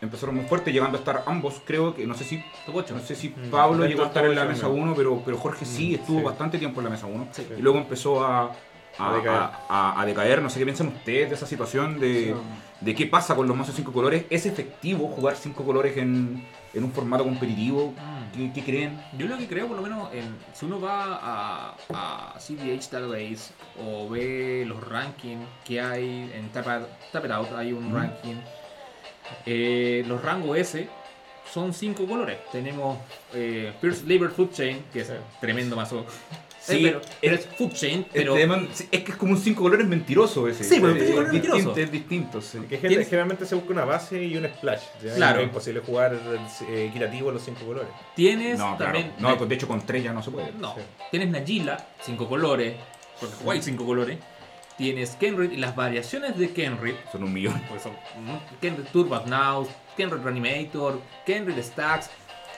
empezaron 0.02 0.36
muy 0.36 0.46
fuerte, 0.46 0.72
llegando 0.72 0.98
a 0.98 1.00
estar 1.00 1.24
ambos, 1.26 1.62
creo 1.66 1.96
que, 1.96 2.06
no 2.06 2.14
sé 2.14 2.26
si 2.26 2.38
Top 2.66 2.76
8. 2.76 2.94
no 2.94 3.00
sé 3.00 3.16
si 3.16 3.30
Mm. 3.30 3.50
Pablo 3.50 3.88
llegó 3.88 4.04
a 4.04 4.08
estar 4.08 4.24
en 4.26 4.36
la 4.36 4.46
mesa 4.46 4.68
no. 4.68 4.74
1, 4.76 4.94
pero, 4.96 5.22
pero 5.26 5.38
Jorge 5.38 5.66
sí, 5.66 5.92
Mm, 5.92 5.96
estuvo 5.96 6.20
sí. 6.20 6.26
bastante 6.26 6.60
tiempo 6.60 6.80
en 6.80 6.84
la 6.84 6.90
mesa 6.92 7.08
1. 7.08 7.28
Sí. 7.32 7.48
Y 7.58 7.62
luego 7.62 7.80
empezó 7.80 8.24
a, 8.24 8.52
a, 8.98 9.10
A 9.10 9.14
decaer. 9.16 9.50
a- 9.70 10.06
decaer. 10.06 10.42
No 10.42 10.50
sé 10.50 10.60
qué 10.60 10.66
piensan 10.66 10.88
ustedes 10.88 11.30
de 11.30 11.36
esa 11.36 11.46
situación 11.46 12.00
de, 12.00 12.36
de 12.82 12.96
qué 12.96 13.06
pasa 13.08 13.36
con 13.36 13.48
los 13.48 13.56
mazos 13.58 13.76
5 13.76 13.92
colores. 13.92 14.26
¿Es 14.30 14.46
efectivo 14.46 15.08
jugar 15.08 15.36
5 15.36 15.64
colores 15.66 15.96
en, 15.98 16.46
en 16.74 16.84
un 16.84 16.92
formato 16.92 17.24
competitivo? 17.24 17.92
Mm. 17.92 18.16
¿Qué, 18.38 18.52
qué 18.54 18.64
creen? 18.64 19.02
Yo 19.18 19.28
lo 19.28 19.38
que 19.38 19.48
creo, 19.48 19.68
por 19.68 19.78
lo 19.78 19.82
menos, 19.84 20.14
en- 20.14 20.36
si 20.54 20.66
uno 20.66 20.80
va 20.82 21.20
a, 21.22 21.76
a 21.94 22.40
CDH 22.40 22.90
Database 22.92 23.54
o 23.82 24.10
ve 24.10 24.64
los 24.68 24.82
rankings 24.88 25.46
que 25.66 25.80
hay 25.82 26.32
en 26.34 26.50
Tap, 26.50 26.66
It 27.26 27.32
Out, 27.32 27.52
hay 27.56 27.72
un 27.74 27.88
Ujú. 27.88 27.96
ranking. 27.96 28.36
eh, 29.46 30.04
los 30.08 30.22
rangos 30.22 30.58
S 30.58 30.88
son 31.52 31.74
cinco 31.74 32.06
colores. 32.06 32.38
Tenemos 32.52 32.98
eh, 33.34 33.74
Pierce 33.82 34.04
Labor 34.06 34.32
Food 34.32 34.52
Chain, 34.52 34.86
que 34.92 35.02
es 35.02 35.08
Sí. 35.08 35.14
tremendo 35.40 35.76
mazo. 35.76 36.06
Sí, 36.66 36.78
Eh, 36.78 36.80
pero, 36.84 37.02
pero 37.22 37.36
es- 37.36 37.42
es 37.42 37.56
Food 37.58 37.74
Chain, 37.74 38.06
pero. 38.12 38.36
es 38.38 38.82
que 38.90 39.12
es 39.12 39.16
como 39.18 39.34
un 39.34 39.38
5 39.38 39.62
colores 39.62 39.86
mentiroso 39.88 40.48
ese. 40.48 40.64
Sí, 40.64 40.78
pero 40.82 40.94
un 40.94 40.98
es, 40.98 41.04
cinco 41.04 41.14
colores 41.16 41.32
distinto, 41.34 41.56
mentiroso. 41.58 41.80
es 41.82 41.92
distinto, 41.92 42.42
sí. 42.42 42.60
Que 42.68 42.78
generalmente 42.80 43.46
se 43.46 43.54
busca 43.56 43.72
una 43.72 43.86
base 43.86 44.24
y 44.24 44.36
un 44.36 44.46
splash. 44.46 44.82
¿ya? 45.04 45.14
Claro. 45.16 45.42
Es 45.42 45.48
imposible 45.48 45.82
jugar 45.86 46.14
eh, 46.70 46.88
equitativo 46.90 47.32
los 47.32 47.44
cinco 47.44 47.66
colores. 47.66 47.90
Tienes 48.16 48.58
No, 48.58 48.78
claro. 48.78 48.94
también. 48.94 49.14
No, 49.20 49.36
de 49.36 49.56
hecho 49.56 49.68
con 49.68 49.86
3 49.86 50.04
ya 50.04 50.12
no 50.14 50.24
se 50.24 50.32
puede. 50.32 50.52
No, 50.54 50.74
Sí. 50.76 50.82
tienes 51.12 51.30
Nagila, 51.30 51.86
cinco 52.02 52.28
colores, 52.28 52.76
porque 53.20 53.36
jugáis 53.36 53.64
cinco 53.64 53.86
colores. 53.86 54.18
Tienes 54.78 55.12
Kenrid 55.12 55.52
y 55.52 55.58
las 55.58 55.76
variaciones 55.76 56.36
de 56.38 56.50
Kenrid, 56.52 56.96
Son 57.12 57.24
un 57.24 57.32
millón. 57.32 57.62
pues 57.70 57.84
son 57.84 57.94
Kenrid 58.60 58.86
Turbat 58.92 59.26
Now, 59.28 59.68
Kenrid 59.96 60.22
Reanimator, 60.24 61.00
Kenrid 61.26 61.58
Stacks. 61.62 62.10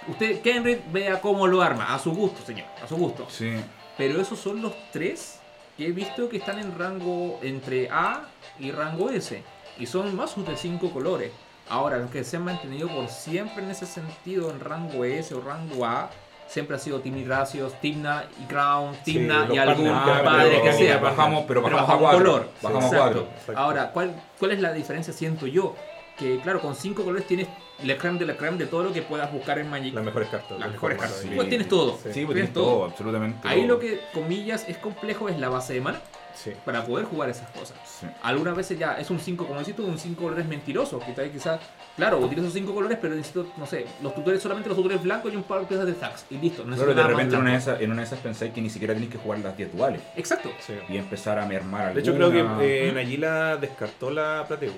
Usted, 0.08 0.40
Kenrid, 0.42 0.78
vea 0.92 1.20
cómo 1.20 1.46
lo 1.48 1.62
arma, 1.62 1.94
a 1.94 2.00
su 2.00 2.12
gusto, 2.14 2.42
señor, 2.46 2.66
a 2.82 2.88
su 2.88 2.96
gusto. 2.96 3.28
Sí. 3.30 3.52
Pero 3.98 4.22
esos 4.22 4.40
son 4.40 4.62
los 4.62 4.74
tres 4.92 5.40
que 5.78 5.88
he 5.88 5.92
visto 5.92 6.30
que 6.30 6.38
están 6.38 6.60
en 6.60 6.78
rango 6.78 7.40
entre 7.42 7.90
A 7.90 8.24
y 8.60 8.72
rango 8.72 9.10
S. 9.10 9.44
Y 9.80 9.86
son 9.86 10.16
mazos 10.16 10.46
de 10.48 10.56
cinco 10.58 10.92
colores. 10.92 11.32
Ahora, 11.70 11.98
los 11.98 12.10
que 12.10 12.24
se 12.24 12.38
han 12.38 12.46
mantenido 12.46 12.88
por 12.88 13.08
siempre 13.10 13.64
en 13.64 13.72
ese 13.72 13.86
sentido 13.86 14.50
en 14.52 14.60
rango 14.60 15.04
S 15.04 15.34
o 15.36 15.42
rango 15.42 15.86
A, 15.86 16.10
siempre 16.48 16.78
ha 16.78 16.80
sido 16.80 17.02
Timmy 17.02 17.26
Racios, 17.26 17.74
Timna 17.82 18.24
y 18.42 18.46
Crown, 18.46 18.96
Timna 19.04 19.48
y 19.52 19.58
algún 19.58 19.90
padre 19.90 20.50
pero- 20.52 20.64
que 20.64 20.74
sea. 20.74 20.98
Bajamos, 20.98 21.44
pero 21.48 21.62
Pero 21.64 21.76
bajamos 21.76 21.90
a 21.90 21.94
bajo 21.96 22.04
4. 22.18 22.18
color. 22.32 22.50
Bajamos 22.62 22.86
Exacto. 22.86 23.04
4. 23.26 23.28
Exacto. 23.40 23.62
Ahora, 23.62 23.92
¿cuál, 23.92 24.16
¿cuál 24.40 24.52
es 24.52 24.62
la 24.62 24.72
diferencia? 24.74 25.12
Siento 25.14 25.46
yo 25.46 25.76
que, 26.18 26.40
claro, 26.40 26.62
con 26.62 26.74
cinco 26.76 27.04
colores 27.04 27.28
tienes 27.28 27.48
la 27.84 27.98
creme 27.98 28.20
de 28.20 28.26
la 28.26 28.36
creme 28.38 28.58
de 28.58 28.66
todo 28.66 28.84
lo 28.84 28.94
que 28.94 29.02
puedas 29.02 29.32
buscar 29.32 29.60
en 29.60 29.70
Magic. 29.70 29.94
Las 29.94 30.04
mejores 30.04 30.30
cartas. 30.30 30.60
Las 30.60 30.72
mejores 30.72 30.98
cartas. 30.98 31.20
Sí. 31.22 31.30
Pues 31.36 31.50
tienes 31.50 31.68
todo. 31.68 31.92
Sí. 31.94 31.98
Sí, 31.98 32.04
pues 32.04 32.14
Tienes 32.14 32.34
tienes 32.34 32.54
todo, 32.54 32.86
absolutamente. 32.86 33.48
Ahí 33.48 33.60
todo. 33.62 33.68
lo 33.68 33.80
que, 33.80 34.02
comillas, 34.14 34.66
es 34.68 34.78
complejo 34.78 35.30
es 35.30 35.40
la 35.40 35.50
base 35.50 35.74
de 35.74 35.82
mana 35.82 36.02
Sí. 36.34 36.52
para 36.66 36.86
poder 36.86 37.06
jugar 37.08 37.30
esas 37.32 37.50
cosas. 37.50 37.76
Sí. 38.00 38.06
Algunas 38.22 38.56
veces 38.56 38.78
ya 38.78 38.94
es 39.00 39.10
un 39.10 39.20
5, 39.20 39.48
como 39.48 39.60
decís 39.60 39.76
tú, 39.76 39.84
un 39.86 39.98
5 39.98 40.22
colores 40.22 40.46
mentiroso. 40.46 41.00
Que 41.00 41.12
tal 41.14 41.32
quizás, 41.32 41.60
claro, 41.96 42.20
utilizo 42.20 42.52
5 42.52 42.76
colores, 42.76 43.00
pero 43.02 43.16
necesito, 43.16 43.48
no 43.58 43.66
sé, 43.66 43.88
los 44.04 44.14
tutores 44.14 44.40
solamente 44.40 44.70
los 44.70 44.78
tutores 44.78 45.02
blancos 45.02 45.34
y 45.34 45.36
un 45.36 45.42
par 45.42 45.62
de 45.62 45.66
piezas 45.66 45.88
de 45.88 45.94
fax. 45.96 46.26
Y 46.30 46.38
listo, 46.38 46.64
no 46.64 46.76
Claro, 46.76 46.94
de 46.94 47.02
repente 47.04 47.36
en 47.36 47.42
una, 47.42 47.52
de 47.54 47.58
esas, 47.58 47.82
en 47.82 47.92
una 47.92 48.02
de 48.02 48.08
esas 48.08 48.20
pensáis 48.20 48.54
que 48.54 48.62
ni 48.62 48.70
siquiera 48.70 48.94
tenéis 48.94 49.12
que 49.12 49.18
jugar 49.18 49.40
las 49.40 49.58
10 49.58 49.76
duales 49.76 50.02
Exacto. 50.16 50.52
Sí. 50.60 50.74
y 50.90 50.98
empezar 50.98 51.40
a 51.40 51.46
mermar 51.48 51.96
De 51.96 52.02
hecho, 52.02 52.14
creo 52.14 52.32
que 52.32 52.88
eh, 52.90 52.92
Nagila 52.92 53.58
descartó 53.58 54.12
la 54.12 54.46
Plateu. 54.48 54.74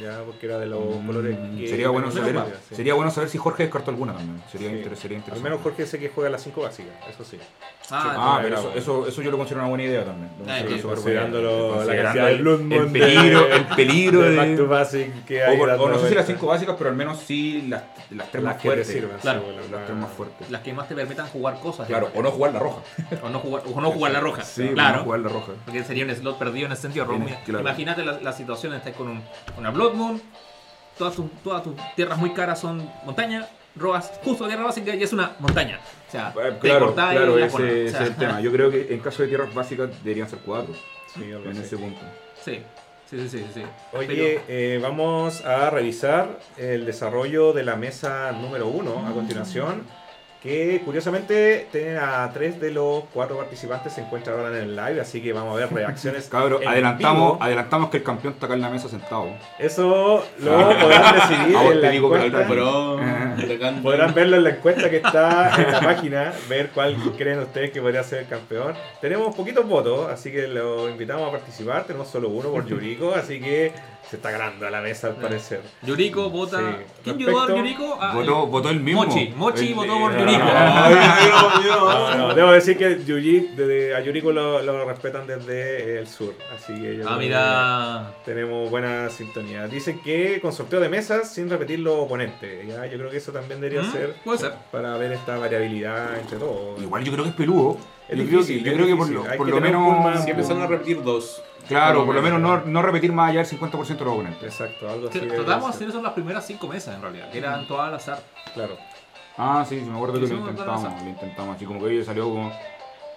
Ya, 0.00 0.22
porque 0.24 0.46
era 0.46 0.58
de 0.58 0.66
los 0.66 0.80
Mm, 0.96 1.06
colores 1.06 1.36
que. 1.58 1.68
sería 1.68 1.88
bueno 1.88 2.10
saber 2.10 2.36
sí. 2.68 2.74
sería 2.74 2.94
bueno 2.94 3.10
saber 3.10 3.28
si 3.28 3.38
Jorge 3.38 3.64
descartó 3.64 3.90
alguna 3.90 4.12
también 4.14 4.40
sería, 4.50 4.70
Sí. 4.70 4.76
inter- 4.76 4.96
sería 4.96 5.16
Al 5.16 5.20
interesante 5.22 5.50
menos 5.50 5.62
Jorge 5.62 5.86
sé 5.86 5.98
que 5.98 6.08
juega 6.08 6.30
las 6.30 6.42
cinco 6.42 6.62
básicas, 6.62 6.94
eso 7.08 7.24
sí. 7.24 7.38
Ah, 7.92 8.14
ah 8.16 8.38
pero 8.40 8.56
eso, 8.58 8.72
eso, 8.76 9.06
eso 9.08 9.20
yo 9.22 9.30
lo 9.32 9.36
considero 9.36 9.62
una 9.62 9.68
buena 9.68 9.82
idea 9.84 10.04
también 10.04 10.30
Lo 10.38 10.44
Ah, 10.52 10.58
considero 10.60 10.88
considerándolo 10.90 11.84
la 11.84 12.02
cantidad 12.02 12.30
el, 12.30 12.46
el 12.46 12.92
peligro 12.92 13.40
de- 13.46 13.56
el 13.56 13.66
peligro 13.76 14.20
de 14.22 14.30
de, 14.30 14.36
Back 14.36 14.56
to 14.56 14.66
Basic 14.68 15.24
que 15.24 15.42
o, 15.44 15.58
por- 15.58 15.68
no 15.68 15.76
sé 15.76 15.80
si 15.80 15.90
las 15.90 16.00
vueltas. 16.00 16.26
5 16.26 16.46
básicas 16.46 16.76
pero 16.78 16.90
al 16.90 16.96
menos 16.96 17.18
sí 17.18 17.62
las, 17.68 17.82
las 18.10 18.30
tres 18.30 18.44
Las 18.44 18.54
más 18.54 18.62
fuertes 18.62 18.86
sirven. 18.86 19.16
Claro. 19.20 19.40
sí, 19.40 19.46
bueno, 19.46 19.60
las 19.76 19.86
tres 19.86 19.98
más 19.98 20.10
fuertes 20.12 20.50
las 20.50 20.60
que 20.62 20.72
más 20.72 20.88
te 20.88 20.94
permitan 20.94 21.26
jugar 21.28 21.58
cosas. 21.60 21.86
claro 21.88 22.10
o 22.14 22.22
no 22.22 22.30
jugar 22.30 22.52
la 22.52 22.60
roja 22.60 22.80
o 23.22 23.28
no 23.28 23.38
jugar, 23.40 23.62
o 23.66 23.80
no 23.80 23.90
jugar 23.90 24.12
la 24.12 24.20
roja. 24.20 24.42
sí 24.44 24.68
claro. 24.68 24.98
no 24.98 25.04
jugar 25.04 25.20
la 25.20 25.28
roja 25.28 25.52
Porque 25.64 25.82
sería 25.84 26.04
un 26.04 26.14
slot 26.14 26.38
perdido 26.38 26.66
en 26.66 26.72
ese 26.72 26.82
sentido. 26.82 27.06
Imagínate 27.48 28.04
la, 28.04 28.32
situación, 28.32 28.72
estás 28.74 28.94
con 28.94 29.08
un- 29.08 29.22
una 29.58 29.70
Blood 29.80 29.94
Moon, 29.94 30.22
todas 30.98 31.14
tus, 31.14 31.30
todas 31.42 31.62
tus 31.62 31.74
tierras 31.96 32.18
muy 32.18 32.30
caras 32.34 32.60
son 32.60 32.86
montaña, 33.04 33.48
robas 33.76 34.12
justo 34.22 34.46
tierra 34.46 34.64
básica 34.64 34.94
y 34.94 35.02
es 35.02 35.12
una 35.12 35.32
montaña. 35.38 35.80
O 36.08 36.10
sea, 36.10 36.34
Eh, 36.36 36.52
te 36.60 36.68
claro, 36.68 36.94
la 36.94 37.46
ese, 37.46 37.52
cola. 37.52 37.64
O 37.64 37.68
ese 37.68 37.90
sea, 37.90 38.02
es 38.02 38.08
el 38.08 38.16
tema. 38.16 38.40
Yo 38.42 38.52
creo 38.52 38.70
que 38.70 38.92
en 38.92 39.00
caso 39.00 39.22
de 39.22 39.28
tierras 39.28 39.54
básicas 39.54 39.88
deberían 40.04 40.28
ser 40.28 40.40
4 40.44 40.74
Sí, 41.14 41.32
algo 41.32 41.50
en 41.50 41.56
ese 41.56 41.76
punto. 41.76 42.00
Sí, 42.44 42.60
sí, 43.08 43.28
sí, 43.28 43.28
sí. 43.28 43.44
sí. 43.54 43.62
Oye, 43.92 44.42
eh, 44.48 44.78
vamos 44.82 45.44
a 45.44 45.70
revisar 45.70 46.38
el 46.56 46.84
desarrollo 46.86 47.52
de 47.52 47.64
la 47.64 47.76
mesa 47.76 48.30
número 48.32 48.68
uno 48.68 49.06
a 49.08 49.12
continuación. 49.12 49.84
Que 50.42 50.80
curiosamente 50.84 51.68
tienen 51.70 51.98
a 51.98 52.30
tres 52.32 52.58
de 52.58 52.70
los 52.70 53.04
cuatro 53.12 53.36
participantes 53.36 53.92
se 53.92 54.00
encuentran 54.00 54.38
ahora 54.38 54.56
en 54.56 54.70
el 54.70 54.76
live, 54.76 54.98
así 54.98 55.20
que 55.20 55.34
vamos 55.34 55.54
a 55.54 55.60
ver 55.60 55.72
reacciones. 55.72 56.28
Cabro, 56.30 56.60
adelantamos, 56.66 57.34
vivo. 57.34 57.42
adelantamos 57.42 57.90
que 57.90 57.98
el 57.98 58.02
campeón 58.02 58.32
está 58.32 58.46
acá 58.46 58.54
en 58.54 58.62
la 58.62 58.70
mesa 58.70 58.88
sentado. 58.88 59.28
Eso 59.58 60.24
lo 60.38 60.50
podrán 60.50 61.14
decidir 61.28 61.56
A 61.56 61.62
vos 61.62 61.72
en 61.72 61.80
te 61.80 61.86
la 61.86 61.90
digo 61.90 62.16
encuesta. 62.16 62.46
Podrán 63.82 64.14
verlo 64.14 64.36
en 64.36 64.44
la 64.44 64.50
encuesta 64.50 64.88
que 64.88 64.96
está 64.96 65.54
en 65.56 65.72
la 65.72 65.80
página, 65.80 66.32
ver 66.48 66.70
cuál 66.70 66.96
creen 67.18 67.40
ustedes 67.40 67.70
que 67.70 67.82
podría 67.82 68.02
ser 68.02 68.20
el 68.20 68.28
campeón. 68.28 68.74
Tenemos 69.00 69.34
poquitos 69.34 69.66
votos, 69.66 70.10
así 70.10 70.32
que 70.32 70.48
los 70.48 70.90
invitamos 70.90 71.28
a 71.28 71.32
participar. 71.32 71.84
Tenemos 71.84 72.08
solo 72.08 72.30
uno 72.30 72.50
por 72.50 72.66
Yuriko, 72.70 73.14
así 73.14 73.40
que 73.40 73.72
se 74.10 74.16
está 74.16 74.32
ganando 74.32 74.66
a 74.66 74.70
la 74.70 74.80
mesa 74.80 75.06
al 75.06 75.14
parecer. 75.16 75.60
Yuriko 75.82 76.28
vota. 76.30 76.58
Sí. 76.58 76.64
¿Quién 77.04 77.16
Respecto- 77.16 77.32
votó 77.40 77.46
por 77.46 77.56
Yuriko? 77.58 77.98
Ah, 78.00 78.12
Votó, 78.14 78.44
el- 78.44 78.50
votó 78.50 78.70
el 78.70 78.80
mismo. 78.80 79.04
Mochi. 79.06 79.32
Mochi 79.36 79.68
El- 79.68 79.74
votó 79.74 79.98
por 80.00 80.18
Yuriko. 80.18 80.44
No, 81.64 82.14
no, 82.16 82.34
debo 82.34 82.50
decir 82.52 82.76
que 82.76 83.02
Yuji, 83.04 83.50
desde, 83.56 83.94
a 83.94 84.00
Yuriko 84.00 84.32
lo, 84.32 84.60
lo 84.62 84.84
respetan 84.84 85.26
desde 85.26 85.98
el 86.00 86.08
sur, 86.08 86.34
así 86.54 86.74
que 86.74 86.96
yo 86.96 87.08
Ah, 87.08 87.16
mira. 87.18 88.14
tenemos 88.24 88.68
buena 88.70 89.08
sintonía. 89.10 89.66
Dicen 89.68 90.00
que 90.02 90.40
con 90.40 90.52
sorteo 90.52 90.80
de 90.80 90.88
mesas 90.88 91.32
sin 91.32 91.48
repetir 91.48 91.78
los 91.78 91.94
oponentes, 91.94 92.66
¿ya? 92.66 92.86
yo 92.86 92.98
creo 92.98 93.10
que 93.10 93.18
eso 93.18 93.32
también 93.32 93.60
debería 93.60 93.82
Mm, 93.82 93.92
ser 93.92 94.14
Puede 94.24 94.38
ser. 94.38 94.52
para 94.72 94.96
ver 94.96 95.12
esta 95.12 95.38
variabilidad 95.38 96.18
entre 96.18 96.38
todos. 96.38 96.80
Igual 96.82 97.04
yo 97.04 97.12
creo 97.12 97.24
que 97.24 97.30
es 97.30 97.36
peludo. 97.36 97.76
Es 98.10 98.18
yo 98.18 98.24
difícil, 98.24 98.62
creo 98.62 98.62
que, 98.62 98.64
yo 98.64 98.70
es 98.70 98.74
creo 98.74 98.86
que 98.86 98.96
por 98.96 99.08
lo, 99.10 99.36
por 99.36 99.52
que 99.54 99.60
menos. 99.60 100.24
Si 100.24 100.30
empezaron 100.30 100.62
a 100.62 100.66
repetir 100.66 101.02
dos. 101.02 101.42
Claro, 101.68 102.04
por 102.04 102.14
lo 102.14 102.22
menos. 102.22 102.40
no, 102.40 102.62
no 102.64 102.82
repetir 102.82 103.12
más 103.12 103.30
allá 103.30 103.42
del 103.44 103.58
50% 103.58 103.86
de 103.98 104.04
los 104.04 104.14
oponentes. 104.14 104.42
Exacto, 104.42 104.88
algo 104.88 105.08
así. 105.08 105.20
Tratamos 105.20 105.70
de 105.70 105.76
hacer 105.76 105.88
eso 105.88 105.98
en 105.98 106.04
las 106.04 106.12
primeras 106.14 106.46
cinco 106.46 106.66
mesas 106.66 106.96
en 106.96 107.02
realidad, 107.02 107.30
que 107.30 107.38
eran 107.38 107.66
todas 107.68 107.88
al 107.88 107.94
azar. 107.94 108.22
Claro. 108.54 108.76
Ah, 109.36 109.64
sí, 109.68 109.78
sí, 109.78 109.86
me 109.86 109.94
acuerdo 109.94 110.14
que 110.20 110.26
lo 110.26 110.34
intentamos. 110.34 111.02
Lo 111.02 111.08
intentamos. 111.08 111.56
Así 111.56 111.64
como 111.64 111.78
que 111.80 111.86
hoy 111.86 112.04
salió 112.04 112.24
como. 112.24 112.52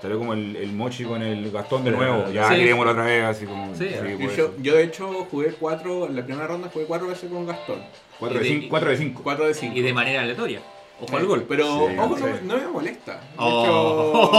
Salió 0.01 0.19
como 0.19 0.33
el, 0.33 0.57
el 0.57 0.73
mochi 0.73 1.05
con 1.05 1.21
el 1.23 1.49
Gastón 1.49 1.85
de 1.85 1.91
Sí. 1.91 1.95
nuevo. 1.97 2.29
Ya 2.29 2.49
Sí. 2.49 2.55
queríamos 2.55 2.85
la 2.85 2.91
otra 2.91 3.05
vez, 3.05 3.23
así 3.23 3.45
como. 3.45 3.73
Sí. 3.73 3.89
Yo, 4.37 4.51
yo, 4.61 4.75
de 4.75 4.83
hecho 4.83 5.27
jugué 5.31 5.53
cuatro, 5.57 6.07
en 6.07 6.15
la 6.17 6.23
primera 6.25 6.45
ronda 6.45 6.69
jugué 6.71 6.85
cuatro 6.85 7.07
veces 7.07 7.31
con 7.31 7.47
Gastón. 7.47 7.81
Cuatro 8.19 8.37
de 8.39 8.45
cinco- 8.45 8.67
cuatro 8.69 8.89
de 8.89 8.97
5. 8.97 9.21
Cuatro 9.23 9.47
de 9.47 9.53
cinco. 9.53 9.75
Y 9.77 9.81
de 9.81 9.93
manera 9.93 10.21
aleatoria. 10.21 10.59
Ojo 11.01 11.17
al 11.17 11.25
gol. 11.25 11.45
Pero 11.49 11.65
Sí, 11.65 11.97
ojo, 11.99 12.17
sí. 12.17 12.23
no, 12.43 12.55
no 12.55 12.61
me 12.61 12.67
molesta. 12.67 13.13
De 13.13 13.19
Oh, 13.37 14.29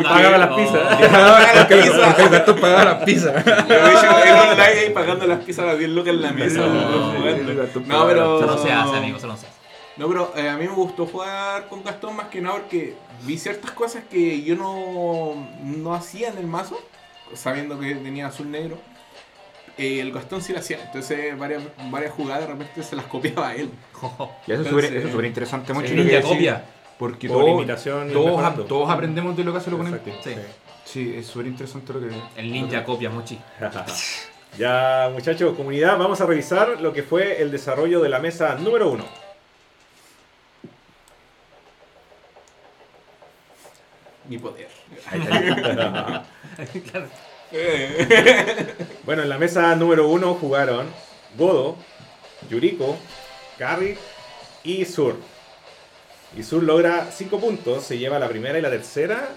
Pagaba 0.02 0.38
las 0.38 0.54
pizzas. 0.54 0.98
Porque 1.68 2.22
el 2.22 2.28
Gastón 2.30 2.56
pagaba 2.60 2.84
las 2.84 3.04
pizzas. 3.04 3.44
online 3.46 4.90
pagando 4.92 5.26
las 5.26 5.40
pizzas 5.44 5.64
a 5.64 5.66
las 5.68 5.78
10 5.78 5.90
lucas 5.90 6.14
en 6.14 6.22
la 6.22 6.32
mesa. 6.32 6.60
No, 7.86 8.06
pero. 8.06 8.38
Eso 8.38 8.46
no 8.46 8.58
se 8.58 8.72
hace, 8.72 8.96
amigo, 8.96 9.18
eso 9.18 9.26
no 9.26 9.36
se 9.36 9.46
hace. 9.46 9.54
No, 9.96 10.08
pero 10.08 10.32
eh, 10.36 10.48
a 10.48 10.56
mí 10.56 10.66
me 10.66 10.74
gustó 10.74 11.06
jugar 11.06 11.68
con 11.68 11.84
Gastón 11.84 12.16
más 12.16 12.26
que 12.26 12.40
nada 12.40 12.56
porque 12.56 12.96
vi 13.22 13.38
ciertas 13.38 13.70
cosas 13.70 14.02
que 14.10 14.42
yo 14.42 14.56
no, 14.56 15.34
no 15.62 15.94
hacía 15.94 16.30
en 16.30 16.38
el 16.38 16.48
mazo, 16.48 16.76
sabiendo 17.34 17.78
que 17.78 17.94
tenía 17.94 18.26
azul 18.26 18.50
negro. 18.50 18.76
Eh, 19.76 20.00
el 20.00 20.12
Gastón 20.12 20.40
sí 20.40 20.52
lo 20.52 20.60
hacía, 20.60 20.78
entonces 20.84 21.36
varias, 21.36 21.62
varias 21.90 22.12
jugadas 22.12 22.42
de 22.42 22.46
repente 22.52 22.82
se 22.82 22.94
las 22.94 23.06
copiaba 23.06 23.48
a 23.48 23.54
él. 23.56 23.70
Y 24.46 24.52
eso 24.52 24.62
es 24.62 24.68
súper 24.68 24.84
eso 24.84 25.06
es 25.06 25.10
súper 25.12 25.24
interesante, 25.26 25.72
Mochi. 25.72 25.94
lo 25.94 26.04
que 26.04 26.20
copia. 26.22 26.64
Porque 26.98 27.26
Por 27.28 27.38
todos, 27.40 27.50
imitación 27.50 28.10
y 28.10 28.12
todos, 28.12 28.26
mejorando. 28.26 28.64
todos 28.66 28.88
aprendemos 28.88 29.36
de 29.36 29.42
lo 29.42 29.50
que 29.52 29.58
hace 29.58 29.70
el 29.70 29.74
oponente. 29.74 30.10
Exacto, 30.10 30.30
Sí. 30.30 30.36
Sí, 30.84 31.14
es 31.16 31.26
súper 31.26 31.46
interesante 31.46 31.92
lo 31.92 32.00
que. 32.00 32.08
El 32.36 32.52
ninja 32.52 32.84
copia, 32.84 33.10
Mochi. 33.10 33.38
Ya, 34.58 35.10
muchachos, 35.12 35.56
comunidad, 35.56 35.98
vamos 35.98 36.20
a 36.20 36.26
revisar 36.26 36.80
lo 36.80 36.92
que 36.92 37.02
fue 37.02 37.42
el 37.42 37.50
desarrollo 37.50 38.00
de 38.00 38.08
la 38.08 38.20
mesa 38.20 38.54
número 38.54 38.88
uno. 38.88 39.04
Mi 44.28 44.38
poder. 44.38 44.68
Claro. 46.90 47.08
Bueno, 49.04 49.22
en 49.22 49.28
la 49.28 49.38
mesa 49.38 49.74
número 49.76 50.08
uno 50.08 50.34
jugaron 50.34 50.86
Godo, 51.36 51.76
Yuriko, 52.48 52.96
Carrick 53.58 53.98
y 54.62 54.84
Sur. 54.84 55.16
Y 56.36 56.42
Sur 56.42 56.62
logra 56.62 57.10
5 57.12 57.38
puntos, 57.38 57.84
se 57.84 57.98
lleva 57.98 58.18
la 58.18 58.28
primera 58.28 58.58
y 58.58 58.62
la 58.62 58.70
tercera. 58.70 59.28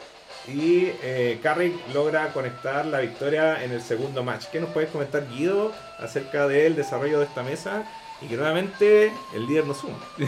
Y 0.48 0.90
eh, 1.04 1.40
Carrick 1.44 1.76
logra 1.94 2.32
conectar 2.32 2.86
la 2.86 3.02
victoria 3.02 3.62
en 3.64 3.72
el 3.72 3.82
segundo 3.82 4.24
match. 4.24 4.46
¿Qué 4.52 4.62
nos 4.62 4.70
puedes 4.70 4.90
comentar, 4.90 5.28
Guido, 5.30 5.74
acerca 6.00 6.48
del 6.48 6.76
desarrollo 6.76 7.20
de 7.20 7.26
esta 7.26 7.44
mesa? 7.44 7.84
Y 8.22 8.28
que 8.28 8.38
nuevamente 8.38 9.12
el 9.36 9.46
líder 9.46 9.66
no 9.66 9.74
suma. 9.74 9.98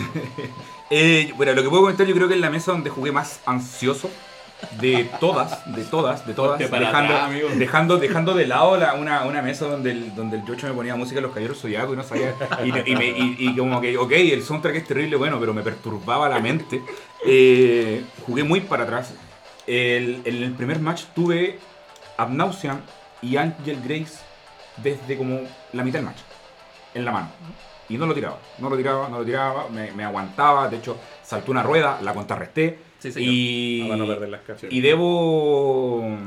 Eh, 0.92 1.32
bueno, 1.38 1.54
lo 1.54 1.62
que 1.62 1.70
puedo 1.70 1.84
comentar 1.84 2.08
yo 2.08 2.16
creo 2.16 2.28
que 2.28 2.34
es 2.34 2.40
la 2.40 2.50
mesa 2.50 2.72
donde 2.72 2.90
jugué 2.90 3.12
más 3.12 3.42
ansioso 3.46 4.10
de 4.82 5.10
todas, 5.20 5.74
de 5.74 5.84
todas, 5.86 6.26
de 6.28 6.34
todas, 6.34 6.60
dejando, 6.88 7.14
dejando, 7.60 7.98
dejando 7.98 8.34
de 8.34 8.46
lado 8.48 8.78
la- 8.78 8.94
una, 8.94 9.24
una 9.24 9.42
mesa 9.42 9.66
donde 9.68 9.92
el, 9.92 10.16
donde 10.16 10.38
el 10.38 10.46
Yocho 10.46 10.68
me 10.68 10.74
ponía 10.74 10.96
música 10.96 11.16
de 11.16 11.22
los 11.22 11.32
caballeros 11.32 11.60
zodiacos 11.62 11.94
y 11.94 11.98
no 11.98 12.04
sabía, 12.04 12.34
y, 12.66 12.92
y 12.92 12.96
me- 12.96 13.08
y- 13.08 13.36
y 13.40 13.56
como 13.56 13.80
que, 13.82 13.98
ok, 13.98 14.12
el 14.12 14.44
soundtrack 14.44 14.76
es 14.76 14.86
terrible, 14.88 15.16
bueno, 15.16 15.40
pero 15.40 15.54
me 15.54 15.62
perturbaba 15.62 16.28
la 16.30 16.40
mente. 16.40 16.82
Eh, 17.26 18.04
jugué 18.26 18.44
muy 18.44 18.62
para 18.62 18.84
atrás. 18.84 19.14
El- 19.66 20.22
en 20.26 20.44
el 20.44 20.52
primer 20.54 20.80
match 20.80 21.04
tuve 21.16 21.58
Abnausean 22.18 22.82
y 23.22 23.38
Angel 23.38 23.80
Grace 23.84 24.20
desde 24.78 25.18
como 25.18 25.42
la 25.74 25.84
mitad 25.84 26.00
del 26.00 26.06
match, 26.06 26.20
en 26.94 27.06
la 27.06 27.12
mano. 27.12 27.30
Y 27.88 27.98
no 27.98 28.06
lo 28.06 28.14
tiraba, 28.14 28.38
no 28.60 28.70
lo 28.70 28.78
tiraba, 28.78 29.10
no 29.10 29.20
lo 29.20 29.26
tiraba, 29.26 29.68
me, 29.70 29.92
me 29.94 30.04
aguantaba, 30.04 30.68
de 30.70 30.78
hecho 30.78 30.98
saltó 31.24 31.52
una 31.52 31.64
rueda, 31.64 32.00
la 32.02 32.14
contrarresté 32.14 32.89
Sí, 33.00 33.12
señor. 33.12 33.30
y, 33.34 33.84
Para 33.84 33.98
no 33.98 34.08
perder 34.08 34.30
las 34.30 34.42
cartas. 34.42 34.72
y 34.72 34.82
debo... 34.82 36.18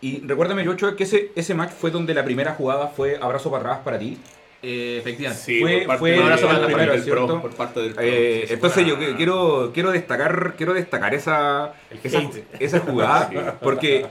Y 0.00 0.20
recuérdame, 0.26 0.64
Yocho, 0.64 0.94
que 0.94 1.04
ese, 1.04 1.32
ese 1.34 1.54
match 1.54 1.72
fue 1.72 1.90
donde 1.90 2.14
la 2.14 2.24
primera 2.24 2.54
jugada 2.54 2.88
fue 2.88 3.18
abrazo 3.20 3.50
para 3.50 3.62
atrás 3.64 3.78
para 3.84 3.98
ti. 3.98 4.16
Eh, 4.62 4.98
efectivamente. 5.00 5.44
Sí, 5.44 5.60
Fue- 5.60 5.78
por 5.78 5.86
parte 5.86 5.98
fue 5.98 6.10
del- 6.10 6.18
un 6.20 6.24
abrazo 6.26 6.46
para 6.46 6.58
la 6.58 6.66
del 6.66 6.74
primera, 6.74 6.92
pro, 6.94 7.02
¿cierto? 7.04 7.40
por 7.42 7.50
parte 7.54 7.80
del 7.80 7.94
pro. 7.94 8.04
Eh, 8.04 8.46
entonces 8.52 8.86
yo 8.86 8.96
quiero, 9.16 9.70
quiero 9.74 9.90
destacar, 9.90 10.54
quiero 10.56 10.74
destacar 10.74 11.14
esa, 11.14 11.74
esa, 12.02 12.22
esa 12.60 12.80
jugada 12.80 13.58
porque 13.62 14.06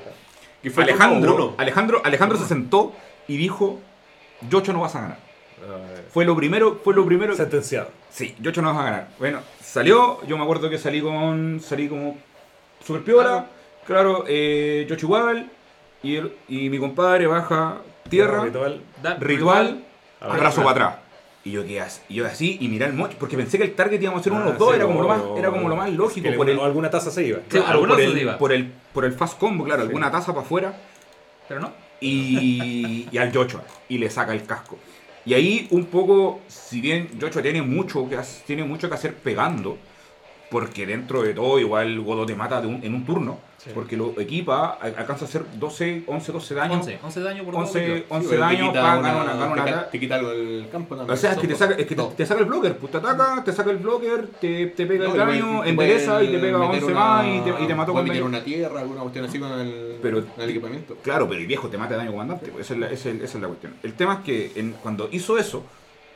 fue 0.73 0.83
Alejandro. 0.83 1.55
Alejandro, 1.57 2.01
Alejandro 2.03 2.37
se 2.37 2.45
sentó 2.45 2.93
y 3.27 3.37
dijo, 3.37 3.79
Yocho 4.49 4.71
no 4.73 4.81
vas 4.81 4.95
a 4.95 5.01
ganar. 5.01 5.26
Fue 6.11 6.25
lo 6.25 6.35
primero, 6.35 6.79
fue 6.83 6.93
lo 6.93 7.05
primero. 7.05 7.35
sentenciado. 7.35 7.89
Sí, 8.09 8.35
Yocho 8.39 8.61
no 8.61 8.69
vas 8.73 8.79
a 8.81 8.83
ganar. 8.85 9.07
Bueno, 9.19 9.39
salió, 9.61 10.25
yo 10.25 10.37
me 10.37 10.43
acuerdo 10.43 10.69
que 10.69 10.77
salí 10.77 11.01
con. 11.01 11.59
salí 11.63 11.87
como 11.87 12.17
super 12.85 13.03
piola. 13.03 13.47
Claro, 13.85 14.25
eh, 14.27 14.85
Yocho 14.89 15.05
igual. 15.07 15.49
Y, 16.03 16.15
el- 16.17 16.33
y 16.47 16.69
mi 16.69 16.77
compadre 16.77 17.25
baja 17.27 17.79
tierra, 18.09 18.45
ritual, 19.19 19.83
abrazo 20.21 20.61
para 20.63 20.71
atrás. 20.71 20.95
Y 21.43 21.51
yo 21.51 21.63
quedé 21.63 21.79
así, 21.81 22.01
y 22.09 22.15
yo 22.15 22.25
así, 22.25 22.57
y 22.59 22.67
miré 22.67 22.85
el 22.85 22.93
moch, 22.93 23.11
porque 23.13 23.37
pensé 23.37 23.57
que 23.57 23.63
el 23.63 23.73
target 23.73 24.01
íbamos 24.01 24.19
a 24.19 24.23
ser 24.23 24.33
uno 24.33 24.41
de 24.41 24.47
Ah, 24.47 24.51
los 24.51 24.59
dos, 24.59 24.69
sí, 24.71 24.75
era, 24.75 24.85
como 24.85 25.01
lo 25.01 25.07
más, 25.07 25.21
era 25.37 25.49
como 25.49 25.69
lo 25.69 25.75
más 25.77 25.89
lógico. 25.91 26.27
Por 26.35 26.49
el, 26.49 26.59
alguna 26.59 26.89
taza 26.89 27.09
se 27.09 27.23
iba. 27.23 27.39
Claro, 27.47 27.79
por, 27.79 27.95
se 27.95 28.03
el, 28.03 28.17
iba. 28.17 28.37
por, 28.37 28.51
el, 28.51 28.71
por 28.93 29.05
el 29.05 29.13
fast 29.13 29.39
combo, 29.39 29.63
claro, 29.63 29.81
alguna 29.83 30.11
taza 30.11 30.33
para 30.33 30.45
afuera. 30.45 30.73
Pero 31.47 31.61
no. 31.61 31.71
y, 32.01 33.07
y 33.11 33.17
al 33.17 33.33
Joshua 33.33 33.63
y 33.89 33.97
le 33.97 34.09
saca 34.09 34.33
el 34.33 34.43
casco. 34.45 34.77
Y 35.27 35.33
ahí 35.33 35.67
un 35.71 35.85
poco, 35.87 36.41
si 36.47 36.79
bien 36.81 37.09
Joshua 37.19 37.41
tiene 37.41 37.61
mucho 37.61 38.07
que, 38.09 38.17
tiene 38.45 38.63
mucho 38.63 38.87
que 38.89 38.95
hacer 38.95 39.15
pegando, 39.15 39.77
porque 40.49 40.85
dentro 40.85 41.23
de 41.23 41.33
todo 41.33 41.59
igual 41.59 41.99
Godo 42.01 42.25
te 42.25 42.35
mata 42.35 42.61
de 42.61 42.67
un- 42.67 42.83
en 42.83 42.93
un 42.95 43.05
turno, 43.05 43.39
Sí. 43.67 43.71
porque 43.73 43.95
lo 43.97 44.19
equipa, 44.19 44.77
alcanza 44.81 45.25
a 45.25 45.27
hacer 45.27 45.43
12, 45.59 46.03
11, 46.07 46.31
12 46.31 46.55
daños. 46.55 46.77
11. 46.77 46.99
11 47.03 47.19
daños 47.21 47.45
por 47.45 47.55
11, 47.55 47.87
dos, 47.87 48.01
11 48.09 48.27
Sí, 48.29 48.33
te 48.33 48.39
daños, 48.39 48.67
quita 48.69 48.81
pa, 48.81 48.97
una- 48.97 49.07
gana 49.13 49.21
una- 49.23 49.33
gana 49.33 49.51
una 49.63 49.65
te, 49.85 49.91
te 49.91 49.99
quita 49.99 50.15
algo 50.15 50.29
del 50.29 50.67
campo 50.71 50.95
también. 50.95 51.13
o 51.13 51.17
sea, 51.17 51.31
es 51.33 51.37
que, 51.37 51.47
te 51.47 51.55
saca, 51.55 51.73
es 51.73 51.85
que 51.85 51.95
te, 51.95 52.01
dos. 52.01 52.15
te 52.15 52.25
saca 52.25 52.39
el 52.41 52.45
blocker, 52.47 52.77
pues 52.77 52.91
te 52.91 52.97
ataca, 52.97 53.43
te 53.43 53.51
saca 53.53 53.71
el 53.71 53.77
blocker, 53.77 54.27
te, 54.39 54.67
te 54.67 54.85
pega 54.85 55.05
No, 55.05 55.11
el 55.11 55.17
daño, 55.17 55.61
te 55.63 55.69
endereza 55.69 56.23
y 56.23 56.27
te 56.31 56.39
pega 56.39 56.57
meter 56.57 56.75
11 56.83 56.85
una- 56.91 56.95
más 56.99 57.25
y 57.27 57.39
te, 57.41 57.63
y 57.63 57.67
te 57.67 57.75
mató 57.75 57.91
puede 57.91 58.05
con 58.05 58.09
meter 58.09 58.23
una 58.23 58.43
tierra, 58.43 58.79
alguna 58.81 59.01
cuestión 59.01 59.25
así 59.25 59.39
con 59.39 59.51
el, 59.59 59.95
Pero- 60.01 60.25
con 60.25 60.43
el 60.43 60.49
equipamiento. 60.49 60.95
Claro, 61.03 61.27
pero 61.27 61.39
el 61.41 61.47
viejo 61.47 61.67
te 61.67 61.77
mata 61.77 61.95
daño 61.97 62.11
comandante, 62.11 62.47
pues 62.51 62.65
esa 62.65 62.73
es 62.73 62.79
la, 62.79 62.87
esa 62.87 63.09
es- 63.09 63.15
esa 63.21 63.37
es 63.37 63.41
la 63.41 63.47
cuestión. 63.47 63.75
El 63.83 63.93
tema 63.93 64.13
es 64.15 64.19
que 64.21 64.51
en- 64.55 64.71
cuando 64.81 65.09
hizo 65.11 65.37
eso, 65.37 65.63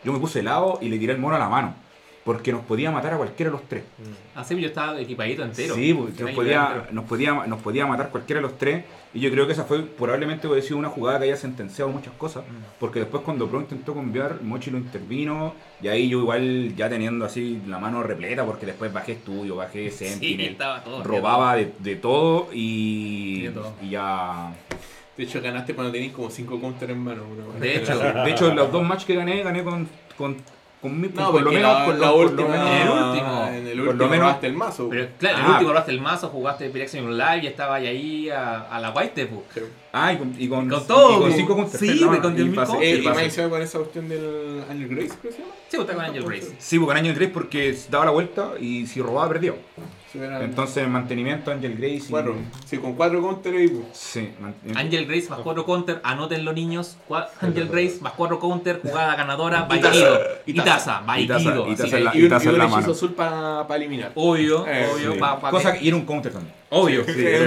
yo 0.03 0.13
me 0.13 0.19
puse 0.19 0.39
helado 0.39 0.79
y 0.81 0.89
le 0.89 0.97
tiré 0.97 1.13
el 1.13 1.19
mono 1.19 1.35
a 1.35 1.39
la 1.39 1.49
mano, 1.49 1.75
porque 2.23 2.51
nos 2.51 2.63
podía 2.65 2.91
matar 2.91 3.13
a 3.13 3.17
cualquiera 3.17 3.51
de 3.51 3.57
los 3.57 3.67
tres. 3.67 3.83
Así 4.35 4.59
yo 4.59 4.67
estaba 4.67 4.99
equipadito 4.99 5.43
entero. 5.43 5.73
Sí, 5.75 5.93
porque 5.93 6.23
nos 6.23 6.31
podía, 6.33 6.67
entero. 6.67 6.85
nos, 6.91 7.05
podía, 7.05 7.33
nos 7.47 7.61
podía 7.61 7.87
matar 7.87 8.09
cualquiera 8.09 8.41
de 8.41 8.47
los 8.47 8.57
tres. 8.57 8.83
Y 9.13 9.19
yo 9.19 9.31
creo 9.31 9.47
que 9.47 9.53
esa 9.53 9.63
fue 9.65 9.81
probablemente 9.81 10.47
hubiera 10.47 10.65
sido 10.65 10.77
una 10.77 10.89
jugada 10.89 11.19
que 11.19 11.25
haya 11.25 11.35
sentenciado 11.35 11.89
muchas 11.91 12.13
cosas. 12.13 12.43
Porque 12.79 12.99
después 12.99 13.23
cuando 13.23 13.47
Pro 13.47 13.59
intentó 13.59 13.95
cambiar, 13.95 14.41
Mochi 14.43 14.69
lo 14.69 14.77
intervino. 14.77 15.55
Y 15.81 15.87
ahí 15.87 16.09
yo 16.09 16.19
igual 16.19 16.75
ya 16.75 16.89
teniendo 16.89 17.25
así 17.25 17.61
la 17.67 17.79
mano 17.79 18.03
repleta, 18.03 18.45
porque 18.45 18.67
después 18.67 18.93
bajé 18.93 19.13
estudio, 19.13 19.55
bajé 19.55 19.89
Sí, 19.91 20.07
Sentinel, 20.07 20.51
estaba 20.51 20.83
todo. 20.83 21.03
robaba 21.03 21.55
de, 21.55 21.73
de 21.79 21.95
todo 21.95 22.49
y, 22.53 23.43
De 23.43 23.49
todo. 23.51 23.73
y 23.81 23.89
ya... 23.89 24.53
De 25.17 25.23
hecho, 25.23 25.41
ganaste 25.41 25.75
cuando 25.75 25.91
tenías 25.91 26.13
como 26.13 26.29
5 26.29 26.59
counters 26.61 26.91
en 26.91 26.99
mano. 26.99 27.23
bro. 27.23 27.59
De 27.59 27.77
hecho, 27.77 27.97
De 28.23 28.31
hecho, 28.31 28.53
los 28.53 28.71
dos 28.71 28.83
matches 28.83 29.05
que 29.05 29.15
gané, 29.15 29.43
gané 29.43 29.63
con, 29.63 29.87
con, 30.17 30.37
con, 30.81 30.99
mi- 30.99 31.07
No, 31.09 31.31
por 31.31 31.41
lo 31.43 31.51
menos... 31.51 31.73
la, 31.79 31.85
por 31.85 31.95
la 31.95 32.07
lo- 32.07 32.13
por 32.13 32.23
lo 32.23 32.29
última, 32.31 32.49
menos- 32.49 32.69
En 32.69 32.81
el 32.81 32.89
último. 32.91 33.45
En 33.47 33.67
el 33.67 33.77
Por 33.77 33.85
lo 33.85 33.91
último 33.91 34.09
menos- 34.09 34.25
robaste 34.25 34.47
el 34.47 34.53
mazo. 34.53 34.89
Pero 34.89 35.07
claro, 35.19 35.37
Ah. 35.39 35.45
el 35.45 35.51
último 35.51 35.69
robaste 35.71 35.91
el 35.91 36.01
mazo, 36.01 36.27
jugaste 36.29 36.69
Piraxium 36.69 37.09
Live 37.11 37.39
y 37.43 37.47
estaba 37.47 37.75
ahí 37.75 38.29
a, 38.29 38.61
a 38.61 38.79
la 38.79 38.89
White. 38.91 39.29
Sí. 39.53 39.61
Ah, 39.93 40.13
y 40.13 40.17
con, 40.17 40.33
y 40.37 40.47
con, 40.49 40.69
Con 40.69 40.87
todo, 40.87 41.11
y 41.17 41.19
con 41.21 41.29
po. 41.29 41.35
cinco 41.35 41.55
counters. 41.55 41.79
Sí, 41.79 41.99
no, 42.01 42.07
güey, 42.07 42.21
con 42.21 42.33
y 42.33 42.41
10.000 42.41 42.55
pasé- 42.55 42.67
counters. 42.67 42.91
Eh, 42.91 42.97
y 42.97 43.01
pasé. 43.07 43.23
encima 43.25 43.49
con 43.49 43.61
esa 43.61 43.77
cuestión 43.79 44.09
del 44.09 44.63
Angel 44.69 44.87
Grace, 44.87 45.09
creo 45.09 45.21
que 45.21 45.31
se 45.31 45.39
llama. 45.43 45.53
Sí, 45.69 45.77
usted 45.77 45.93
con 45.95 46.05
Angel 46.05 46.23
Grace. 46.23 46.55
Sí, 46.59 46.79
porque 46.79 46.99
en 46.99 47.05
año 47.05 47.13
3 47.13 47.29
porque 47.33 47.77
daba 47.89 48.05
la 48.05 48.11
vuelta 48.11 48.51
y 48.59 48.87
si 48.87 49.01
robaba 49.01 49.27
perdía. 49.29 49.53
Entonces 50.13 50.87
mantenimiento 50.87 51.51
Angel 51.51 51.75
Grace 51.77 51.95
y... 51.95 52.09
cuatro. 52.09 52.35
Sí, 52.65 52.77
con 52.77 52.93
4 52.95 53.21
counters 53.21 53.55
ahí, 53.57 53.67
pues. 53.69 53.85
Sí, 53.97 54.29
man- 54.39 54.53
Angel 54.75 55.05
Grace 55.05 55.29
más 55.29 55.39
4 55.39 55.65
counter, 55.65 55.99
anótenlo 56.03 56.53
niños. 56.53 56.97
Cua- 57.07 57.27
Angel 57.39 57.67
Grace 57.69 57.97
más 58.01 58.13
4 58.13 58.39
counter, 58.39 58.79
jugada 58.81 59.15
ganadora, 59.15 59.67
Y 59.69 59.79
taza. 59.79 59.89
Baikido. 59.89 60.19
Y 60.45 60.51
Y 60.51 60.53
taza. 60.55 60.65
taza, 60.65 61.19
Y 61.19 61.27
taza, 61.27 61.43
Baikido. 61.49 61.67
y 61.71 61.75
taza 61.75 61.89
que- 61.89 61.97
en 61.97 62.03
la- 62.03 62.15
Y 62.17 62.23
un, 62.23 62.29
taza 62.29 62.45
y 62.45 62.47
en 62.49 62.57
la 62.57 62.63
hechizo 62.65 62.79
mano. 62.81 62.91
azul 62.93 63.13
para 63.13 63.75
eliminar. 63.75 64.11
Obvio, 64.15 64.65
Eh, 64.67 64.89
obvio, 64.93 65.13
Sí. 65.13 65.19
pa- 65.19 65.39
pa- 65.39 65.49
Cosa 65.51 65.73
que- 65.73 65.83
y 65.85 65.87
era 65.87 65.97
un 65.97 66.05
counter 66.05 66.31
también. 66.33 66.53
Obvio. 66.73 67.03
Sí, 67.05 67.13
Sí, 67.13 67.25
era 67.25 67.45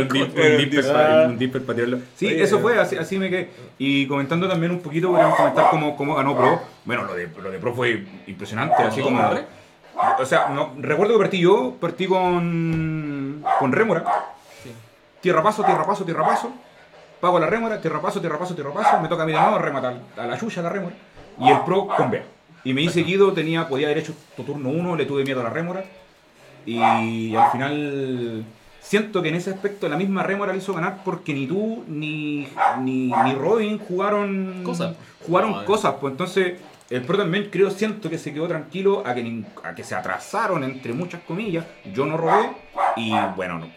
un 0.00 0.08
counter, 0.08 0.58
dipper. 0.58 1.62
para- 1.62 1.74
tirarlo. 1.76 1.98
Sí, 2.14 2.26
Oye, 2.26 2.42
eso 2.42 2.58
fue, 2.60 2.78
así, 2.78 2.96
así 2.96 3.18
me 3.18 3.28
quedé. 3.30 3.48
Y 3.78 4.06
comentando 4.06 4.48
también 4.48 4.72
un 4.72 4.80
poquito, 4.80 5.10
queríamos 5.12 5.36
comentar 5.36 5.66
cómo, 5.70 5.96
cómo 5.96 6.14
ganó 6.14 6.36
Pro. 6.36 6.60
Bueno, 6.84 7.04
lo 7.04 7.14
de, 7.14 7.28
lo 7.42 7.50
de 7.50 7.58
Pro 7.58 7.74
fue 7.74 8.04
impresionante, 8.26 8.82
así 8.82 9.00
como... 9.00 9.18
O 10.18 10.26
sea, 10.26 10.48
no, 10.48 10.72
recuerdo 10.78 11.14
que 11.14 11.20
partí 11.20 11.38
yo, 11.38 11.74
partí 11.80 12.06
con, 12.06 13.42
con 13.58 13.72
Rémora. 13.72 14.04
Sí. 14.62 14.70
Tierra 15.20 15.42
paso, 15.42 15.64
tierra 15.64 15.86
paso, 15.86 16.04
tierra 16.04 16.26
paso. 16.26 16.52
Pago 17.20 17.38
la 17.38 17.46
rémora, 17.46 17.80
tierra 17.80 18.00
paso, 18.00 18.20
tierra 18.20 18.38
paso, 18.38 18.54
tierra 18.54 18.72
paso. 18.72 19.00
Me 19.00 19.08
toca 19.08 19.22
a 19.22 19.26
mí 19.26 19.32
de 19.32 19.40
nuevo 19.40 19.58
rematar 19.58 19.96
a 20.16 20.26
la 20.26 20.38
chucha 20.38 20.60
la 20.60 20.68
rémora. 20.68 20.94
Y 21.40 21.48
el 21.48 21.60
pro 21.60 21.86
con 21.86 22.10
B. 22.10 22.22
Y 22.64 22.74
me 22.74 22.82
hice 22.82 22.94
seguido, 22.94 23.32
tenía, 23.32 23.68
podía 23.68 23.86
haber 23.86 23.98
hecho 23.98 24.12
tu 24.36 24.42
turno 24.42 24.68
1, 24.68 24.96
le 24.96 25.06
tuve 25.06 25.24
miedo 25.24 25.40
a 25.40 25.44
la 25.44 25.50
rémora. 25.50 25.84
Y 26.66 27.34
al 27.34 27.50
final 27.52 28.44
siento 28.80 29.22
que 29.22 29.30
en 29.30 29.36
ese 29.36 29.50
aspecto 29.50 29.88
la 29.88 29.96
misma 29.96 30.22
rémora 30.22 30.52
le 30.52 30.58
hizo 30.58 30.74
ganar 30.74 30.98
porque 31.04 31.32
ni 31.32 31.46
tú 31.46 31.84
ni, 31.88 32.48
ni, 32.80 33.10
ni 33.10 33.34
Robin 33.34 33.78
jugaron 33.78 34.62
Cosas. 34.62 34.96
Jugaron 35.26 35.52
No, 35.52 35.62
eh. 35.62 35.64
cosas, 35.64 35.94
pues 36.00 36.12
entonces 36.12 36.60
el 36.90 37.02
pro 37.02 37.18
también 37.18 37.48
creo, 37.50 37.70
siento 37.70 38.08
que 38.10 38.18
se 38.18 38.32
quedó 38.32 38.46
tranquilo 38.48 39.02
a 39.06 39.14
que, 39.14 39.42
a 39.64 39.74
que 39.74 39.82
se 39.84 39.94
atrasaron 39.94 40.62
entre 40.64 40.92
muchas 40.92 41.20
comillas. 41.22 41.64
Yo 41.92 42.06
no 42.06 42.16
robé 42.16 42.50
y 42.96 43.10
bueno, 43.36 43.58
no. 43.58 43.70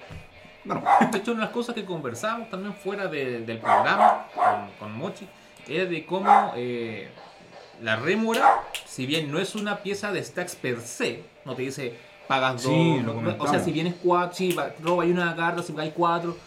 Bueno, 0.66 0.84
De 1.12 1.18
hecho, 1.18 1.32
una 1.32 1.42
de 1.42 1.46
las 1.48 1.54
cosas 1.54 1.74
que 1.74 1.86
conversamos 1.86 2.50
también 2.50 2.74
fuera 2.74 3.08
de- 3.08 3.42
del 3.42 3.58
programa 3.60 4.26
con, 4.36 4.70
con 4.78 4.98
Mochi 4.98 5.28
es 5.68 5.90
de 5.90 6.06
cómo 6.06 6.54
eh, 6.56 7.10
la 7.82 7.96
rémora, 7.96 8.60
si 8.86 9.06
bien 9.06 9.32
no 9.32 9.40
es 9.40 9.56
una 9.56 9.78
pieza 9.78 10.12
de 10.12 10.24
stacks 10.24 10.56
per 10.56 10.80
se, 10.82 11.24
no 11.46 11.56
te 11.56 11.62
dice 11.64 11.96
pagas 12.28 12.62
dos, 12.62 12.74
Sí, 12.74 13.04
o 13.40 13.48
sea, 13.48 13.60
si 13.60 13.72
vienes 13.72 13.96
cuatro, 14.04 14.46
va- 14.58 14.70
roba 14.84 15.04
ahí 15.04 15.12
una 15.12 15.36
carta, 15.36 15.64
si 15.64 15.74
hay 15.80 15.92
cuatro, 15.96 16.38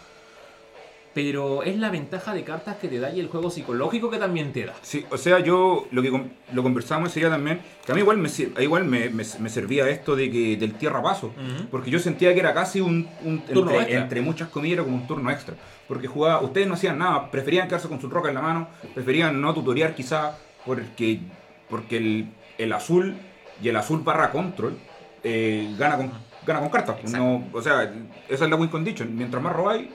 pero 1.15 1.63
es 1.63 1.77
la 1.79 1.91
ventaja 1.91 2.33
de 2.35 2.43
cartas 2.43 2.77
que 2.77 2.89
te 2.89 2.99
da 2.99 3.11
y 3.11 3.21
el 3.21 3.29
juego 3.29 3.51
psicológico 3.51 4.09
que 4.11 4.17
también 4.19 4.53
te 4.53 4.65
da. 4.67 4.75
Sí, 4.83 5.05
o 5.11 5.19
sea, 5.19 5.41
yo 5.41 5.87
lo 5.91 6.01
que 6.03 6.11
lo 6.53 6.63
conversamos 6.63 7.11
ese 7.11 7.21
día 7.21 7.29
también, 7.29 7.61
que 7.85 7.93
a 7.93 7.95
mí 7.95 8.01
igual 8.01 8.17
me, 8.19 8.31
igual 8.61 8.85
me, 8.85 9.11
me- 9.11 9.25
me 9.39 9.49
servía 9.51 9.89
esto 9.91 10.17
de 10.17 10.31
que 10.31 10.57
del 10.57 10.75
tierra 10.75 11.03
paso, 11.03 11.33
porque 11.71 11.91
yo 11.91 11.99
sentía 11.99 12.33
que 12.33 12.41
era 12.41 12.55
casi 12.55 12.81
un, 12.81 13.09
un- 13.25 13.41
Turno 13.43 13.71
entre, 13.73 13.79
extra. 13.83 14.01
entre 14.03 14.21
muchas 14.23 14.49
comillas 14.49 14.75
era 14.75 14.85
como 14.85 14.97
un 14.97 15.07
turno 15.07 15.31
extra, 15.31 15.55
porque 15.89 16.07
jugaba, 16.07 16.41
ustedes 16.41 16.67
no 16.67 16.75
hacían 16.75 16.99
nada, 16.99 17.31
preferían 17.31 17.69
quedarse 17.69 17.89
con 17.89 18.01
su 18.01 18.09
roca 18.09 18.29
en 18.31 18.35
la 18.35 18.43
mano, 18.43 18.69
preferían 18.95 19.41
no 19.41 19.53
tutorear 19.53 19.95
quizá 19.95 20.39
porque 20.65 21.21
porque 21.69 21.97
el, 21.99 22.27
el 22.59 22.73
azul 22.73 23.15
y 23.63 23.69
el 23.69 23.77
azul 23.77 24.01
barra 24.03 24.31
control 24.31 24.77
eh, 25.25 25.75
gana 25.79 25.97
con 25.97 26.11
gana 26.47 26.61
con 26.61 26.69
cartas, 26.71 26.97
no, 27.13 27.49
o 27.53 27.63
sea, 27.63 27.83
esa 28.29 28.45
es 28.45 28.51
la 28.51 28.57
win 28.57 28.69
condition, 28.69 29.15
mientras 29.17 29.43
más 29.43 29.53
robáis 29.53 29.89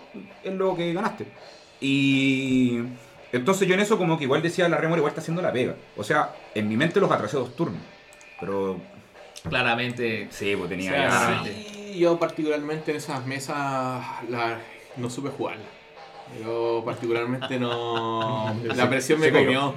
es 0.43 0.54
lo 0.54 0.76
que 0.76 0.93
ganaste. 0.93 1.28
Y 1.82 2.80
Entonces 3.32 3.68
yo 3.68 3.74
en 3.74 3.82
eso 3.82 3.98
como 3.98 4.18
que 4.18 4.24
igual 4.24 4.41
decía 4.41 4.68
la 4.70 4.78
remora 4.78 5.00
igual 5.00 5.12
está 5.12 5.22
haciendo 5.22 5.41
la 5.41 5.52
pega. 5.52 5.76
O 5.98 6.04
sea, 6.04 6.34
en 6.56 6.68
mi 6.70 6.78
mente 6.78 7.00
los 7.00 7.12
atrasé 7.12 7.38
dos 7.38 7.56
turnos. 7.56 7.82
Pero 8.39 8.78
Claramente. 9.50 10.28
sí, 10.32 10.56
pues 10.56 10.70
tenía 10.70 10.91
O 10.91 10.93
sea, 10.95 11.10
ya- 11.12 11.43
sí. 11.43 11.68
Sí, 11.93 12.00
yo 12.00 12.18
particularmente 12.20 12.91
en 12.91 12.98
esas 12.98 13.26
mesas 13.26 14.04
la- 14.30 14.60
no 14.98 15.10
supe 15.10 15.30
jugarla. 15.30 15.64
Yo 16.43 16.82
particularmente 16.86 17.60
no... 17.60 18.54
La 18.76 18.89
presión 18.89 19.20
me 19.20 19.32
comió. 19.32 19.74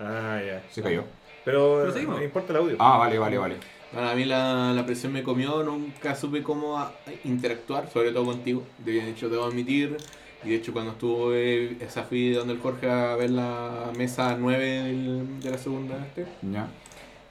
Ah, 0.00 0.38
ya. 0.44 0.62
se 0.70 0.82
cayó. 0.82 1.04
Pero, 1.44 1.78
Pero 1.80 1.92
seguimos. 1.92 2.18
me 2.18 2.24
importa 2.24 2.52
el 2.52 2.58
audio. 2.58 2.76
Ah, 2.78 2.98
vale, 2.98 3.18
vale, 3.18 3.38
vale. 3.38 3.56
Para 3.92 4.14
mí 4.14 4.24
la, 4.24 4.72
la 4.74 4.84
presión 4.84 5.12
me 5.12 5.22
comió, 5.22 5.62
nunca 5.62 6.14
supe 6.14 6.42
cómo 6.42 6.78
a- 6.78 6.92
interactuar, 7.24 7.90
sobre 7.90 8.12
todo 8.12 8.26
contigo. 8.26 8.62
De 8.78 9.08
hecho, 9.10 9.28
debo 9.30 9.44
admitir, 9.44 9.96
y 10.44 10.50
de 10.50 10.56
hecho 10.56 10.72
cuando 10.74 10.92
estuve, 10.92 11.76
esa 11.82 12.02
fui 12.04 12.30
donde 12.30 12.52
el 12.54 12.60
Jorge 12.60 12.88
a 12.90 13.16
ver 13.16 13.30
la 13.30 13.90
mesa 13.96 14.36
9 14.38 14.64
del- 14.82 15.40
de 15.40 15.50
la 15.50 15.58
segunda 15.58 15.96
este, 16.06 16.26
Ya. 16.52 16.68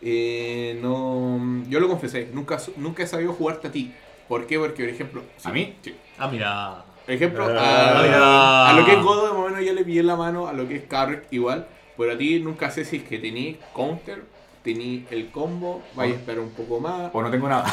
eh, 0.01 0.79
no, 0.81 1.63
yo 1.69 1.79
lo 1.79 1.87
confesé, 1.87 2.29
nunca, 2.33 2.57
su- 2.59 2.73
nunca 2.77 3.03
he 3.03 3.07
sabido 3.07 3.33
jugarte 3.33 3.67
a 3.67 3.71
ti. 3.71 3.93
¿Por 4.27 4.45
qué? 4.47 4.57
Porque, 4.59 4.83
por 4.83 4.93
ejemplo... 4.93 5.21
¿A 5.43 5.51
mí? 5.51 5.75
Sí. 5.81 5.95
Ah, 6.17 6.27
mira. 6.27 6.83
Por 7.05 7.13
ejemplo, 7.13 7.45
Ah, 7.49 7.99
a, 7.99 8.03
mira. 8.03 8.69
a 8.69 8.73
lo 8.73 8.83
que 8.85 8.93
es 8.93 9.01
Godo, 9.01 9.27
de 9.27 9.33
momento 9.33 9.61
ya 9.61 9.71
le 9.73 9.85
pillé 9.85 10.03
la 10.03 10.15
mano, 10.17 10.47
a 10.47 10.53
lo 10.53 10.67
que 10.67 10.75
es 10.77 10.83
Carrick 10.83 11.23
igual. 11.31 11.67
Pero 11.97 12.11
a 12.11 12.17
ti 12.17 12.39
nunca 12.41 12.69
sé 12.69 12.83
si 12.83 12.97
es 12.97 13.03
que 13.03 13.17
tení 13.19 13.57
counter, 13.73 14.23
tení 14.67 15.05
el 15.11 15.31
combo, 15.31 15.81
vaya 15.95 16.13
a 16.13 16.17
esperar 16.17 16.41
un 16.41 16.49
poco 16.49 16.81
más, 16.81 17.09
O 17.13 17.21
no 17.21 17.31
tengo 17.31 17.47
nada. 17.47 17.65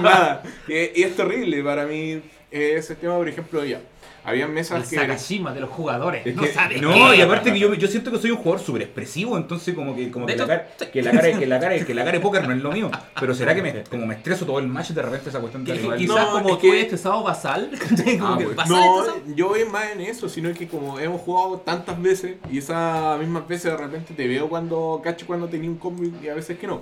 no. 0.00 0.72
Y, 0.72 0.90
y 1.00 1.02
es 1.02 1.14
terrible 1.14 1.62
para 1.62 1.84
mí 1.84 2.22
eh, 2.50 2.76
ese 2.76 2.94
tema, 2.94 3.16
por 3.18 3.28
ejemplo, 3.28 3.62
ya. 3.62 3.82
Había 4.24 4.46
El 4.46 4.52
mesas 4.52 4.88
que... 4.88 4.96
Sakashima 4.96 5.52
de 5.52 5.60
los 5.60 5.70
jugadores. 5.70 6.26
Es 6.26 6.34
no 6.34 6.42
que- 6.42 6.52
sabe 6.52 6.80
no, 6.80 6.92
qué. 7.10 7.16
y 7.16 7.20
aparte 7.20 7.52
que 7.52 7.58
yo, 7.58 7.74
yo 7.74 7.86
siento 7.88 8.10
que 8.10 8.18
soy 8.18 8.30
un 8.30 8.38
jugador 8.38 8.60
súper 8.64 8.82
expresivo, 8.82 9.36
entonces 9.36 9.74
como 9.74 9.94
que, 9.94 10.10
como 10.10 10.24
que, 10.26 10.34
la 10.36 10.46
cara, 10.46 10.66
que 10.92 11.02
la 11.02 11.10
cara 11.10 11.38
que 11.38 11.46
la 11.46 11.60
cara 11.60 11.84
que 11.84 11.94
la 11.94 12.04
cara 12.04 12.12
de 12.16 12.20
póker 12.20 12.48
no 12.48 12.54
es 12.54 12.62
lo 12.62 12.72
mío. 12.72 12.90
Pero 13.20 13.34
será 13.34 13.54
que 13.54 13.62
me, 13.62 13.82
como 13.84 14.06
me 14.06 14.14
estreso 14.14 14.46
todo 14.46 14.58
el 14.58 14.66
match 14.66 14.90
de 14.90 15.02
repente 15.02 15.28
esa 15.28 15.40
cuestión 15.40 15.64
de 15.64 15.72
Que- 15.72 15.78
que 15.78 15.84
animal- 15.86 15.98
quizás 15.98 16.16
No, 16.26 16.32
como 16.32 16.48
es 16.48 16.54
tú 16.54 16.60
que- 16.60 16.80
estresado 16.80 17.22
basal. 17.22 17.70
Ah, 18.20 18.36
que 18.38 18.46
basal 18.46 18.68
No, 18.68 19.00
estresado. 19.00 19.34
yo 19.36 19.48
voy 19.48 19.64
más 19.66 19.90
en 19.92 20.00
eso, 20.00 20.28
sino 20.28 20.52
que 20.54 20.68
como 20.68 20.98
hemos 20.98 21.20
jugado 21.20 21.58
tantas 21.58 22.00
veces 22.00 22.36
y 22.50 22.58
esas 22.58 23.18
mismas 23.18 23.46
veces 23.46 23.72
de 23.72 23.76
repente 23.76 24.14
te 24.14 24.26
veo 24.26 24.48
cuando 24.48 25.00
cacho 25.04 25.26
cuando 25.26 25.48
tenía 25.48 25.68
un 25.68 25.76
combo 25.76 26.02
y 26.22 26.28
a 26.28 26.34
veces 26.34 26.58
que 26.58 26.66
no. 26.66 26.80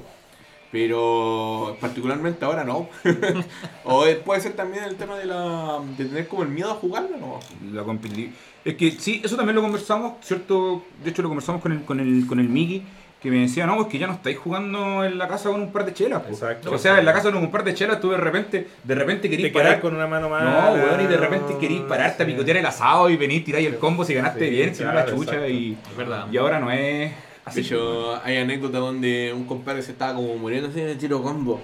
Pero 0.72 1.76
particularmente 1.80 2.44
ahora 2.44 2.64
no. 2.64 2.88
o 3.84 4.06
eh, 4.06 4.16
puede 4.16 4.40
ser 4.40 4.52
también 4.54 4.84
el 4.84 4.96
tema 4.96 5.16
de 5.18 5.26
la 5.26 5.78
de 5.98 6.04
tener 6.06 6.26
como 6.26 6.42
el 6.42 6.48
miedo 6.48 6.70
a 6.70 6.74
jugarla, 6.74 7.16
¿no? 7.18 7.38
La 7.72 7.82
competiti- 7.84 8.30
Es 8.64 8.74
que 8.76 8.90
sí, 8.92 9.20
eso 9.24 9.36
también 9.36 9.54
lo 9.56 9.62
conversamos, 9.62 10.14
¿cierto? 10.22 10.82
De 11.04 11.10
hecho 11.10 11.22
lo 11.22 11.28
conversamos 11.28 11.60
con 11.60 11.72
el, 11.72 11.82
con 11.84 12.00
el, 12.00 12.26
con 12.26 12.40
el 12.40 12.48
Miki, 12.48 12.82
que 13.20 13.30
me 13.30 13.36
decía, 13.40 13.66
no, 13.66 13.76
pues 13.76 13.88
que 13.88 13.98
ya 13.98 14.06
no 14.06 14.14
estáis 14.14 14.38
jugando 14.38 15.04
en 15.04 15.16
la 15.18 15.28
casa 15.28 15.50
con 15.50 15.60
un 15.60 15.70
par 15.72 15.84
de 15.84 15.92
chelas. 15.92 16.22
pues". 16.22 16.40
Exacto. 16.40 16.72
O 16.72 16.78
sea, 16.78 16.98
en 16.98 17.04
la 17.04 17.12
casa 17.12 17.30
con 17.30 17.36
un 17.42 17.50
par 17.50 17.64
de 17.64 17.74
chelas 17.74 18.00
tú 18.00 18.10
de 18.10 18.16
repente, 18.16 18.66
de 18.82 18.94
repente 18.94 19.28
querís 19.28 19.52
parar. 19.52 19.78
con 19.80 19.94
una 19.94 20.06
mano 20.06 20.28
más. 20.30 20.42
No, 20.42 20.72
weón, 20.82 21.02
y 21.02 21.06
de 21.06 21.16
repente 21.18 21.54
querís 21.60 21.82
pararte 21.82 22.22
a 22.22 22.26
picotear 22.26 22.56
el 22.56 22.66
asado 22.66 23.10
y 23.10 23.16
venir, 23.18 23.44
tiráis 23.44 23.66
el 23.68 23.76
combo 23.76 24.04
si 24.04 24.14
ganaste 24.14 24.46
Sí, 24.46 24.50
bien, 24.50 24.74
si 24.74 24.82
no 24.84 24.92
la 24.94 25.04
chucha 25.04 25.32
exacto. 25.34 25.48
y, 25.50 25.76
Es 25.90 25.96
verdad. 25.96 26.26
y 26.32 26.36
ahora 26.38 26.58
no 26.58 26.70
es 26.70 27.12
así. 27.44 27.60
De 27.60 27.66
hecho, 27.66 28.20
hay 28.24 28.36
anécdotas 28.38 28.80
donde 28.80 29.32
un 29.34 29.44
compadre 29.46 29.82
se 29.82 29.92
estaba 29.92 30.14
como 30.14 30.36
muriendo 30.36 30.68
así 30.68 30.80
en 30.80 30.88
el 30.88 30.98
tiro 30.98 31.22
combo. 31.22 31.60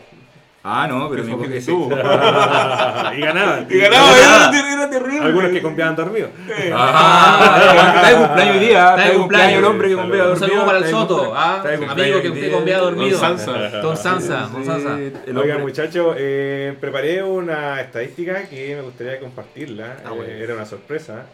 Ah, 0.70 0.86
no, 0.88 1.08
pero 1.08 1.22
Que 1.22 1.28
mi 1.30 1.36
porque 1.36 1.60
sí. 1.60 1.70
tú. 1.70 1.88
y 1.92 3.20
ganaban. 3.20 3.66
Y 3.70 3.78
ganaba, 3.78 4.18
era, 4.18 4.72
era 4.74 4.90
terrible. 4.90 5.20
Algunos 5.26 5.50
que 5.52 5.62
confiaban 5.62 5.96
dormidos. 5.96 6.30
Ah, 6.74 7.92
está 7.96 8.08
de 8.10 8.16
cumpleaños 8.16 8.54
hoy 8.56 8.60
día, 8.66 8.90
Está 8.96 9.08
de 9.08 9.16
cumpleaños 9.16 9.58
el 9.58 9.64
hombre 9.64 9.88
que 9.88 9.94
Saludos. 9.94 10.10
convea 10.10 10.24
Un 10.24 10.28
dormido. 10.30 10.48
saludo 10.48 10.66
para 10.66 10.78
el 10.78 10.84
Soto, 10.90 11.32
ah, 11.34 11.62
amigo 11.90 12.20
que 12.22 12.28
usted 12.30 12.52
dormido. 12.52 12.90
Don 12.90 13.18
Sansa. 13.18 13.52
Don 13.82 13.96
Sansa, 13.96 14.48
Don 14.52 14.64
Sansa. 14.64 14.98
Hombre- 15.28 15.58
muchachos, 15.58 16.16
eh, 16.18 16.76
preparé 16.80 17.22
una 17.22 17.80
estadística 17.80 18.42
que 18.42 18.74
me 18.76 18.82
gustaría 18.82 19.20
compartirla. 19.20 19.98
Ah, 20.04 20.10
bueno. 20.10 20.24
Eh, 20.32 20.42
era 20.42 20.54
una 20.54 20.66
sorpresa. 20.66 21.24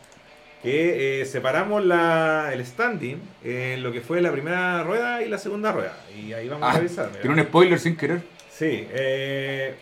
Que 0.64 1.20
eh, 1.20 1.24
separamos 1.26 1.84
la, 1.84 2.50
el 2.52 2.64
standing 2.66 3.18
en 3.44 3.82
lo 3.82 3.92
que 3.92 4.00
fue 4.00 4.20
la 4.20 4.32
primera 4.32 4.82
rueda 4.82 5.22
y 5.22 5.28
la 5.28 5.38
segunda 5.38 5.70
rueda. 5.70 5.96
Y 6.18 6.32
ahí 6.32 6.48
vamos 6.48 6.66
a 6.68 6.72
Ah, 6.72 6.76
revisar. 6.78 7.10
Tiene 7.20 7.40
un 7.40 7.46
spoiler 7.46 7.78
sin 7.78 7.96
querer. 7.96 8.22
Sí, 8.50 8.88
eh, 8.90 9.74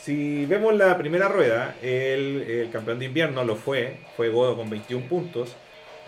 si 0.00 0.46
vemos 0.46 0.74
la 0.74 0.96
primera 0.96 1.28
rueda, 1.28 1.74
el, 1.82 2.42
el 2.48 2.70
campeón 2.70 2.98
de 2.98 3.04
invierno 3.04 3.44
lo 3.44 3.54
fue, 3.56 3.98
fue 4.16 4.30
Godo 4.30 4.56
con 4.56 4.70
21 4.70 5.06
puntos, 5.08 5.54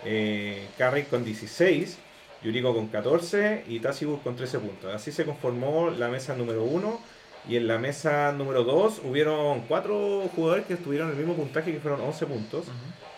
eh, 0.03 0.65
Carrick 0.77 1.07
con 1.09 1.23
16, 1.23 1.99
Yuriko 2.43 2.73
con 2.73 2.87
14 2.87 3.65
y 3.67 3.79
Tassibus 3.81 4.19
con 4.21 4.35
13 4.35 4.59
puntos. 4.59 4.95
Así 4.95 5.11
se 5.11 5.25
conformó 5.25 5.91
la 5.91 6.07
mesa 6.09 6.35
número 6.35 6.63
1 6.63 6.99
y 7.47 7.55
en 7.57 7.67
la 7.67 7.77
mesa 7.77 8.31
número 8.31 8.63
2 8.63 9.01
hubieron 9.03 9.61
cuatro 9.61 10.29
jugadores 10.35 10.65
que 10.65 10.73
estuvieron 10.75 11.07
en 11.09 11.13
el 11.13 11.19
mismo 11.19 11.35
puntaje 11.35 11.71
que 11.71 11.79
fueron 11.79 12.01
11 12.01 12.25
puntos, 12.27 12.65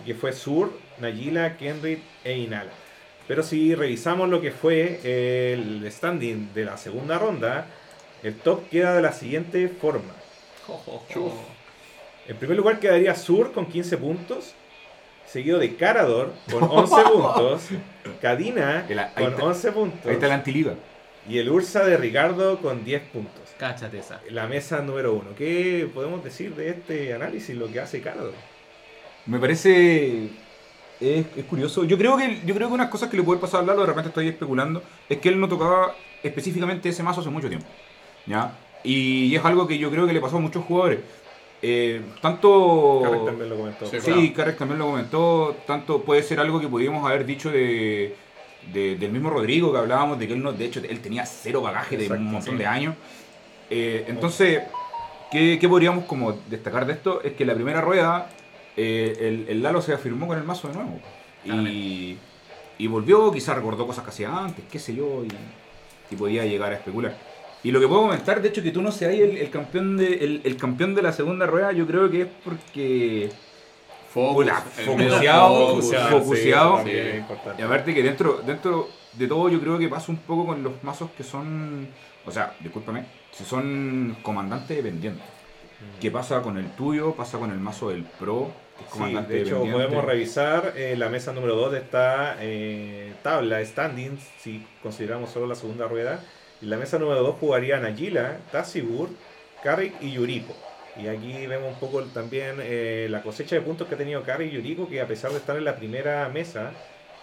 que 0.05 0.15
fue 0.15 0.31
Sur, 0.33 0.71
Nagila, 0.99 1.57
Kenrit 1.57 1.99
e 2.23 2.37
Inala. 2.37 2.71
Pero 3.27 3.43
si 3.43 3.73
revisamos 3.75 4.29
lo 4.29 4.41
que 4.41 4.51
fue 4.51 4.99
el 5.53 5.85
standing 5.91 6.53
de 6.53 6.65
la 6.65 6.77
segunda 6.77 7.17
ronda, 7.17 7.67
el 8.21 8.35
top 8.35 8.67
queda 8.69 8.95
de 8.95 9.01
la 9.01 9.11
siguiente 9.13 9.67
forma. 9.69 10.13
En 12.27 12.37
primer 12.37 12.55
lugar 12.57 12.79
quedaría 12.79 13.15
Sur 13.15 13.51
con 13.51 13.65
15 13.65 13.97
puntos, 13.97 14.53
seguido 15.27 15.59
de 15.59 15.75
Carador 15.75 16.33
con 16.51 16.63
11 16.63 16.95
puntos, 17.11 17.61
Cadina 18.21 18.85
El- 18.87 18.97
con 19.15 19.33
está- 19.33 19.43
11 19.43 19.71
puntos 19.73 20.05
Ahí 20.05 20.13
está 20.13 20.27
la 20.27 20.35
antiliga. 20.35 20.75
Y 21.27 21.37
el 21.37 21.49
Ursa 21.49 21.85
de 21.85 21.97
Ricardo 21.97 22.59
con 22.59 22.83
10 22.83 23.01
puntos. 23.03 23.43
Cáchate 23.57 23.99
esa. 23.99 24.21
La 24.29 24.47
mesa 24.47 24.81
número 24.81 25.13
1. 25.13 25.35
¿Qué 25.37 25.89
podemos 25.93 26.23
decir 26.23 26.55
de 26.55 26.69
este 26.69 27.13
análisis, 27.13 27.55
lo 27.55 27.71
que 27.71 27.79
hace 27.79 28.01
Carador? 28.01 28.33
Me 29.25 29.39
parece. 29.39 30.29
Es, 30.99 31.25
es 31.35 31.45
curioso. 31.45 31.85
Yo 31.85 31.97
creo 31.97 32.17
que 32.17 32.41
yo 32.45 32.53
creo 32.53 32.67
que 32.67 32.73
unas 32.73 32.89
cosas 32.89 33.09
que 33.09 33.17
le 33.17 33.23
puede 33.23 33.39
pasar 33.39 33.61
a 33.61 33.65
Lalo, 33.65 33.81
de 33.81 33.87
repente 33.87 34.09
estoy 34.09 34.27
especulando, 34.27 34.83
es 35.07 35.17
que 35.19 35.29
él 35.29 35.39
no 35.39 35.47
tocaba 35.47 35.95
específicamente 36.21 36.89
ese 36.89 37.03
mazo 37.03 37.21
hace 37.21 37.29
mucho 37.29 37.47
tiempo. 37.49 37.67
¿Ya? 38.25 38.57
Y 38.83 39.33
es 39.35 39.43
algo 39.45 39.65
que 39.65 39.77
yo 39.77 39.89
creo 39.89 40.05
que 40.05 40.13
le 40.13 40.19
pasó 40.19 40.37
a 40.37 40.41
muchos 40.41 40.63
jugadores. 40.65 40.99
Eh, 41.61 42.01
tanto. 42.21 42.99
Carrick 43.01 43.25
también 43.25 43.49
lo 43.49 43.57
comentó. 43.57 43.85
Sí, 43.85 44.01
Sí, 44.01 44.33
también 44.35 44.79
lo 44.79 44.87
comentó. 44.87 45.55
Tanto 45.65 46.01
puede 46.01 46.21
ser 46.21 46.41
algo 46.41 46.59
que 46.59 46.67
podríamos 46.67 47.09
haber 47.09 47.25
dicho 47.25 47.49
de, 47.49 48.13
de- 48.71 48.95
del 48.95 49.11
mismo 49.11 49.29
Rodrigo, 49.29 49.71
que 49.71 49.79
hablábamos 49.79 50.19
de 50.19 50.27
que 50.27 50.33
él 50.33 50.43
no, 50.43 50.53
de 50.53 50.65
hecho, 50.65 50.79
él 50.87 50.99
tenía 51.01 51.25
cero 51.25 51.61
bagaje 51.61 51.97
de 51.97 52.03
Exacto, 52.03 52.23
un 52.23 52.31
montón 52.31 52.53
sí. 52.53 52.57
de 52.59 52.65
años. 52.65 52.95
Eh, 53.69 54.05
entonces, 54.07 54.61
¿qué, 55.31 55.57
qué 55.59 55.67
podríamos 55.67 56.05
como 56.05 56.33
destacar 56.49 56.85
de 56.85 56.93
esto? 56.93 57.21
Es 57.23 57.33
que 57.33 57.45
la 57.45 57.55
primera 57.55 57.81
rueda, 57.81 58.29
eh, 58.77 59.15
el, 59.19 59.45
el 59.49 59.63
Lalo 59.63 59.81
se 59.81 59.93
afirmó 59.93 60.27
con 60.27 60.37
el 60.37 60.43
mazo 60.43 60.67
de 60.67 60.75
nuevo. 60.75 60.99
Y, 61.45 62.17
y 62.77 62.87
volvió, 62.87 63.31
quizás 63.31 63.55
recordó 63.55 63.85
cosas 63.85 64.03
que 64.03 64.11
hacía 64.11 64.35
antes, 64.35 64.63
qué 64.71 64.79
sé 64.79 64.95
yo, 64.95 65.23
y, 65.25 66.13
y 66.13 66.15
podía 66.15 66.45
llegar 66.45 66.71
a 66.71 66.75
especular. 66.75 67.15
Y 67.63 67.71
lo 67.71 67.79
que 67.79 67.87
puedo 67.87 68.01
comentar, 68.03 68.41
de 68.41 68.49
hecho, 68.49 68.61
que 68.61 68.71
tú 68.71 68.81
no 68.81 68.91
seas 68.91 69.13
el, 69.13 69.37
el 69.37 69.49
campeón 69.49 69.95
de 69.97 70.05
el, 70.15 70.41
el 70.43 70.57
campeón 70.57 70.95
de 70.95 71.01
la 71.01 71.13
segunda 71.13 71.45
rueda, 71.45 71.71
yo 71.71 71.87
creo 71.87 72.09
que 72.11 72.21
es 72.23 72.27
porque 72.43 73.29
Focus, 74.13 74.47
focuseado, 74.85 75.81
focuseado. 76.09 76.83
Y 77.57 77.61
aparte 77.61 77.93
que 77.93 78.03
dentro, 78.03 78.41
dentro 78.45 78.89
de 79.13 79.27
todo 79.27 79.49
yo 79.49 79.59
creo 79.59 79.79
que 79.79 79.87
pasa 79.89 80.11
un 80.11 80.17
poco 80.19 80.45
con 80.45 80.61
los 80.63 80.83
mazos 80.83 81.09
que 81.17 81.23
son, 81.23 81.87
o 82.25 82.31
sea, 82.31 82.55
discúlpame, 82.59 83.05
si 83.31 83.43
son 83.43 84.15
comandantes 84.21 84.77
dependientes. 84.77 85.25
¿Qué 85.99 86.11
pasa 86.11 86.41
con 86.41 86.57
el 86.57 86.69
tuyo? 86.75 87.13
Pasa 87.13 87.37
con 87.37 87.51
el 87.51 87.59
mazo 87.59 87.89
del 87.89 88.03
pro, 88.03 88.51
que 88.77 88.83
es 88.85 88.91
Sí, 88.91 88.97
comandante 88.97 89.33
de 89.33 89.41
hecho 89.41 89.55
dependiente. 89.55 89.83
podemos 89.85 90.05
revisar 90.05 90.73
eh, 90.77 90.95
la 90.97 91.09
mesa 91.09 91.33
número 91.33 91.55
2 91.55 91.71
de 91.73 91.77
esta 91.79 92.37
eh, 92.39 93.13
tabla, 93.21 93.65
standings, 93.65 94.21
si 94.39 94.65
consideramos 94.81 95.29
solo 95.31 95.47
la 95.47 95.55
segunda 95.55 95.87
rueda. 95.87 96.23
Y 96.61 96.67
la 96.67 96.77
mesa 96.77 96.99
número 96.99 97.21
2 97.23 97.35
jugarían 97.39 97.83
Aguila, 97.83 98.37
Tassibur, 98.51 99.09
Carrick 99.61 99.93
y 100.01 100.11
Yuriko. 100.13 100.53
Y 101.01 101.07
aquí 101.07 101.47
vemos 101.47 101.73
un 101.73 101.79
poco 101.79 102.03
también 102.03 102.57
eh, 102.59 103.07
la 103.09 103.21
cosecha 103.23 103.55
de 103.55 103.61
puntos 103.61 103.87
que 103.87 103.95
ha 103.95 103.97
tenido 103.97 104.21
Carrick 104.23 104.51
y 104.53 104.55
Yuriko, 104.57 104.87
que 104.87 105.01
a 105.01 105.07
pesar 105.07 105.31
de 105.31 105.37
estar 105.37 105.57
en 105.57 105.65
la 105.65 105.75
primera 105.75 106.29
mesa, 106.29 106.71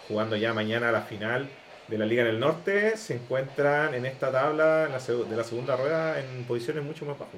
jugando 0.07 0.35
ya 0.35 0.53
mañana 0.53 0.91
la 0.91 1.01
final 1.01 1.47
de 1.87 1.97
la 1.97 2.05
Liga 2.05 2.21
en 2.23 2.27
el 2.29 2.39
Norte, 2.39 2.97
se 2.97 3.15
encuentran 3.15 3.93
en 3.93 4.05
esta 4.05 4.31
tabla 4.31 4.85
en 4.85 4.91
la 4.91 4.99
seg- 4.99 5.25
de 5.25 5.35
la 5.37 5.43
segunda 5.43 5.75
rueda 5.77 6.19
en 6.19 6.43
posiciones 6.43 6.83
mucho 6.83 7.05
más 7.05 7.17
bajas. 7.17 7.35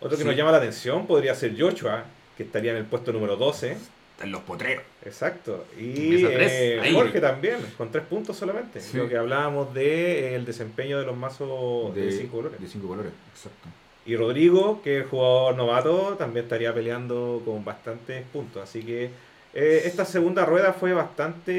Otro 0.00 0.16
que 0.16 0.22
Sí. 0.22 0.28
nos 0.28 0.36
llama 0.36 0.52
la 0.52 0.58
atención 0.58 1.06
podría 1.06 1.34
ser 1.34 1.58
Joshua, 1.60 2.04
que 2.36 2.44
estaría 2.44 2.70
en 2.72 2.76
el 2.78 2.84
puesto 2.84 3.12
número 3.12 3.36
12. 3.36 3.76
En 4.22 4.32
los 4.32 4.42
potreros. 4.42 4.82
Exacto. 5.04 5.66
Y 5.78 6.24
eh. 6.24 6.90
Jorge 6.92 7.20
también, 7.20 7.58
con 7.76 7.90
tres 7.92 8.04
puntos 8.04 8.36
solamente. 8.36 8.80
Sí. 8.80 8.96
Lo 8.96 9.08
que 9.08 9.16
hablábamos 9.16 9.72
de 9.74 10.30
eh, 10.30 10.34
el 10.34 10.44
desempeño 10.44 10.98
de 10.98 11.06
los 11.06 11.16
mazos 11.16 11.94
de, 11.94 12.10
cinco 12.12 12.36
colores. 12.38 12.60
De 12.60 12.66
cinco 12.66 12.88
colores, 12.88 13.12
exacto. 13.32 13.68
Y 14.08 14.16
Rodrigo, 14.16 14.80
que 14.82 15.00
es 15.00 15.06
jugador 15.06 15.54
novato, 15.54 16.16
también 16.18 16.46
estaría 16.46 16.74
peleando 16.74 17.42
con 17.44 17.64
bastantes 17.64 18.24
puntos. 18.32 18.62
Así 18.62 18.82
que 18.82 19.10
Eh, 19.54 19.82
esta 19.86 20.04
segunda 20.04 20.44
rueda 20.44 20.74
fue 20.74 20.92
bastante 20.92 21.52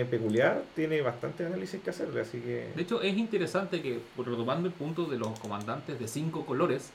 eh, 0.00 0.04
peculiar, 0.10 0.62
tiene 0.74 1.00
bastante 1.00 1.46
análisis 1.46 1.80
que 1.80 1.90
hacerle, 1.90 2.20
así 2.22 2.38
que... 2.40 2.72
De 2.74 2.82
hecho, 2.82 3.00
es 3.02 3.16
interesante 3.16 3.80
que, 3.80 4.00
por- 4.16 4.28
retomando 4.28 4.66
el 4.66 4.74
punto 4.74 5.04
de 5.06 5.16
los 5.16 5.38
comandantes 5.38 5.98
de 6.00 6.08
cinco 6.08 6.44
colores, 6.44 6.90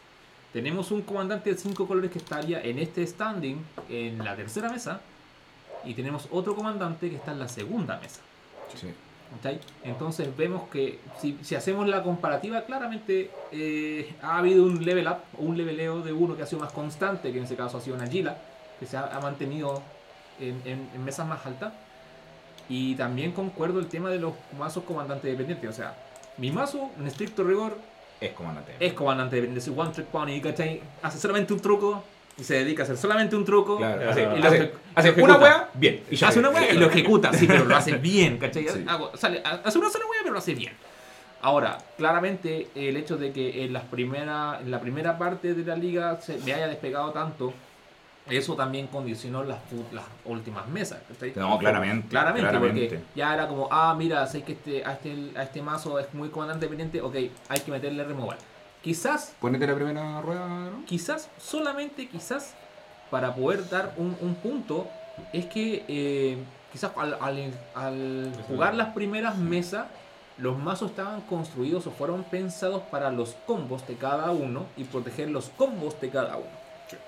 tenemos 0.52 0.92
un 0.92 1.04
comandante 1.04 1.52
de 1.52 1.58
cinco 1.58 1.88
colores 1.88 2.12
que 2.12 2.20
estaría 2.20 2.62
en 2.62 2.80
este 2.80 3.08
standing, 3.08 3.64
en 3.90 4.18
la 4.18 4.36
tercera 4.36 4.70
mesa, 4.70 5.00
y 5.86 5.94
tenemos 5.94 6.28
otro 6.32 6.54
comandante 6.54 7.10
que 7.10 7.16
está 7.16 7.32
en 7.32 7.40
la 7.40 7.48
segunda 7.48 7.98
mesa. 8.04 8.20
Sí. 8.76 8.90
Entonces 9.84 10.36
vemos 10.36 10.68
que 10.70 11.00
si, 11.20 11.38
si 11.44 11.56
hacemos 11.56 11.88
la 11.88 12.04
comparativa, 12.04 12.62
claramente 12.64 13.30
eh, 13.52 14.14
ha 14.22 14.38
habido 14.38 14.64
un 14.64 14.84
level 14.84 15.08
up, 15.08 15.18
o 15.38 15.44
un 15.44 15.58
leveleo 15.58 16.02
de 16.02 16.12
uno 16.14 16.36
que 16.36 16.44
ha 16.44 16.46
sido 16.46 16.62
más 16.62 16.72
constante, 16.74 17.32
que 17.32 17.38
en 17.38 17.44
ese 17.46 17.56
caso 17.56 17.78
ha 17.78 17.82
sido 17.82 17.96
Nagila, 17.98 18.38
que 18.80 18.86
se 18.86 18.98
ha, 18.98 19.06
ha 19.16 19.20
mantenido 19.22 19.82
en, 20.40 20.62
en- 20.66 20.90
en 20.94 21.04
mesas 21.06 21.28
más 21.28 21.46
altas. 21.46 21.74
Y 22.68 22.96
también 22.96 23.32
concuerdo 23.32 23.80
el 23.80 23.88
tema 23.88 24.10
de 24.10 24.20
los 24.20 24.34
mazos 24.58 24.84
comandantes 24.84 25.30
dependientes. 25.32 25.70
O 25.70 25.74
sea, 25.74 25.96
mi 26.38 26.52
mazo, 26.52 26.90
en 27.00 27.08
estricto 27.08 27.44
rigor, 27.44 27.78
Es 28.22 28.32
comandante. 28.34 28.74
es 28.80 28.94
comandante 28.94 29.36
dependiente. 29.38 29.72
Es 29.72 29.78
one 29.78 29.92
trick 29.92 30.08
pony, 30.08 30.40
¿cachai? 30.42 30.82
Hace 31.02 31.18
solamente 31.20 31.54
un 31.54 31.60
truco 31.62 32.04
y 32.40 32.44
se 32.44 32.56
dedica 32.56 32.84
a 32.84 32.86
hacer 32.86 32.98
solamente 32.98 33.36
un 33.36 33.44
truco. 33.46 33.78
Claro, 33.78 34.02
Ya. 34.02 34.10
hace, 34.12 34.22
Y 34.22 34.26
lo 34.42 34.48
hace- 34.48 34.58
eje- 34.58 34.72
hace 34.96 35.12
lo 35.16 35.24
una 35.24 35.38
wea, 35.38 35.70
bien. 35.74 36.04
Y 36.10 36.16
ya. 36.16 36.28
hace 36.30 36.40
una 36.40 36.50
wea 36.50 36.72
y 36.72 36.78
lo 36.78 36.86
ejecuta, 36.88 37.34
sí, 37.34 37.46
pero 37.48 37.66
lo 37.66 37.76
hace 37.76 37.94
bien, 37.98 38.38
¿cachai? 38.38 38.68
Sí. 38.68 38.86
Hago- 38.88 39.12
sale- 39.18 39.42
hace 39.44 39.78
una 39.78 39.90
sola 39.90 40.06
wea, 40.06 40.20
pero 40.22 40.34
lo 40.34 40.40
hace 40.40 40.54
bien. 40.56 40.74
Ahora, 41.42 41.78
claramente 41.98 42.68
el 42.76 42.98
hecho 42.98 43.16
de 43.18 43.32
que 43.32 43.64
en, 43.64 43.72
las 43.74 43.84
primera, 43.84 44.60
en 44.62 44.72
la 44.72 44.80
primera 44.82 45.18
parte 45.18 45.54
de 45.54 45.64
la 45.66 45.76
liga 45.76 46.20
se 46.22 46.38
me 46.40 46.54
haya 46.54 46.68
despegado 46.68 47.12
tanto, 47.12 47.54
eso 48.30 48.56
también 48.56 48.88
condicionó 48.88 49.44
las, 49.44 49.58
las 49.94 50.04
últimas 50.26 50.68
mesas. 50.68 51.00
¿cachai? 51.08 51.32
No, 51.36 51.58
claramente. 51.58 52.10
Claramente, 52.10 52.50
claramente. 52.50 52.88
porque 52.90 53.04
ya 53.16 53.34
era 53.34 53.48
como, 53.48 53.68
ah, 53.72 53.96
mira, 53.98 54.28
sé 54.28 54.44
que 54.44 54.52
este, 54.52 54.84
a, 54.86 54.94
este, 54.94 55.16
a 55.36 55.44
este 55.44 55.62
mazo 55.62 55.98
es 55.98 56.14
muy 56.14 56.30
comandante 56.30 56.66
dependiente, 56.66 57.02
ok, 57.02 57.16
hay 57.48 57.60
que 57.62 57.72
meterle 57.72 58.04
removal. 58.04 58.38
Quizás 58.84 59.34
Ponete 59.42 59.68
la 59.68 59.76
primera 59.76 60.22
rueda, 60.22 60.48
¿no? 60.48 60.86
quizás, 60.86 61.30
solamente 61.38 62.08
quizás, 62.08 62.54
para 63.12 63.36
poder 63.36 63.68
dar 63.70 63.94
un, 63.98 64.16
un 64.22 64.36
punto, 64.36 64.88
es 65.34 65.46
que 65.48 65.84
eh, 65.88 66.38
quizás 66.72 66.92
al, 66.96 67.18
al- 67.20 67.54
al 67.76 68.32
jugar 68.48 68.76
las 68.76 68.94
primeras 68.94 69.38
mesas, 69.38 69.88
los 70.38 70.58
mazos 70.58 70.92
estaban 70.92 71.20
construidos 71.22 71.86
o 71.88 71.92
fueron 71.92 72.24
pensados 72.24 72.82
para 72.84 73.12
los 73.12 73.36
combos 73.46 73.86
de 73.86 73.96
cada 73.96 74.32
uno 74.32 74.66
y 74.78 74.86
proteger 74.86 75.30
los 75.30 75.50
combos 75.50 76.00
de 76.00 76.10
cada 76.10 76.38
uno. 76.38 76.48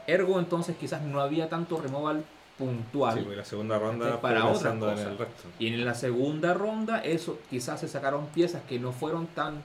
Ergo, 0.08 0.40
entonces 0.40 0.76
quizás 0.78 1.02
no 1.02 1.22
había 1.22 1.48
tanto 1.48 1.80
removal 1.80 2.26
puntual. 2.58 3.14
Sí, 3.16 3.22
porque 3.22 3.38
la 3.38 3.46
segunda 3.46 3.80
ronda 3.80 4.20
para 4.20 4.46
otra 4.46 4.72
en 4.74 4.84
el 4.84 5.18
resto. 5.18 5.44
Y 5.58 5.68
en 5.68 5.86
la 5.86 5.94
segunda 5.96 6.54
ronda, 6.54 7.00
eso 7.00 7.40
quizás 7.50 7.80
se 7.80 7.88
sacaron 7.88 8.26
piezas 8.28 8.62
que 8.68 8.78
no 8.78 8.92
fueron 8.92 9.28
tan 9.28 9.62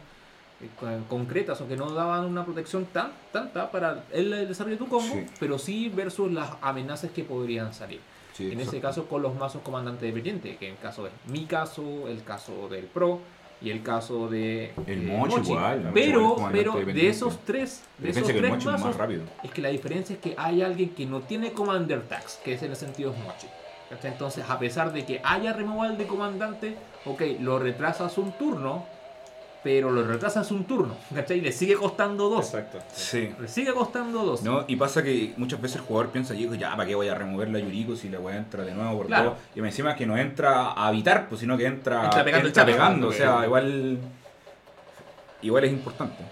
concretas 1.08 1.60
o 1.60 1.68
que 1.68 1.76
no 1.76 1.90
daban 1.90 2.24
una 2.24 2.44
protección 2.44 2.86
tan 2.86 3.12
tanta 3.32 3.70
para 3.70 4.04
el, 4.12 4.32
el 4.32 4.48
desarrollo 4.48 4.76
de 4.76 4.84
tu 4.84 4.88
combo, 4.88 5.12
Sí. 5.14 5.26
pero 5.38 5.58
sí 5.58 5.88
versus 5.94 6.32
las 6.32 6.50
amenazas 6.62 7.10
que 7.10 7.24
podrían 7.24 7.74
salir. 7.74 8.00
Sí, 8.32 8.50
en 8.52 8.60
ese 8.60 8.80
caso 8.80 9.06
con 9.06 9.22
los 9.22 9.34
mazos 9.34 9.62
comandante 9.62 10.04
dependiente, 10.06 10.56
que 10.56 10.68
en 10.68 10.72
el 10.74 10.78
caso 10.80 11.06
es 11.06 11.12
mi 11.30 11.46
caso, 11.46 12.06
el 12.08 12.22
caso 12.22 12.68
del 12.68 12.84
Pro 12.84 13.20
y 13.62 13.70
el 13.70 13.82
caso 13.82 14.28
de 14.28 14.72
El 14.86 15.08
eh, 15.08 15.16
Mochi 15.16 15.40
igual, 15.40 15.78
el 15.78 15.84
Mochi 15.86 15.86
igual 15.86 15.86
es 15.86 15.92
Pero, 15.94 16.36
pero 16.52 16.74
de 16.84 17.08
esos 17.08 17.38
tres, 17.46 17.82
de 17.96 18.10
esos 18.10 18.28
es 18.28 18.36
tres 18.36 18.52
es 18.52 18.64
más 18.66 18.80
mazos, 18.80 18.96
rápido. 18.96 19.22
es 19.42 19.50
que 19.50 19.62
la 19.62 19.70
diferencia 19.70 20.14
es 20.14 20.20
que 20.20 20.34
hay 20.36 20.60
alguien 20.60 20.90
que 20.90 21.06
no 21.06 21.20
tiene 21.20 21.52
Commander 21.52 22.02
Tax, 22.02 22.38
que 22.44 22.52
es 22.54 22.62
en 22.62 22.70
el 22.72 22.76
sentido 22.76 23.12
es 23.12 23.18
Mochi. 23.18 23.46
Entonces, 24.02 24.44
a 24.48 24.58
pesar 24.58 24.92
de 24.92 25.06
que 25.06 25.20
haya 25.24 25.52
removal 25.52 25.96
de 25.96 26.06
comandante, 26.06 26.76
ok, 27.06 27.22
lo 27.40 27.58
retrasas 27.60 28.18
un 28.18 28.32
turno, 28.32 28.84
pero 29.66 29.90
lo 29.90 30.06
retrasas 30.06 30.48
un 30.52 30.62
turno, 30.64 30.94
¿cachai? 31.12 31.40
Le 31.40 31.50
sigue 31.50 31.74
costando 31.74 32.28
dos. 32.28 32.46
Exacto. 32.46 32.78
Sí. 32.94 33.34
Le 33.40 33.48
sigue 33.48 33.74
costando 33.74 34.22
dos. 34.24 34.44
No, 34.44 34.64
y 34.68 34.76
pasa 34.76 35.02
que 35.02 35.34
muchas 35.38 35.60
veces 35.60 35.78
el 35.78 35.82
jugador 35.82 36.12
piensa, 36.12 36.34
yo 36.34 36.54
ya, 36.54 36.70
¿para 36.76 36.86
qué 36.86 36.94
voy 36.94 37.08
a 37.08 37.16
remover 37.16 37.48
la 37.48 37.58
Yuriko 37.58 37.96
si 37.96 38.08
la 38.08 38.20
weá 38.20 38.36
entra 38.36 38.62
de 38.64 38.72
nuevo 38.72 38.96
por 38.98 39.06
Claro. 39.08 39.30
todo? 39.30 39.38
Y 39.56 39.60
me 39.62 39.66
encima 39.70 39.96
que 39.96 40.06
no 40.06 40.16
entra 40.16 40.66
a 40.70 40.86
habitar, 40.86 41.28
pues 41.28 41.40
sino 41.40 41.56
que 41.58 41.66
entra, 41.66 42.04
Entra 42.04 42.22
pegando 42.22 42.42
el 42.46 42.50
entra 42.50 42.62
chape. 42.62 42.72
pegando, 42.74 43.08
o 43.08 43.12
sea, 43.12 43.44
igual 43.44 43.98
igual 45.42 45.64
es 45.64 45.72
importante. 45.72 46.22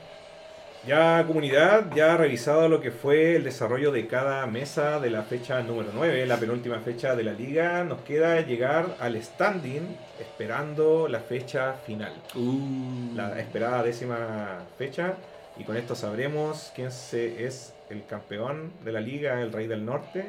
Ya 0.87 1.25
comunidad, 1.27 1.95
ya 1.95 2.13
ha 2.13 2.17
revisado 2.19 2.69
lo 2.69 2.83
que 2.83 2.91
fue 2.91 3.37
el 3.37 3.45
desarrollo 3.45 3.91
de 3.91 4.07
cada 4.07 4.47
mesa 4.47 5.01
de 5.01 5.09
la 5.09 5.23
fecha 5.23 5.63
número 5.63 5.89
9, 5.95 6.27
la 6.27 6.37
penúltima 6.37 6.79
fecha 6.81 7.17
de 7.17 7.25
la 7.25 7.33
liga. 7.33 7.85
Nos 7.85 8.03
queda 8.03 8.43
llegar 8.43 8.95
al 9.01 9.21
standing 9.23 9.97
esperando 10.21 11.09
la 11.09 11.21
fecha 11.21 11.73
final. 11.87 12.13
Uh, 12.35 13.15
La 13.17 13.41
esperada 13.41 13.83
décima 13.83 14.59
fecha. 14.77 15.15
Y 15.57 15.65
con 15.65 15.79
esto 15.79 15.95
sabremos 15.95 16.71
quién 16.75 16.93
se, 16.93 17.47
es 17.47 17.73
el 17.89 18.05
campeón 18.05 18.75
de 18.85 18.93
la 18.93 19.01
liga, 19.01 19.41
el 19.41 19.53
Rey 19.53 19.67
del 19.67 19.87
Norte. 19.87 20.27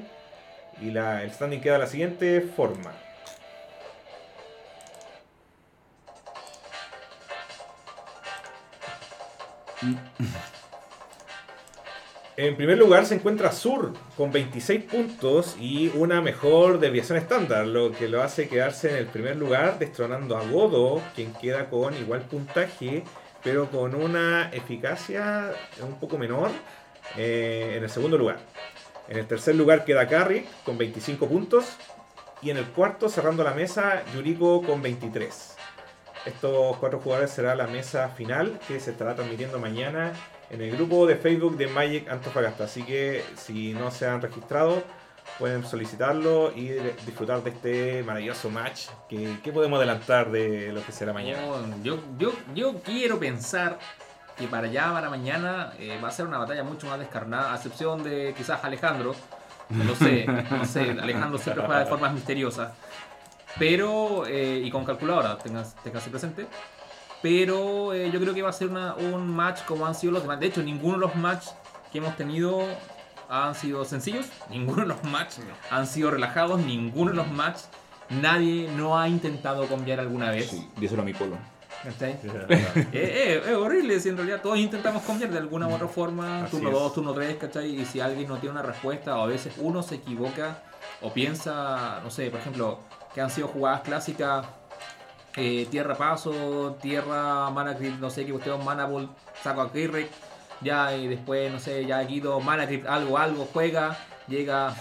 Y 0.82 0.92
la, 0.92 1.24
el 1.24 1.32
standing 1.32 1.60
queda 1.60 1.74
de 1.74 1.80
la 1.80 1.88
siguiente 1.88 2.40
forma. 2.40 2.94
En 12.38 12.58
primer 12.58 12.78
lugar 12.78 13.06
se 13.06 13.16
encuentra 13.16 13.54
Sur 13.54 13.94
con 14.18 14.30
26 14.30 14.84
puntos 14.84 15.56
y 15.58 15.88
una 15.96 16.22
mejor 16.22 16.80
desviación 16.80 17.18
estándar, 17.18 17.66
lo 17.66 17.94
que 17.94 18.10
lo 18.10 18.22
hace 18.22 18.50
quedarse 18.50 18.90
en 18.90 18.98
el 18.98 19.06
primer 19.06 19.38
lugar, 19.38 19.80
destronando 19.80 20.36
a 20.36 20.46
Godo, 20.46 21.02
quien 21.16 21.32
queda 21.34 21.70
con 21.70 21.96
igual 21.96 22.24
puntaje, 22.24 23.06
pero 23.42 23.70
con 23.72 23.96
una 23.96 24.50
eficacia 24.52 25.54
un 25.82 25.98
poco 25.98 26.18
menor 26.18 26.50
eh, 27.16 27.76
en 27.78 27.84
el 27.84 27.90
segundo 27.90 28.18
lugar. 28.18 28.40
En 29.08 29.18
el 29.18 29.28
tercer 29.28 29.56
lugar 29.56 29.86
queda 29.86 30.06
Carrick 30.06 30.46
con 30.66 30.78
25 30.78 31.30
puntos 31.30 31.78
y 32.42 32.50
en 32.50 32.58
el 32.58 32.66
cuarto, 32.66 33.08
cerrando 33.08 33.46
la 33.46 33.54
mesa, 33.54 34.04
Yuriko 34.14 34.62
con 34.62 34.82
23. 34.82 35.55
Estos 36.26 36.78
cuatro 36.78 37.00
jugadores 37.00 37.32
será 37.32 37.56
la 37.56 37.68
mesa 37.68 38.10
final 38.10 38.60
que 38.68 38.80
se 38.80 38.92
estará 38.92 39.16
transmitiendo 39.16 39.60
mañana 39.60 40.12
en 40.50 40.62
el 40.62 40.72
grupo 40.76 41.06
de 41.06 41.16
Facebook 41.16 41.56
de 41.58 41.68
Magic 41.68 42.10
Antofagasta. 42.10 42.64
Así 42.64 42.84
que 42.84 43.24
si 43.36 43.74
no 43.74 43.92
se 43.92 44.08
han 44.08 44.22
registrado, 44.22 44.84
pueden 45.38 45.66
solicitarlo 45.66 46.52
y 46.56 46.70
disfrutar 47.06 47.44
de 47.44 47.50
este 47.52 48.04
maravilloso 48.04 48.50
match. 48.50 48.88
¿Qué 49.08 49.52
podemos 49.54 49.78
adelantar 49.78 50.32
de 50.32 50.72
lo 50.72 50.84
que 50.84 50.92
será 50.92 51.14
mañana? 51.14 51.42
Yo, 51.84 52.00
yo, 52.18 52.34
yo 52.56 52.82
quiero 52.82 53.20
pensar 53.20 53.78
que 54.38 54.48
para 54.48 54.68
allá, 54.68 54.92
para 54.92 55.10
mañana, 55.10 55.74
eh, 55.80 56.00
va 56.04 56.10
a 56.10 56.12
ser 56.12 56.28
una 56.28 56.38
batalla 56.38 56.64
mucho 56.64 56.88
más 56.88 57.00
descarnada, 57.00 57.54
a 57.54 57.56
excepción 57.56 58.04
de 58.04 58.34
quizás 58.36 58.64
Alejandro. 58.64 59.16
No 59.70 59.96
sé, 59.96 60.26
no 60.52 60.66
sé, 60.66 60.92
Alejandro 60.92 61.38
siempre 61.38 61.66
juega 61.66 61.80
de 61.82 61.86
formas 61.88 62.14
misteriosas. 62.14 62.72
Pero, 63.58 64.26
eh, 64.28 64.62
y 64.64 64.70
con 64.72 64.84
calculadora, 64.86 65.38
tengas, 65.38 65.76
tengas 65.84 66.04
presente. 66.04 66.48
Pero 67.22 67.94
eh, 67.94 68.12
yo 68.12 68.20
creo 68.20 68.34
que 68.34 68.42
va 68.42 68.50
a 68.50 68.54
ser 68.54 68.68
una- 68.70 68.94
un 68.96 69.28
match 69.28 69.62
como 69.66 69.86
han 69.86 69.96
sido 69.96 70.14
los 70.14 70.22
demás. 70.22 70.40
De 70.40 70.48
hecho, 70.48 70.62
ninguno 70.62 70.94
de 70.94 71.00
los 71.00 71.16
matches 71.16 71.54
que 71.92 71.98
hemos 72.00 72.16
tenido 72.18 72.62
han 73.30 73.56
sido 73.56 73.84
sencillos. 73.86 74.28
Ninguno 74.50 74.82
de 74.84 74.88
los 74.90 75.04
matches 75.06 75.44
han 75.72 75.88
sido 75.88 76.12
relajados. 76.12 76.60
Ninguno 76.62 77.12
de 77.12 77.18
los 77.18 77.32
matches. 77.32 77.70
Nadie 78.10 78.70
no 78.76 79.00
ha 79.00 79.08
intentado 79.10 79.66
cambiar 79.68 80.00
alguna 80.00 80.30
vez. 80.30 80.48
Sí, 80.50 80.70
díselo 80.78 81.02
a 81.02 81.06
mi 81.06 81.14
polo. 81.14 81.36
¿Cachai? 81.84 82.18
Eh, 82.24 82.88
eh, 82.94 83.42
es 83.48 83.54
horrible 83.56 84.00
si 84.00 84.10
en 84.10 84.18
realidad 84.18 84.42
todos 84.42 84.58
intentamos 84.60 85.02
cambiar 85.04 85.32
de 85.32 85.38
alguna 85.40 85.68
u 85.68 85.74
otra 85.74 85.88
forma, 85.88 86.44
Así 86.44 86.52
turno 86.52 86.70
es. 86.70 86.76
2, 86.76 86.94
turno 86.94 87.14
3, 87.14 87.36
¿cachai? 87.38 87.80
Y 87.80 87.86
si 87.86 88.00
alguien 88.00 88.28
no 88.28 88.38
tiene 88.38 88.52
una 88.52 88.62
respuesta 88.62 89.18
o 89.18 89.24
a 89.24 89.26
veces 89.28 89.54
uno 89.58 89.82
se 89.84 89.96
equivoca 89.96 90.60
o 91.02 91.12
piensa, 91.14 92.00
no 92.04 92.10
sé, 92.12 92.30
por 92.30 92.40
ejemplo, 92.40 92.80
que 93.16 93.22
han 93.22 93.30
sido 93.30 93.48
jugadas 93.48 93.82
clásicas, 93.82 94.46
eh, 95.38 95.66
tierra 95.72 95.96
paso, 95.96 96.78
tierra 96.82 97.50
mana 97.50 97.78
no 98.00 98.10
sé 98.10 98.26
qué 98.26 98.32
cuestión, 98.34 98.64
mana 98.64 98.86
ball, 98.86 99.10
saco 99.42 99.62
a 99.62 99.72
Kirrick, 99.72 100.10
ya 100.60 100.94
y 100.96 101.08
después, 101.08 101.52
no 101.52 101.60
sé, 101.60 101.86
ya 101.86 102.02
Guido, 102.04 102.40
mana 102.42 102.68
algo, 102.90 103.18
algo, 103.18 103.48
juega, 103.54 103.98
llega, 104.28 104.76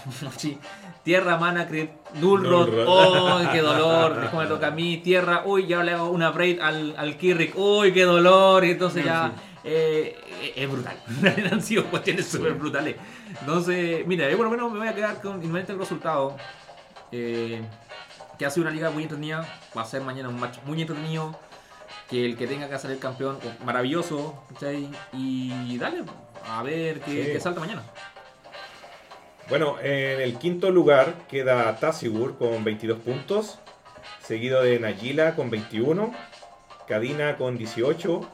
tierra, 1.03 1.37
mana 1.37 1.65
crypt, 1.65 1.93
null 2.15 2.43
Null 2.43 2.51
rod, 2.51 2.69
rod. 2.73 2.85
oh, 2.87 3.51
qué 3.53 3.61
dolor, 3.61 4.15
después 4.19 4.43
me 4.49 4.53
toca 4.53 4.67
a 4.67 4.71
mí, 4.71 4.97
tierra, 4.97 5.43
uy, 5.45 5.65
ya 5.67 5.81
le 5.81 5.93
hago 5.93 6.09
una 6.09 6.31
braid 6.31 6.59
al, 6.59 6.93
al 6.97 7.17
uy, 7.55 7.93
qué 7.93 8.03
dolor, 8.03 8.65
y 8.65 8.71
entonces 8.71 9.05
ya... 9.05 9.31
eh, 9.63 10.53
es 10.55 10.69
brutal. 10.69 10.97
Han 11.51 11.61
sido 11.61 11.85
cuestiones 11.85 12.27
súper 12.27 12.53
brutales. 12.53 12.97
Entonces, 13.39 14.05
mira, 14.05 14.29
yo 14.29 14.37
por 14.37 14.45
lo 14.45 14.51
menos 14.51 14.71
me 14.71 14.79
voy 14.79 14.87
a 14.87 14.93
quedar 14.93 15.21
con 15.21 15.41
el 15.41 15.79
resultado. 15.79 16.35
eh, 17.11 17.61
que 18.37 18.45
ha 18.45 18.49
sido 18.49 18.63
una 18.67 18.71
liga 18.75 18.89
muy 18.89 19.03
entretenida. 19.03 19.47
Va 19.77 19.81
a 19.81 19.85
ser 19.85 20.01
mañana 20.01 20.29
un 20.29 20.39
match 20.39 20.57
muy 20.65 20.81
entretenido. 20.81 21.37
Que 22.09 22.25
el 22.25 22.37
que 22.37 22.45
tenga 22.47 22.69
que 22.69 22.77
salir 22.77 22.99
campeón, 22.99 23.39
oh, 23.43 23.65
maravilloso. 23.65 24.43
¿cachai? 24.53 24.89
Y 25.13 25.77
dale, 25.77 26.03
a 26.47 26.61
ver 26.63 26.99
qué, 27.01 27.25
Sí. 27.25 27.31
qué 27.31 27.39
salta 27.39 27.59
mañana. 27.59 27.83
Bueno, 29.49 29.77
en 29.79 30.21
el 30.21 30.37
quinto 30.39 30.71
lugar 30.71 31.13
queda 31.29 31.75
Tassigur 31.79 32.37
con 32.37 32.63
22 32.63 32.99
puntos, 32.99 33.59
seguido 34.23 34.63
de 34.63 34.79
Nayila 34.79 35.35
con 35.35 35.49
21, 35.51 36.13
Cadina 36.87 37.37
con 37.37 37.57
18 37.57 38.27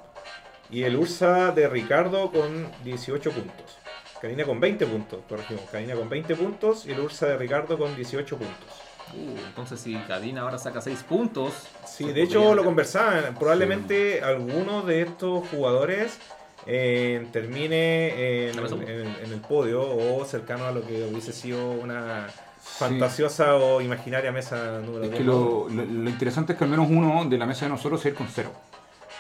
y 0.72 0.84
el 0.84 0.96
Ursa 0.96 1.52
de 1.52 1.68
Ricardo 1.68 2.32
con 2.32 2.70
18 2.86 3.32
puntos. 3.32 3.78
Cadina 4.22 4.46
con 4.46 4.60
20 4.60 4.86
puntos, 4.86 5.20
corregimos. 5.28 5.70
Cadina 5.70 5.96
con 5.96 6.08
20 6.10 6.36
puntos 6.36 6.86
y 6.86 6.92
el 6.92 7.00
Ursa 7.02 7.26
de 7.28 7.38
Ricardo 7.38 7.78
con 7.78 7.94
18 7.96 8.38
puntos. 8.38 8.82
Uh, 9.14 9.38
entonces 9.48 9.80
si 9.80 9.96
Cadina 10.08 10.42
ahora 10.42 10.58
saca 10.58 10.82
6 10.82 11.04
puntos. 11.04 11.54
Sí, 11.86 12.06
se 12.06 12.14
de 12.14 12.24
hecho 12.24 12.56
lo 12.56 12.64
conversaban. 12.64 13.36
Probablemente 13.38 14.22
alguno 14.24 14.82
de 14.84 15.02
estos 15.02 15.48
jugadores 15.50 16.18
eh, 16.66 17.28
termine 17.32 18.50
en, 18.50 18.60
el 18.60 19.42
podio 19.48 19.82
o 19.82 20.24
cercano 20.26 20.66
a 20.66 20.72
lo 20.72 20.86
que 20.86 21.04
hubiese 21.12 21.34
sido 21.34 21.72
una 21.72 22.28
fantasiosa 22.62 23.56
o 23.56 23.82
imaginaria 23.82 24.32
mesa 24.32 24.80
número 24.86 25.04
Es 25.06 25.10
10. 25.12 25.22
que 25.22 25.24
lo, 25.26 25.68
lo- 25.70 25.86
lo 25.86 26.10
interesante 26.10 26.54
es 26.54 26.58
que 26.60 26.64
al 26.66 26.70
menos 26.70 26.88
uno 26.90 27.26
de 27.26 27.38
la 27.38 27.46
mesa 27.46 27.66
de 27.66 27.70
nosotros 27.72 28.00
es 28.02 28.08
ir 28.08 28.16
con 28.16 28.28
cero. 28.28 28.52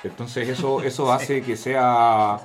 Entonces 0.03 0.47
eso, 0.49 0.81
eso 0.83 1.11
hace 1.11 1.41
que 1.41 1.57
sea 1.57 2.37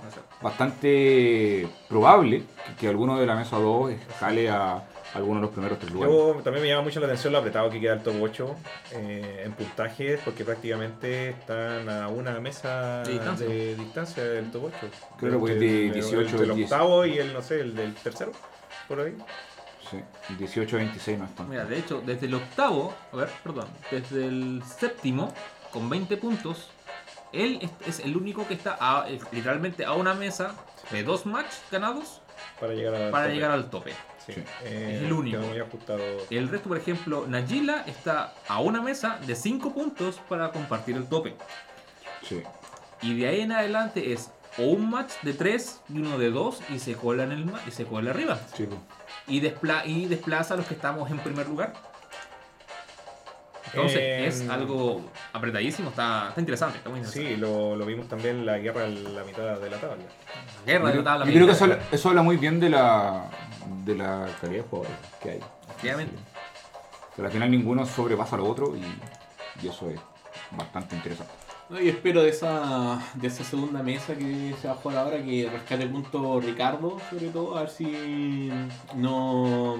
bastante 0.42 1.68
probable 1.88 2.42
que, 2.66 2.74
que 2.80 2.88
alguno 2.88 3.18
de 3.18 3.26
la 3.26 3.34
mesa 3.36 3.56
2 3.58 3.90
escale 3.92 4.48
a 4.50 4.82
alguno 5.16 5.40
de 5.40 5.46
los 5.46 5.50
primeros 5.50 5.78
tres 5.78 5.90
lugares. 5.92 6.14
Yo 6.14 6.40
también 6.42 6.62
me 6.62 6.68
llama 6.68 6.82
mucho 6.82 7.00
la 7.00 7.06
atención 7.06 7.32
lo 7.32 7.38
apretado 7.40 7.68
que 7.70 7.80
queda 7.80 7.94
el 7.94 8.02
top 8.02 8.14
8 8.20 8.56
eh, 8.92 9.42
en 9.44 9.52
puntajes, 9.52 10.20
porque 10.24 10.44
prácticamente 10.44 11.30
están 11.30 11.88
a 11.88 12.08
una 12.08 12.38
mesa 12.40 13.02
De 13.02 13.12
distancia. 13.12 13.46
de 13.48 13.74
distancia 13.76 14.22
del 14.24 14.50
top 14.50 14.64
8. 14.66 14.76
Claro, 15.18 15.40
pues, 15.40 15.58
de 15.58 15.90
18 15.90 16.42
el, 16.42 16.50
al 16.50 16.56
10. 16.56 16.72
octavo 16.72 17.06
y 17.06 17.18
el, 17.18 17.32
no 17.32 17.42
sé, 17.42 17.60
el 17.60 17.74
del 17.74 17.94
tercero, 17.94 18.32
por 18.88 19.00
ahí. 19.00 19.16
Sí, 19.90 19.98
18-26 20.44 21.18
no 21.18 21.24
están. 21.26 21.48
Mira, 21.48 21.64
de 21.64 21.78
hecho, 21.78 22.02
desde 22.04 22.26
el 22.26 22.34
octavo, 22.34 22.92
a 23.12 23.16
ver, 23.16 23.28
perdón, 23.44 23.68
desde 23.90 24.26
el 24.26 24.62
séptimo, 24.64 25.32
con 25.72 25.88
20 25.88 26.16
puntos, 26.16 26.70
él 27.32 27.60
es, 27.62 27.70
es 28.00 28.04
el 28.04 28.16
único 28.16 28.46
que 28.48 28.54
está 28.54 28.76
a- 28.80 29.06
literalmente 29.30 29.84
a 29.84 29.92
una 29.92 30.14
mesa 30.14 30.54
de 30.90 31.04
dos 31.04 31.24
matches 31.26 31.60
ganados 31.70 32.20
Para 32.58 32.72
llegar, 32.72 32.94
al 32.94 33.10
para 33.12 33.24
tope. 33.26 33.34
llegar 33.34 33.50
al 33.52 33.70
tope. 33.70 33.92
Sí, 34.26 34.32
Sí. 34.32 34.40
eh, 34.64 34.94
Es 34.96 35.02
el 35.04 35.12
único. 35.12 35.38
quedó 35.38 35.48
muy 35.48 35.58
ajustado. 35.60 36.00
El 36.30 36.48
resto, 36.48 36.68
por 36.68 36.78
ejemplo, 36.78 37.26
Nagila 37.28 37.84
está 37.86 38.34
a 38.48 38.60
una 38.60 38.80
mesa 38.82 39.18
de 39.26 39.34
5 39.36 39.72
puntos 39.72 40.20
para 40.28 40.50
compartir 40.50 40.96
el 40.96 41.06
tope. 41.06 41.36
Sí. 42.28 42.42
Y 43.02 43.18
de 43.18 43.28
ahí 43.28 43.40
en 43.42 43.52
adelante 43.52 44.12
es 44.12 44.30
o 44.58 44.62
un 44.64 44.90
match 44.90 45.12
de 45.22 45.32
3 45.34 45.80
y 45.90 45.98
uno 45.98 46.18
de 46.18 46.30
2 46.30 46.60
y 46.70 46.78
se 46.78 46.94
cola 46.94 47.24
en 47.24 47.32
el 47.32 47.46
y 47.66 47.70
se 47.70 47.84
cola 47.84 48.10
arriba. 48.10 48.38
Sí. 48.56 48.66
Y, 49.28 49.40
despla 49.40 49.84
y 49.86 50.06
desplaza 50.06 50.54
a 50.54 50.56
los 50.56 50.66
que 50.66 50.74
estamos 50.74 51.10
en 51.10 51.18
primer 51.18 51.46
lugar. 51.48 51.74
Entonces 53.66 53.98
Eh, 54.00 54.26
es 54.26 54.48
algo 54.48 55.02
apretadísimo, 55.32 55.90
está, 55.90 56.28
está 56.28 56.40
interesante, 56.40 56.78
está 56.78 56.88
muy 56.88 57.00
interesante. 57.00 57.34
Sí, 57.34 57.36
lo, 57.36 57.76
lo 57.76 57.84
vimos 57.84 58.08
también 58.08 58.36
en 58.36 58.46
la 58.46 58.58
guerra 58.58 58.86
en 58.86 59.14
la 59.14 59.24
mitad 59.24 59.58
de 59.58 59.68
la 59.70 59.76
tabla. 59.78 59.96
Guerra 60.64 60.86
de 60.88 60.92
Yo 60.94 61.02
la 61.02 61.04
tabla 61.04 61.24
creo- 61.26 61.46
yo 61.46 61.56
creo 61.58 61.78
que 61.90 61.96
eso 61.96 62.08
habla 62.08 62.22
muy 62.22 62.36
bien 62.36 62.58
de 62.60 62.70
la, 62.70 63.24
de 63.84 63.94
la 63.96 64.28
calidad 64.40 64.62
de 64.62 64.68
jugadores 64.68 64.96
que 65.22 65.30
hay. 65.30 65.40
Efectivamente. 65.68 66.16
Pero 67.14 67.28
al 67.28 67.32
final 67.32 67.50
ninguno 67.50 67.86
sobrepasa 67.86 68.36
al 68.36 68.42
otro 68.42 68.74
y, 68.76 69.64
y 69.64 69.68
eso 69.68 69.88
es 69.90 69.98
bastante 70.50 70.96
interesante. 70.96 71.32
No, 71.68 71.80
y 71.80 71.88
espero 71.88 72.22
de 72.22 72.28
esa, 72.28 73.00
de 73.14 73.26
esa 73.26 73.42
segunda 73.42 73.82
mesa 73.82 74.14
que 74.14 74.54
se 74.60 74.68
va 74.68 74.74
a 74.74 74.76
jugar 74.76 74.98
ahora 74.98 75.22
que 75.22 75.48
rescate 75.50 75.82
el 75.82 75.90
punto 75.90 76.40
Ricardo, 76.40 76.98
sobre 77.10 77.28
todo, 77.30 77.56
a 77.56 77.62
ver 77.62 77.70
si 77.70 78.50
no. 78.94 79.76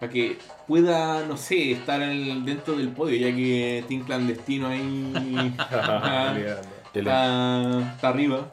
para 0.00 0.10
que 0.10 0.38
pueda, 0.66 1.26
no 1.26 1.36
sé, 1.36 1.72
estar 1.72 2.00
el- 2.00 2.44
dentro 2.46 2.76
del 2.76 2.88
podio, 2.88 3.16
ya 3.28 3.34
que 3.36 3.84
Team 3.88 4.04
Clandestino 4.04 4.68
ahí 4.68 5.54
ah, 5.58 6.34
está, 6.94 7.92
está 7.94 8.08
arriba. 8.08 8.50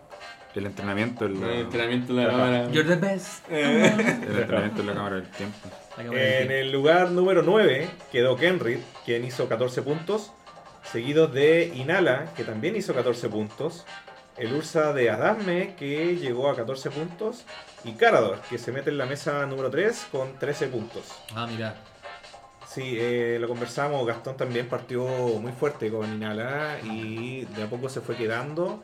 El 0.55 0.65
entrenamiento 0.65 1.25
en 1.25 1.41
la, 1.41 1.47
El 1.53 1.59
entrenamiento 1.61 2.13
de 2.13 2.23
la 2.23 2.29
Ajá. 2.29 2.37
cámara. 2.37 2.71
You're 2.71 2.95
the 2.95 2.95
best. 2.95 3.45
Eh, 3.49 3.93
el 4.29 4.39
entrenamiento 4.39 4.81
en 4.81 4.87
la 4.87 4.93
cámara 4.93 5.15
del 5.15 5.27
tiempo. 5.29 5.69
La 5.97 6.03
cámara 6.03 6.39
En 6.39 6.51
el 6.51 6.71
lugar 6.71 7.11
número 7.11 7.41
9 7.43 7.87
quedó 8.11 8.35
Kenrid, 8.35 8.79
quien 9.05 9.25
hizo 9.25 9.47
14 9.47 9.81
puntos. 9.81 10.31
Seguido 10.91 11.27
de 11.27 11.71
Inala, 11.75 12.25
que 12.35 12.43
también 12.43 12.75
hizo 12.75 12.93
14 12.93 13.29
puntos. 13.29 13.85
El 14.37 14.53
Ursa 14.53 14.93
de 14.93 15.09
Adame, 15.09 15.75
que 15.77 16.15
llegó 16.15 16.49
a 16.49 16.55
14 16.55 16.89
puntos. 16.89 17.43
Y 17.83 17.91
Carador, 17.93 18.39
que 18.49 18.57
se 18.57 18.71
mete 18.71 18.89
en 18.89 18.97
la 18.97 19.05
mesa 19.05 19.45
número 19.45 19.69
3 19.69 20.07
con 20.11 20.39
13 20.39 20.67
puntos. 20.67 21.03
Ah, 21.35 21.45
mira. 21.49 21.75
Sí, 22.79 22.95
eh, 22.97 23.37
lo 23.39 23.47
conversamos. 23.47 24.05
Gastón 24.07 24.37
también 24.37 24.67
partió 24.69 25.03
muy 25.05 25.51
fuerte 25.51 25.89
con 25.91 26.13
Inala 26.13 26.77
y 26.83 27.43
de 27.45 27.63
a 27.63 27.67
poco 27.67 27.89
se 27.89 27.99
fue 28.01 28.15
quedando. 28.15 28.83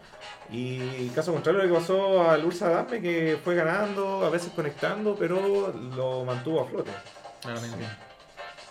Y 0.52 1.08
caso 1.10 1.32
contrario 1.32 1.64
lo 1.64 1.68
que 1.74 1.80
pasó 1.80 2.30
al 2.30 2.44
Ursa 2.44 2.68
Adame, 2.68 3.02
que 3.02 3.38
fue 3.44 3.56
ganando, 3.56 4.26
a 4.26 4.30
veces 4.30 4.52
conectando, 4.56 5.16
pero 5.16 5.74
lo 5.96 6.26
mantuvo 6.26 6.62
a 6.62 6.66
flote. 6.66 6.92
Claramente. 7.42 7.86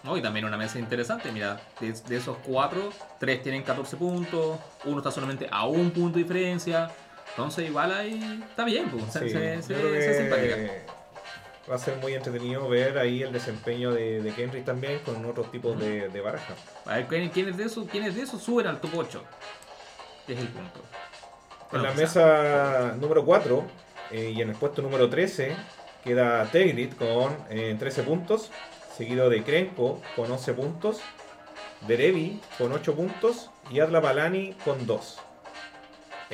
No, 0.03 0.15
y 0.19 0.21
también 0.21 0.45
una 0.45 0.59
mesa 0.59 0.79
interesante, 0.79 1.33
mira, 1.33 1.59
de, 1.81 1.91
de 1.93 2.17
esos 2.17 2.37
cuatro, 2.45 2.91
tres 3.19 3.43
tienen 3.43 3.63
14 3.63 3.97
puntos, 3.97 4.59
uno 4.85 4.99
está 4.99 5.11
solamente 5.11 5.49
a 5.51 5.67
un 5.67 5.91
punto 5.93 6.19
de 6.19 6.25
diferencia, 6.25 6.91
entonces 7.31 7.67
igual 7.67 7.91
ahí 7.91 8.45
está 8.47 8.65
bien, 8.67 8.91
pues, 8.91 9.05
se, 9.11 9.21
Sí, 9.21 9.31
se, 9.31 9.63
se- 9.63 10.15
simpática. 10.15 10.57
Va 11.71 11.77
a 11.77 11.79
ser 11.79 11.97
muy 11.97 12.13
entretenido 12.15 12.69
ver 12.69 12.99
ahí 12.99 13.23
el 13.23 13.33
desempeño 13.33 13.93
de, 13.93 14.21
de 14.23 14.33
Kenry 14.33 14.63
también 14.63 14.99
con 14.99 15.25
otros 15.25 15.51
tipos 15.51 15.79
de, 15.81 16.09
de 16.09 16.21
baraja. 16.21 16.55
A 16.85 16.97
ver, 16.97 17.07
¿quién- 17.07 17.31
¿quiénes 17.31 17.57
de 17.57 17.65
esos, 17.65 17.89
quiénes 17.89 18.15
de 18.17 18.23
esos 18.23 18.43
suben 18.43 18.67
al 18.67 18.81
top 18.81 18.91
8? 18.97 19.23
Es 20.29 20.39
el 20.39 20.49
punto. 20.49 20.81
En 20.81 21.69
Bueno, 21.71 21.85
la 21.87 21.91
o 21.91 21.95
sea, 21.95 22.03
mesa 22.05 22.95
número 23.01 23.25
4 23.25 23.65
y 24.13 24.41
en 24.43 24.51
el 24.51 24.57
puesto 24.57 24.83
número 24.83 25.09
13 25.09 25.57
queda 26.05 26.45
Tegrit 26.53 26.95
con 26.97 27.35
eh, 27.49 27.75
13 27.79 28.03
puntos, 28.03 28.51
seguido 28.95 29.31
de 29.31 29.43
Krenko 29.43 30.03
con 30.17 30.31
11 30.31 30.53
puntos, 30.53 31.01
Derevi 31.89 32.41
con 32.59 32.73
8 32.73 32.95
puntos 32.95 33.51
y 33.71 33.81
Adla 33.81 34.03
Palani 34.03 34.53
con 34.65 34.87
2. 34.87 35.19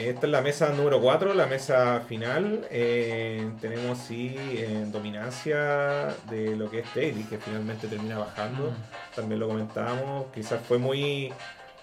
Esta 0.08 0.26
es 0.26 0.32
la 0.32 0.40
mesa 0.40 0.70
número 0.70 0.98
4, 1.00 1.34
la 1.34 1.46
mesa 1.46 2.00
final. 2.08 2.66
Eh, 2.70 3.50
tenemos 3.60 3.98
sí 3.98 4.34
en 4.56 4.90
dominancia 4.90 6.14
de 6.30 6.56
lo 6.56 6.70
que 6.70 6.80
es 6.80 6.92
Tegrit, 6.94 7.28
que 7.28 7.36
finalmente 7.36 7.86
termina 7.86 8.18
bajando. 8.18 8.70
mm, 8.70 9.14
también 9.14 9.40
lo 9.40 9.48
comentábamos, 9.48 10.26
quizás 10.32 10.60
fue 10.66 10.78
muy 10.78 11.32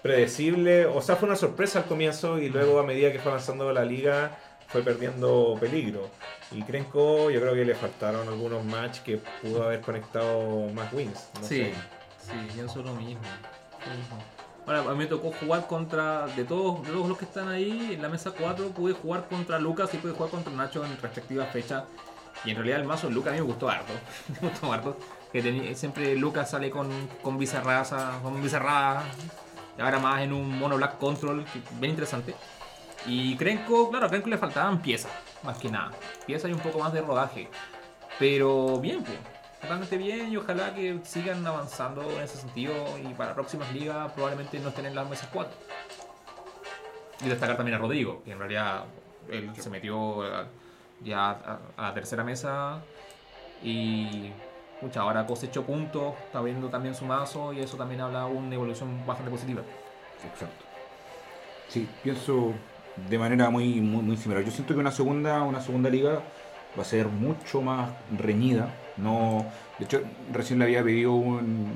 predecible, 0.02 0.86
o 0.86 1.00
sea, 1.00 1.14
fue 1.16 1.28
una 1.28 1.36
sorpresa 1.36 1.80
al 1.80 1.84
comienzo 1.84 2.38
y 2.38 2.48
luego 2.48 2.80
a 2.80 2.82
medida 2.82 3.12
que 3.12 3.20
fue 3.20 3.30
avanzando 3.30 3.72
la 3.72 3.84
liga 3.84 4.36
fue 4.66 4.82
perdiendo 4.82 5.56
peligro. 5.60 6.08
Y 6.50 6.62
Krenko 6.62 7.30
yo 7.30 7.40
creo 7.40 7.54
que 7.54 7.64
le 7.64 7.74
faltaron 7.74 8.26
algunos 8.26 8.64
matches 8.64 9.00
que 9.02 9.18
pudo 9.42 9.62
haber 9.62 9.80
conectado 9.80 10.68
más 10.74 10.92
wins. 10.92 11.28
no 11.40 11.46
sí, 11.46 11.56
sé. 11.56 11.74
sí, 12.18 12.54
pienso 12.54 12.82
lo 12.82 12.94
mismo. 12.94 13.20
lo 13.86 13.94
mismo. 13.94 14.37
Bueno, 14.68 14.86
a 14.86 14.92
mí 14.92 14.98
me 14.98 15.06
tocó 15.06 15.32
jugar 15.32 15.66
contra, 15.66 16.26
de 16.26 16.44
todos, 16.44 16.86
los 16.88 17.16
que 17.16 17.24
están 17.24 17.48
ahí, 17.48 17.94
en 17.94 18.02
la 18.02 18.10
mesa 18.10 18.32
4 18.38 18.68
pude 18.68 18.92
jugar 18.92 19.26
contra 19.26 19.58
Lucas 19.58 19.88
y 19.94 19.96
pude 19.96 20.12
jugar 20.12 20.30
contra 20.30 20.52
Nacho 20.52 20.84
en 20.84 20.94
respectivas 21.00 21.50
fechas. 21.50 21.84
Y 22.44 22.50
en 22.50 22.56
realidad 22.56 22.80
el 22.80 22.86
mazo 22.86 23.08
de 23.08 23.14
Lucas 23.14 23.30
a 23.32 23.36
mí 23.36 23.40
me 23.40 23.46
gustó 23.46 23.70
harto. 23.70 23.94
me 24.42 24.46
gustó 24.46 24.70
harto. 24.70 24.98
Que 25.32 25.74
siempre 25.74 26.14
Lucas 26.16 26.50
sale 26.50 26.68
con, 26.68 26.90
con 27.22 27.38
bizarraza, 27.38 28.20
con 28.22 28.42
bizarrada. 28.42 29.04
Ahora 29.78 30.00
más 30.00 30.20
en 30.20 30.34
un 30.34 30.58
mono 30.58 30.76
black 30.76 30.98
control, 30.98 31.46
bien 31.80 31.92
interesante. 31.92 32.34
Y 33.06 33.38
Krenko, 33.38 33.88
claro, 33.88 34.04
a 34.04 34.10
Krenko 34.10 34.28
le 34.28 34.36
faltaban 34.36 34.82
piezas, 34.82 35.12
más 35.44 35.56
que 35.56 35.70
nada. 35.70 35.92
Piezas 36.26 36.50
y 36.50 36.52
un 36.52 36.60
poco 36.60 36.78
más 36.78 36.92
de 36.92 37.00
rodaje. 37.00 37.48
Pero 38.18 38.78
bien, 38.78 39.02
pues. 39.02 39.16
Totalmente 39.60 39.96
bien 39.96 40.32
y 40.32 40.36
ojalá 40.36 40.74
que 40.74 41.00
sigan 41.04 41.46
avanzando 41.46 42.02
en 42.02 42.22
ese 42.22 42.38
sentido 42.38 42.74
y 42.98 43.12
para 43.14 43.34
próximas 43.34 43.72
ligas 43.72 44.12
probablemente 44.12 44.58
no 44.60 44.68
estén 44.68 44.86
en 44.86 44.94
las 44.94 45.08
mesas 45.08 45.28
4. 45.32 45.52
Y 47.20 47.28
destacar 47.28 47.56
también 47.56 47.76
a 47.76 47.78
Rodrigo, 47.78 48.22
que 48.24 48.32
en 48.32 48.38
realidad 48.38 48.84
él 49.28 49.50
se 49.56 49.68
metió 49.68 50.22
ya 51.02 51.30
a, 51.30 51.58
a 51.76 51.82
la 51.88 51.94
tercera 51.94 52.22
mesa 52.22 52.80
y 53.62 54.30
pucha, 54.80 55.00
ahora 55.00 55.26
cosechó 55.26 55.64
puntos, 55.64 56.14
está 56.26 56.40
viendo 56.40 56.68
también 56.68 56.94
su 56.94 57.04
mazo 57.04 57.52
y 57.52 57.60
eso 57.60 57.76
también 57.76 58.00
habla 58.00 58.24
de 58.24 58.32
una 58.32 58.54
evolución 58.54 59.04
bastante 59.06 59.30
positiva. 59.30 59.62
Exacto. 60.24 60.64
Sí, 61.68 61.88
pienso 62.02 62.52
de 63.08 63.18
manera 63.18 63.50
muy, 63.50 63.80
muy, 63.80 64.02
muy 64.02 64.16
similar. 64.16 64.44
Yo 64.44 64.50
siento 64.50 64.74
que 64.74 64.80
una 64.80 64.90
segunda, 64.90 65.42
una 65.42 65.60
segunda 65.60 65.90
liga 65.90 66.22
va 66.76 66.82
a 66.82 66.84
ser 66.84 67.06
mucho 67.06 67.60
más 67.60 67.90
reñida. 68.16 68.72
No, 68.98 69.44
de 69.78 69.84
hecho, 69.84 70.02
recién 70.32 70.58
le 70.58 70.64
había 70.66 70.82
pedido 70.82 71.12
un 71.14 71.72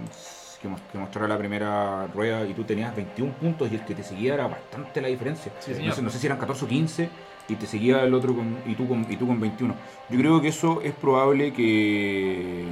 que, 0.60 0.68
mos- 0.68 0.80
que 0.92 0.98
mostrara 0.98 1.26
la 1.28 1.38
primera 1.38 2.06
rueda 2.08 2.44
y 2.46 2.54
tú 2.54 2.64
tenías 2.64 2.94
21 2.94 3.32
puntos 3.34 3.70
y 3.70 3.74
el 3.76 3.84
que 3.84 3.94
te 3.94 4.02
seguía 4.02 4.34
era 4.34 4.46
bastante 4.46 5.00
la 5.00 5.08
diferencia. 5.08 5.52
Sí, 5.60 5.72
no, 5.84 5.92
sé, 5.92 6.02
no 6.02 6.10
sé 6.10 6.18
si 6.18 6.26
eran 6.26 6.38
14 6.38 6.64
o 6.64 6.68
15 6.68 7.08
y 7.48 7.56
te 7.56 7.66
seguía 7.66 8.02
el 8.04 8.14
otro 8.14 8.34
con, 8.34 8.58
y, 8.66 8.74
tú 8.74 8.86
con, 8.88 9.04
y 9.10 9.16
tú 9.16 9.26
con 9.26 9.40
21. 9.40 9.74
Yo 10.08 10.18
creo 10.18 10.40
que 10.40 10.48
eso 10.48 10.80
es 10.82 10.92
probable 10.94 11.52
que, 11.52 12.64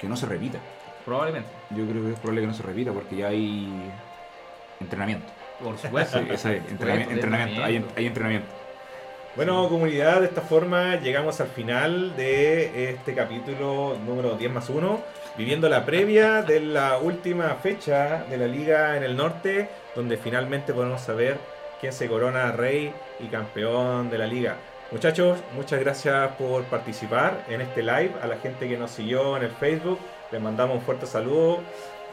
que 0.00 0.08
no 0.08 0.16
se 0.16 0.26
repita. 0.26 0.58
Probablemente. 1.04 1.48
Yo 1.70 1.86
creo 1.86 2.04
que 2.04 2.12
es 2.12 2.18
probable 2.18 2.42
que 2.42 2.46
no 2.46 2.54
se 2.54 2.62
repita 2.62 2.92
porque 2.92 3.16
ya 3.16 3.28
hay 3.28 3.68
entrenamiento. 4.80 5.26
Por 5.62 5.76
supuesto. 5.76 6.18
Sí, 6.18 6.24
ese 6.30 6.34
es, 6.34 6.44
hay, 6.44 6.56
entrenamiento. 6.68 7.64
hay 7.96 8.06
entrenamiento. 8.06 8.48
Bueno, 9.36 9.68
comunidad, 9.68 10.20
de 10.20 10.26
esta 10.26 10.40
forma 10.40 10.96
llegamos 10.96 11.40
al 11.40 11.46
final 11.46 12.16
de 12.16 12.90
este 12.90 13.14
capítulo 13.14 13.96
número 14.04 14.34
10 14.34 14.52
más 14.52 14.68
1, 14.68 15.00
viviendo 15.38 15.68
la 15.68 15.84
previa 15.86 16.42
de 16.42 16.58
la 16.58 16.98
última 16.98 17.54
fecha 17.54 18.24
de 18.28 18.36
la 18.36 18.48
liga 18.48 18.96
en 18.96 19.04
el 19.04 19.16
norte, 19.16 19.68
donde 19.94 20.16
finalmente 20.16 20.72
podemos 20.72 21.00
saber 21.00 21.38
quién 21.80 21.92
se 21.92 22.08
corona 22.08 22.50
rey 22.50 22.92
y 23.20 23.26
campeón 23.26 24.10
de 24.10 24.18
la 24.18 24.26
liga. 24.26 24.56
Muchachos, 24.90 25.38
muchas 25.54 25.78
gracias 25.78 26.32
por 26.32 26.64
participar 26.64 27.44
en 27.48 27.60
este 27.60 27.82
live, 27.82 28.10
a 28.20 28.26
la 28.26 28.36
gente 28.36 28.68
que 28.68 28.76
nos 28.76 28.90
siguió 28.90 29.36
en 29.36 29.44
el 29.44 29.52
Facebook, 29.52 30.00
les 30.32 30.40
mandamos 30.42 30.78
un 30.78 30.82
fuerte 30.82 31.06
saludo 31.06 31.60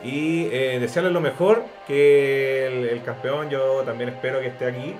y 0.04 0.46
eh, 0.52 0.78
desearles 0.80 1.14
lo 1.14 1.22
mejor, 1.22 1.64
que 1.88 2.68
el, 2.68 2.90
el 2.90 3.04
campeón 3.04 3.50
yo 3.50 3.82
también 3.86 4.10
espero 4.10 4.40
que 4.40 4.48
esté 4.48 4.66
aquí 4.68 4.96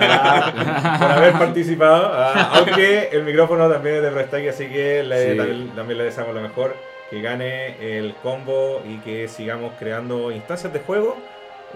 ah, 0.00 0.96
por 1.00 1.10
haber 1.12 1.32
participado, 1.34 2.10
ah, 2.14 2.50
aunque 2.54 3.08
el 3.12 3.22
micrófono 3.24 3.68
también 3.70 3.96
es 3.96 4.02
de 4.02 4.10
Prestaki, 4.10 4.48
así 4.48 4.66
que 4.68 5.02
le- 5.02 5.32
Sí. 5.32 5.36
también, 5.36 5.70
también 5.76 5.98
le 5.98 6.04
deseamos 6.04 6.34
lo 6.34 6.40
mejor, 6.40 6.74
que 7.10 7.20
gane 7.20 7.98
el 7.98 8.14
combo 8.22 8.82
y 8.88 8.98
que 8.98 9.28
sigamos 9.28 9.72
creando 9.78 10.30
instancias 10.32 10.72
de 10.72 10.80
juego, 10.80 11.16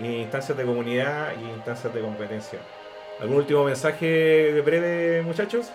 instancias 0.02 0.56
de 0.58 0.64
comunidad 0.64 1.28
y 1.40 1.48
instancias 1.50 1.92
de 1.94 2.00
competencia. 2.00 2.58
¿Algún 3.20 3.36
último 3.38 3.64
mensaje 3.64 4.60
breve, 4.64 5.22
muchachos? 5.22 5.70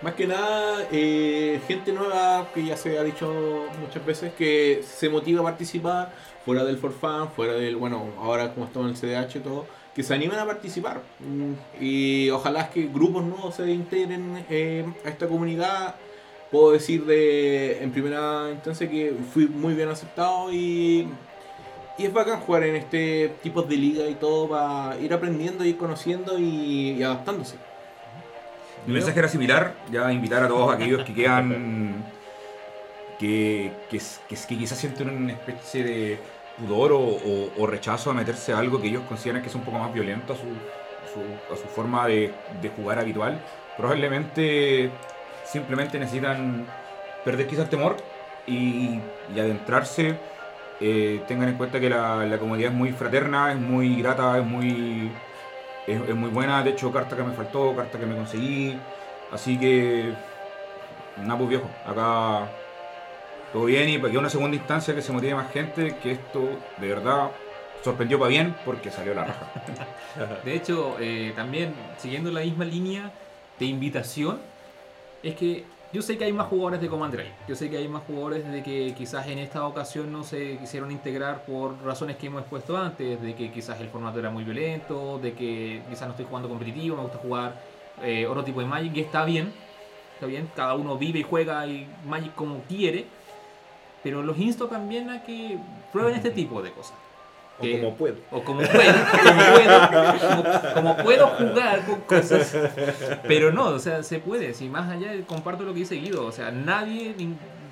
Más 0.00 0.14
que 0.14 0.28
nada, 0.28 0.86
eh, 0.92 1.60
gente 1.66 1.92
nueva 1.92 2.48
que 2.54 2.64
ya 2.64 2.76
se 2.76 2.98
ha 2.98 3.02
dicho 3.02 3.66
muchas 3.80 4.06
veces 4.06 4.32
que 4.32 4.80
se 4.84 5.08
motiva 5.08 5.40
a 5.40 5.44
participar 5.44 6.12
fuera 6.44 6.64
del 6.64 6.78
forfan, 6.78 7.30
fuera 7.32 7.54
del, 7.54 7.74
bueno, 7.74 8.06
ahora 8.20 8.54
como 8.54 8.66
estamos 8.66 8.88
en 8.88 8.94
el 8.94 9.26
CDH 9.26 9.36
y 9.38 9.40
todo, 9.40 9.66
que 9.94 10.04
se 10.04 10.14
animen 10.14 10.38
a 10.38 10.46
participar. 10.46 11.02
Mm, 11.18 11.82
Y 11.82 12.30
ojalá 12.30 12.70
que 12.70 12.86
grupos 12.86 13.24
nuevos 13.24 13.56
se 13.56 13.68
integren 13.72 14.44
eh, 14.48 14.86
a 15.04 15.08
esta 15.08 15.26
comunidad. 15.26 15.96
Puedo 16.52 16.70
decir 16.72 17.04
de 17.04 17.82
en 17.82 17.90
primera 17.90 18.50
instancia 18.52 18.88
que 18.88 19.14
fui 19.34 19.48
muy 19.48 19.74
bien 19.74 19.88
aceptado 19.88 20.52
y, 20.52 21.08
y 21.98 22.06
es 22.06 22.12
bacán 22.12 22.40
jugar 22.40 22.62
en 22.62 22.76
este 22.76 23.32
tipo 23.42 23.62
de 23.62 23.76
liga 23.76 24.08
y 24.08 24.14
todo 24.14 24.48
para 24.48 24.96
ir 25.00 25.12
aprendiendo, 25.12 25.64
ir 25.64 25.76
conociendo 25.76 26.38
y 26.38 27.02
adaptándose. 27.02 27.56
Mi 28.88 28.94
mensaje 28.94 29.18
era 29.18 29.28
similar, 29.28 29.74
ya 29.92 30.10
invitar 30.10 30.42
a 30.42 30.48
todos 30.48 30.74
aquellos 30.74 31.04
que 31.04 31.12
quedan, 31.12 32.02
que, 33.18 33.70
quizás 34.48 34.78
sienten 34.78 35.10
una 35.10 35.32
especie 35.34 35.84
de 35.84 36.18
pudor 36.56 36.92
o, 36.94 37.66
rechazo 37.66 38.10
a 38.10 38.14
meterse 38.14 38.54
a 38.54 38.58
algo 38.58 38.80
que 38.80 38.88
ellos 38.88 39.02
consideran 39.06 39.42
que 39.42 39.48
es 39.48 39.54
un 39.54 39.60
poco 39.60 39.78
más 39.78 39.92
violento 39.92 40.32
a 40.32 40.36
su, 40.36 41.52
a 41.52 41.56
su 41.58 41.68
forma 41.68 42.06
de, 42.06 42.32
jugar 42.76 42.98
habitual. 42.98 43.38
Probablemente 43.76 44.90
simplemente 45.44 45.98
necesitan 45.98 46.64
perder 47.26 47.46
quizás 47.46 47.64
el 47.64 47.70
temor 47.70 47.94
y, 48.46 49.00
adentrarse. 49.32 50.16
Eh, 50.80 51.20
tengan 51.28 51.50
en 51.50 51.58
cuenta 51.58 51.78
que 51.78 51.90
la 51.90 52.38
comunidad 52.38 52.70
es 52.70 52.74
muy 52.74 52.92
fraterna, 52.92 53.52
es 53.52 53.58
muy 53.58 54.00
grata, 54.00 54.38
es 54.38 54.46
muy, 54.46 55.10
es, 55.88 56.14
muy 56.14 56.30
buena. 56.30 56.62
De 56.62 56.70
hecho, 56.70 56.92
carta 56.92 57.16
que 57.16 57.22
me 57.22 57.32
faltó, 57.32 57.74
carta 57.74 57.98
que 57.98 58.06
me 58.06 58.14
conseguí. 58.14 58.78
Así 59.32 59.58
que, 59.58 60.12
nada, 61.18 61.36
pues 61.38 61.50
viejo, 61.50 61.68
acá 61.86 62.48
todo 63.52 63.64
bien 63.64 63.88
y 63.88 63.98
para 63.98 64.12
que 64.12 64.18
una 64.18 64.30
segunda 64.30 64.56
instancia 64.56 64.94
que 64.94 65.02
se 65.02 65.12
motive 65.12 65.34
más 65.34 65.50
gente, 65.52 65.96
que 66.02 66.12
esto 66.12 66.48
de 66.78 66.88
verdad 66.88 67.30
sorprendió 67.82 68.18
para 68.18 68.28
bien 68.28 68.54
porque 68.64 68.90
salió 68.90 69.14
la 69.14 69.24
raja. 69.24 69.46
De 70.44 70.54
hecho, 70.54 70.96
eh, 71.00 71.32
también 71.34 71.74
siguiendo 71.96 72.30
la 72.30 72.40
misma 72.40 72.64
línea 72.64 73.10
de 73.58 73.66
invitación, 73.66 74.38
es 75.22 75.34
que 75.34 75.64
yo 75.92 76.02
sé 76.02 76.18
que 76.18 76.24
hay 76.24 76.32
más 76.32 76.48
jugadores 76.48 76.80
de 76.80 76.88
Commander 76.88 77.20
ahí. 77.20 77.32
Yo 77.48 77.54
sé 77.54 77.70
que 77.70 77.78
hay 77.78 77.88
más 77.88 78.02
jugadores 78.04 78.46
de 78.50 78.62
que 78.62 78.94
quizás 78.96 79.26
en 79.28 79.38
esta 79.38 79.66
ocasión 79.66 80.12
no 80.12 80.22
se 80.22 80.58
quisieron 80.58 80.90
integrar 80.90 81.44
por 81.46 81.82
razones 81.82 82.16
que 82.16 82.26
hemos 82.26 82.42
expuesto 82.42 82.76
antes, 82.76 83.20
de 83.20 83.34
que 83.34 83.50
quizás 83.50 83.80
el 83.80 83.88
formato 83.88 84.18
era 84.18 84.30
muy 84.30 84.44
violento, 84.44 85.18
de 85.18 85.32
que 85.32 85.82
quizás 85.88 86.02
no 86.02 86.10
estoy 86.10 86.26
jugando 86.26 86.48
competitivo, 86.48 86.96
me 86.96 87.02
gusta 87.02 87.18
jugar 87.18 87.60
eh, 88.02 88.26
otro 88.26 88.44
tipo 88.44 88.60
de 88.60 88.66
Magic, 88.66 88.96
y 88.96 89.00
está 89.00 89.24
bien, 89.24 89.52
está 90.14 90.26
bien, 90.26 90.50
cada 90.54 90.74
uno 90.74 90.98
vive 90.98 91.20
y 91.20 91.22
juega 91.22 91.66
y 91.66 91.88
Magic 92.04 92.34
como 92.34 92.60
quiere, 92.62 93.06
pero 94.02 94.22
los 94.22 94.38
insto 94.38 94.66
también 94.66 95.08
a 95.08 95.22
que 95.22 95.58
prueben 95.90 96.14
este 96.14 96.30
tipo 96.30 96.60
de 96.60 96.70
cosas. 96.70 96.96
O 97.58 97.62
Que- 97.62 97.80
como 97.80 97.94
puedo. 97.96 98.16
o 98.30 98.42
como 98.44 98.60
puedo, 98.60 98.94
como 99.24 99.52
puedo, 99.52 100.20
como, 100.20 100.74
como 100.74 100.96
puedo 100.96 101.26
jugar 101.28 101.84
con 101.86 102.00
cosas. 102.02 102.56
Pero 103.26 103.52
no, 103.52 103.66
o 103.66 103.78
sea, 103.78 104.02
se 104.02 104.20
puede. 104.20 104.54
Si 104.54 104.68
más 104.68 104.90
allá 104.90 105.10
comparto 105.26 105.64
lo 105.64 105.72
que 105.72 105.80
dice 105.80 105.96
Guido, 105.96 106.24
o 106.26 106.32
sea, 106.32 106.50
nadie 106.52 107.14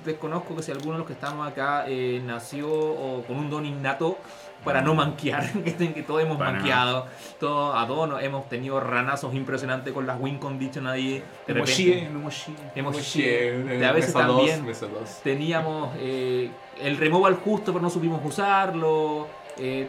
desconozco 0.05 0.55
que 0.55 0.63
si 0.63 0.71
alguno 0.71 0.93
de 0.93 0.97
los 0.99 1.07
que 1.07 1.13
estamos 1.13 1.45
acá 1.47 1.85
eh, 1.87 2.21
nació 2.25 2.69
o 2.69 3.23
con 3.27 3.37
un 3.37 3.49
don 3.49 3.65
innato 3.65 4.17
para 4.63 4.81
no 4.81 4.93
manquear, 4.95 5.51
que, 5.63 6.03
todos 6.05 6.21
hemos 6.21 6.37
Para 6.37 6.51
nada. 6.51 6.59
manqueado, 6.63 7.05
todos 7.39 7.75
a 7.75 7.85
todos 7.87 8.09
nos- 8.09 8.23
hemos 8.23 8.47
tenido 8.49 8.79
ranazos 8.79 9.33
impresionantes 9.33 9.93
con 9.93 10.05
las 10.07 10.19
win 10.19 10.37
condition 10.37 10.87
ahí. 10.87 11.23
De 11.45 11.53
repente, 11.53 12.09
no 12.11 12.19
Moshie. 12.19 12.57
hemos 12.75 12.95
Moshie, 12.95 13.51
de 13.63 13.85
a 13.85 13.91
veces 13.93 14.13
mesa 14.15 14.27
dos, 14.27 14.37
también 14.47 14.65
dos. 14.65 15.19
teníamos 15.23 15.91
eh, 15.99 16.49
el 16.81 16.97
removal 16.97 17.35
justo 17.35 17.71
pero 17.73 17.81
no 17.81 17.89
supimos 17.89 18.21
usarlo 18.23 19.27
eh, 19.59 19.87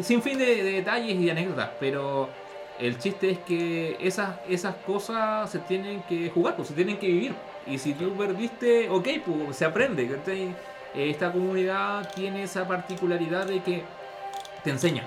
sin 0.00 0.22
fin 0.22 0.38
de, 0.38 0.62
de 0.62 0.72
detalles 0.72 1.14
y 1.16 1.24
de 1.24 1.30
anécdotas 1.30 1.70
pero 1.80 2.28
el 2.78 2.98
chiste 2.98 3.30
es 3.30 3.38
que 3.38 3.96
esas, 4.00 4.36
esas 4.48 4.74
cosas 4.86 5.50
se 5.50 5.58
tienen 5.60 6.02
que 6.08 6.30
jugar 6.30 6.56
pues 6.56 6.68
se 6.68 6.74
tienen 6.74 6.98
que 6.98 7.06
vivir 7.06 7.34
y 7.66 7.78
si 7.78 7.94
tú 7.94 8.12
perdiste 8.14 8.88
ok 8.88 9.08
pues 9.24 9.56
se 9.56 9.64
aprende. 9.64 10.08
Eh, 10.94 11.10
esta 11.10 11.32
comunidad 11.32 12.10
tiene 12.14 12.42
esa 12.42 12.66
particularidad 12.66 13.46
de 13.46 13.62
que 13.62 13.82
te 14.62 14.70
enseña 14.70 15.06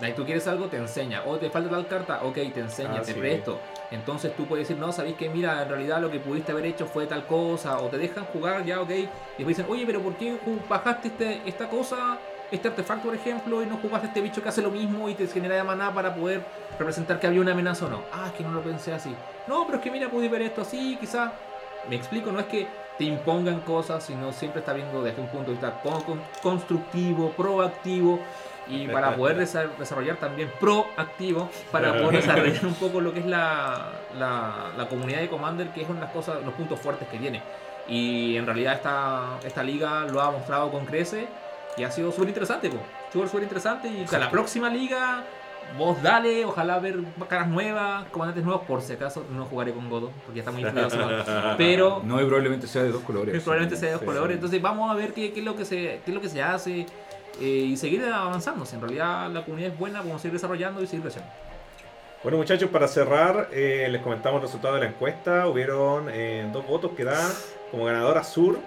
Si 0.00 0.12
tú 0.12 0.24
quieres 0.24 0.46
algo, 0.48 0.66
te 0.66 0.76
enseña. 0.76 1.22
O 1.24 1.36
te 1.38 1.48
falta 1.50 1.70
tal 1.70 1.86
carta, 1.86 2.20
ok, 2.24 2.34
te 2.52 2.60
enseña, 2.60 2.96
Ah, 2.96 3.02
te 3.02 3.14
sí. 3.14 3.18
presto. 3.20 3.58
Entonces 3.90 4.34
tú 4.36 4.44
puedes 4.44 4.68
decir, 4.68 4.80
no, 4.80 4.92
sabéis 4.92 5.16
que 5.16 5.28
mira, 5.30 5.62
en 5.62 5.68
realidad 5.68 6.00
lo 6.00 6.10
que 6.10 6.18
pudiste 6.18 6.52
haber 6.52 6.66
hecho 6.66 6.86
fue 6.86 7.06
tal 7.06 7.26
cosa. 7.26 7.78
O 7.78 7.86
te 7.86 7.96
dejan 7.98 8.24
jugar, 8.26 8.64
ya, 8.64 8.80
ok. 8.80 8.90
Y 8.90 9.02
después 9.38 9.56
dicen, 9.56 9.66
oye, 9.68 9.86
pero 9.86 10.00
¿por 10.02 10.14
qué 10.16 10.36
bajaste 10.68 11.08
este, 11.08 11.40
esta 11.46 11.68
cosa, 11.68 12.18
este 12.50 12.68
artefacto, 12.68 13.06
por 13.08 13.14
ejemplo, 13.14 13.62
y 13.62 13.66
no 13.66 13.76
jugaste 13.78 14.08
este 14.08 14.20
bicho 14.20 14.42
que 14.42 14.48
hace 14.48 14.62
lo 14.62 14.70
mismo 14.70 15.08
y 15.08 15.14
te 15.14 15.26
genera 15.26 15.56
de 15.56 15.64
maná 15.64 15.92
para 15.92 16.14
poder 16.14 16.42
representar 16.78 17.18
que 17.20 17.26
había 17.26 17.40
una 17.40 17.52
amenaza 17.52 17.86
o 17.86 17.88
no? 17.88 18.02
Ah, 18.12 18.24
es 18.28 18.32
que 18.32 18.42
no 18.44 18.50
lo 18.52 18.60
pensé 18.62 18.92
así. 18.92 19.14
No, 19.46 19.64
pero 19.66 19.78
es 19.78 19.84
que 19.84 19.90
mira, 19.90 20.08
pude 20.08 20.28
ver 20.28 20.42
esto 20.42 20.62
así, 20.62 20.96
quizás. 21.00 21.32
Me 21.88 21.96
explico, 21.96 22.32
no 22.32 22.40
es 22.40 22.46
que 22.46 22.66
te 22.96 23.04
impongan 23.04 23.60
cosas, 23.60 24.04
sino 24.04 24.32
siempre 24.32 24.60
está 24.60 24.72
viendo 24.72 25.02
desde 25.02 25.20
un 25.20 25.26
punto 25.28 25.46
de 25.46 25.52
vista 25.52 25.80
con- 25.82 26.00
con- 26.02 26.22
constructivo, 26.42 27.30
proactivo 27.32 28.20
y 28.68 28.86
para 28.88 29.14
poder 29.16 29.36
desa- 29.38 29.68
desarrollar 29.78 30.16
también 30.16 30.50
proactivo, 30.60 31.50
para 31.70 31.92
poder 31.92 32.22
desarrollar 32.22 32.64
un 32.64 32.74
poco 32.74 33.00
lo 33.00 33.12
que 33.12 33.20
es 33.20 33.26
la, 33.26 33.90
la, 34.18 34.70
la 34.76 34.88
comunidad 34.88 35.18
de 35.20 35.28
Commander, 35.28 35.68
que 35.68 35.82
es 35.82 35.88
una 35.88 36.00
de 36.00 36.06
las 36.06 36.14
cosas, 36.14 36.42
los 36.44 36.54
puntos 36.54 36.80
fuertes 36.80 37.06
que 37.08 37.18
tiene. 37.18 37.42
Y 37.86 38.36
en 38.36 38.46
realidad 38.46 38.74
esta, 38.74 39.38
esta 39.44 39.62
liga 39.62 40.04
lo 40.10 40.22
ha 40.22 40.30
mostrado 40.30 40.70
con 40.70 40.86
crece 40.86 41.26
y 41.76 41.84
ha 41.84 41.90
sido 41.90 42.12
súper 42.12 42.28
interesante, 42.28 42.70
súper 43.12 43.28
súper 43.28 43.42
interesante 43.44 43.88
y 43.88 44.14
a 44.14 44.18
la 44.18 44.30
próxima 44.30 44.68
liga 44.70 45.24
vos 45.78 46.00
dale, 46.02 46.44
ojalá 46.44 46.78
ver 46.78 46.98
caras 47.28 47.48
nuevas, 47.48 48.06
comandantes 48.10 48.44
nuevos, 48.44 48.62
por 48.66 48.82
si 48.82 48.92
acaso 48.92 49.24
no 49.30 49.46
jugaré 49.46 49.72
con 49.72 49.88
Godo, 49.88 50.10
porque 50.24 50.36
ya 50.36 50.40
está 50.42 50.52
muy 50.52 50.62
influenciado, 50.62 51.56
pero 51.58 52.02
No, 52.04 52.20
y 52.20 52.24
probablemente 52.26 52.66
sea 52.66 52.82
de 52.82 52.90
dos 52.92 53.02
colores. 53.02 53.42
probablemente 53.42 53.76
sea 53.76 53.88
de 53.88 53.92
dos 53.94 54.00
sí, 54.00 54.06
colores, 54.06 54.28
sí. 54.28 54.34
entonces 54.34 54.62
vamos 54.62 54.90
a 54.90 54.94
ver 54.94 55.12
qué, 55.12 55.32
qué 55.32 55.40
es 55.40 55.44
lo 55.44 55.56
que 55.56 55.64
se, 55.64 55.76
qué 55.76 56.02
es 56.06 56.14
lo 56.14 56.20
que 56.20 56.28
se 56.28 56.42
hace 56.42 56.86
eh, 57.40 57.44
y 57.44 57.76
seguir 57.76 58.04
avanzando, 58.04 58.64
si 58.66 58.76
en 58.76 58.82
realidad 58.82 59.30
la 59.30 59.44
comunidad 59.44 59.72
es 59.72 59.78
buena, 59.78 60.00
vamos 60.00 60.16
a 60.16 60.18
seguir 60.20 60.34
desarrollando 60.34 60.82
y 60.82 60.86
seguir 60.86 61.02
creciendo. 61.02 61.30
Bueno 62.22 62.38
muchachos, 62.38 62.70
para 62.70 62.88
cerrar, 62.88 63.48
eh, 63.52 63.86
les 63.90 64.00
comentamos 64.00 64.38
el 64.40 64.46
resultado 64.46 64.74
de 64.76 64.80
la 64.80 64.86
encuesta. 64.86 65.46
Hubieron 65.46 66.08
eh, 66.10 66.48
dos 66.54 66.66
votos 66.66 66.92
que 66.96 67.04
dan 67.04 67.30
como 67.70 67.84
ganador 67.84 68.16
a 68.16 68.24
Sur, 68.24 68.58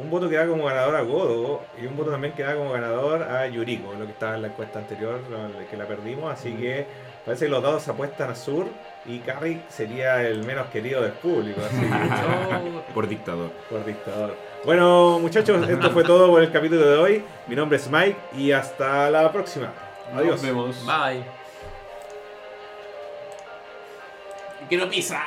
un 0.00 0.08
voto 0.10 0.28
que 0.28 0.36
da 0.36 0.46
como 0.46 0.64
ganador 0.64 0.96
a 0.96 1.02
Godo 1.02 1.62
y 1.80 1.86
un 1.86 1.96
voto 1.96 2.10
también 2.10 2.32
que 2.34 2.42
da 2.42 2.54
como 2.56 2.72
ganador 2.72 3.22
a 3.22 3.46
Yuriko, 3.46 3.92
lo 3.94 4.06
que 4.06 4.12
estaba 4.12 4.34
en 4.36 4.42
la 4.42 4.48
encuesta 4.48 4.78
anterior, 4.78 5.20
que 5.70 5.76
la 5.76 5.84
perdimos. 5.86 6.32
Así 6.32 6.52
que 6.54 6.86
parece 7.24 7.44
que 7.46 7.50
los 7.50 7.62
dados 7.62 7.86
apuestan 7.88 8.30
a 8.30 8.34
Sur 8.34 8.66
y 9.06 9.18
Carrick 9.20 9.68
sería 9.68 10.22
el 10.22 10.42
menos 10.44 10.68
querido 10.68 11.02
del 11.02 11.12
público, 11.12 11.60
así 11.64 11.80
que, 11.80 11.88
Yo- 11.88 12.82
Por 12.94 13.08
dictador. 13.08 13.50
por 13.68 13.84
dictador. 13.84 14.34
Bueno, 14.64 15.18
muchachos, 15.20 15.68
esto 15.68 15.90
fue 15.90 16.04
todo 16.04 16.28
por 16.30 16.42
el 16.42 16.50
capítulo 16.52 16.86
de 16.86 16.96
hoy. 16.98 17.24
Mi 17.46 17.56
nombre 17.56 17.76
es 17.78 17.90
Mike 17.90 18.16
y 18.36 18.52
hasta 18.52 19.10
la 19.10 19.30
próxima. 19.32 19.72
Adiós. 20.14 20.32
Nos 20.32 20.42
vemos. 20.42 20.86
Bye. 20.86 21.22
Quiero 24.68 24.88
pizza. 24.88 25.22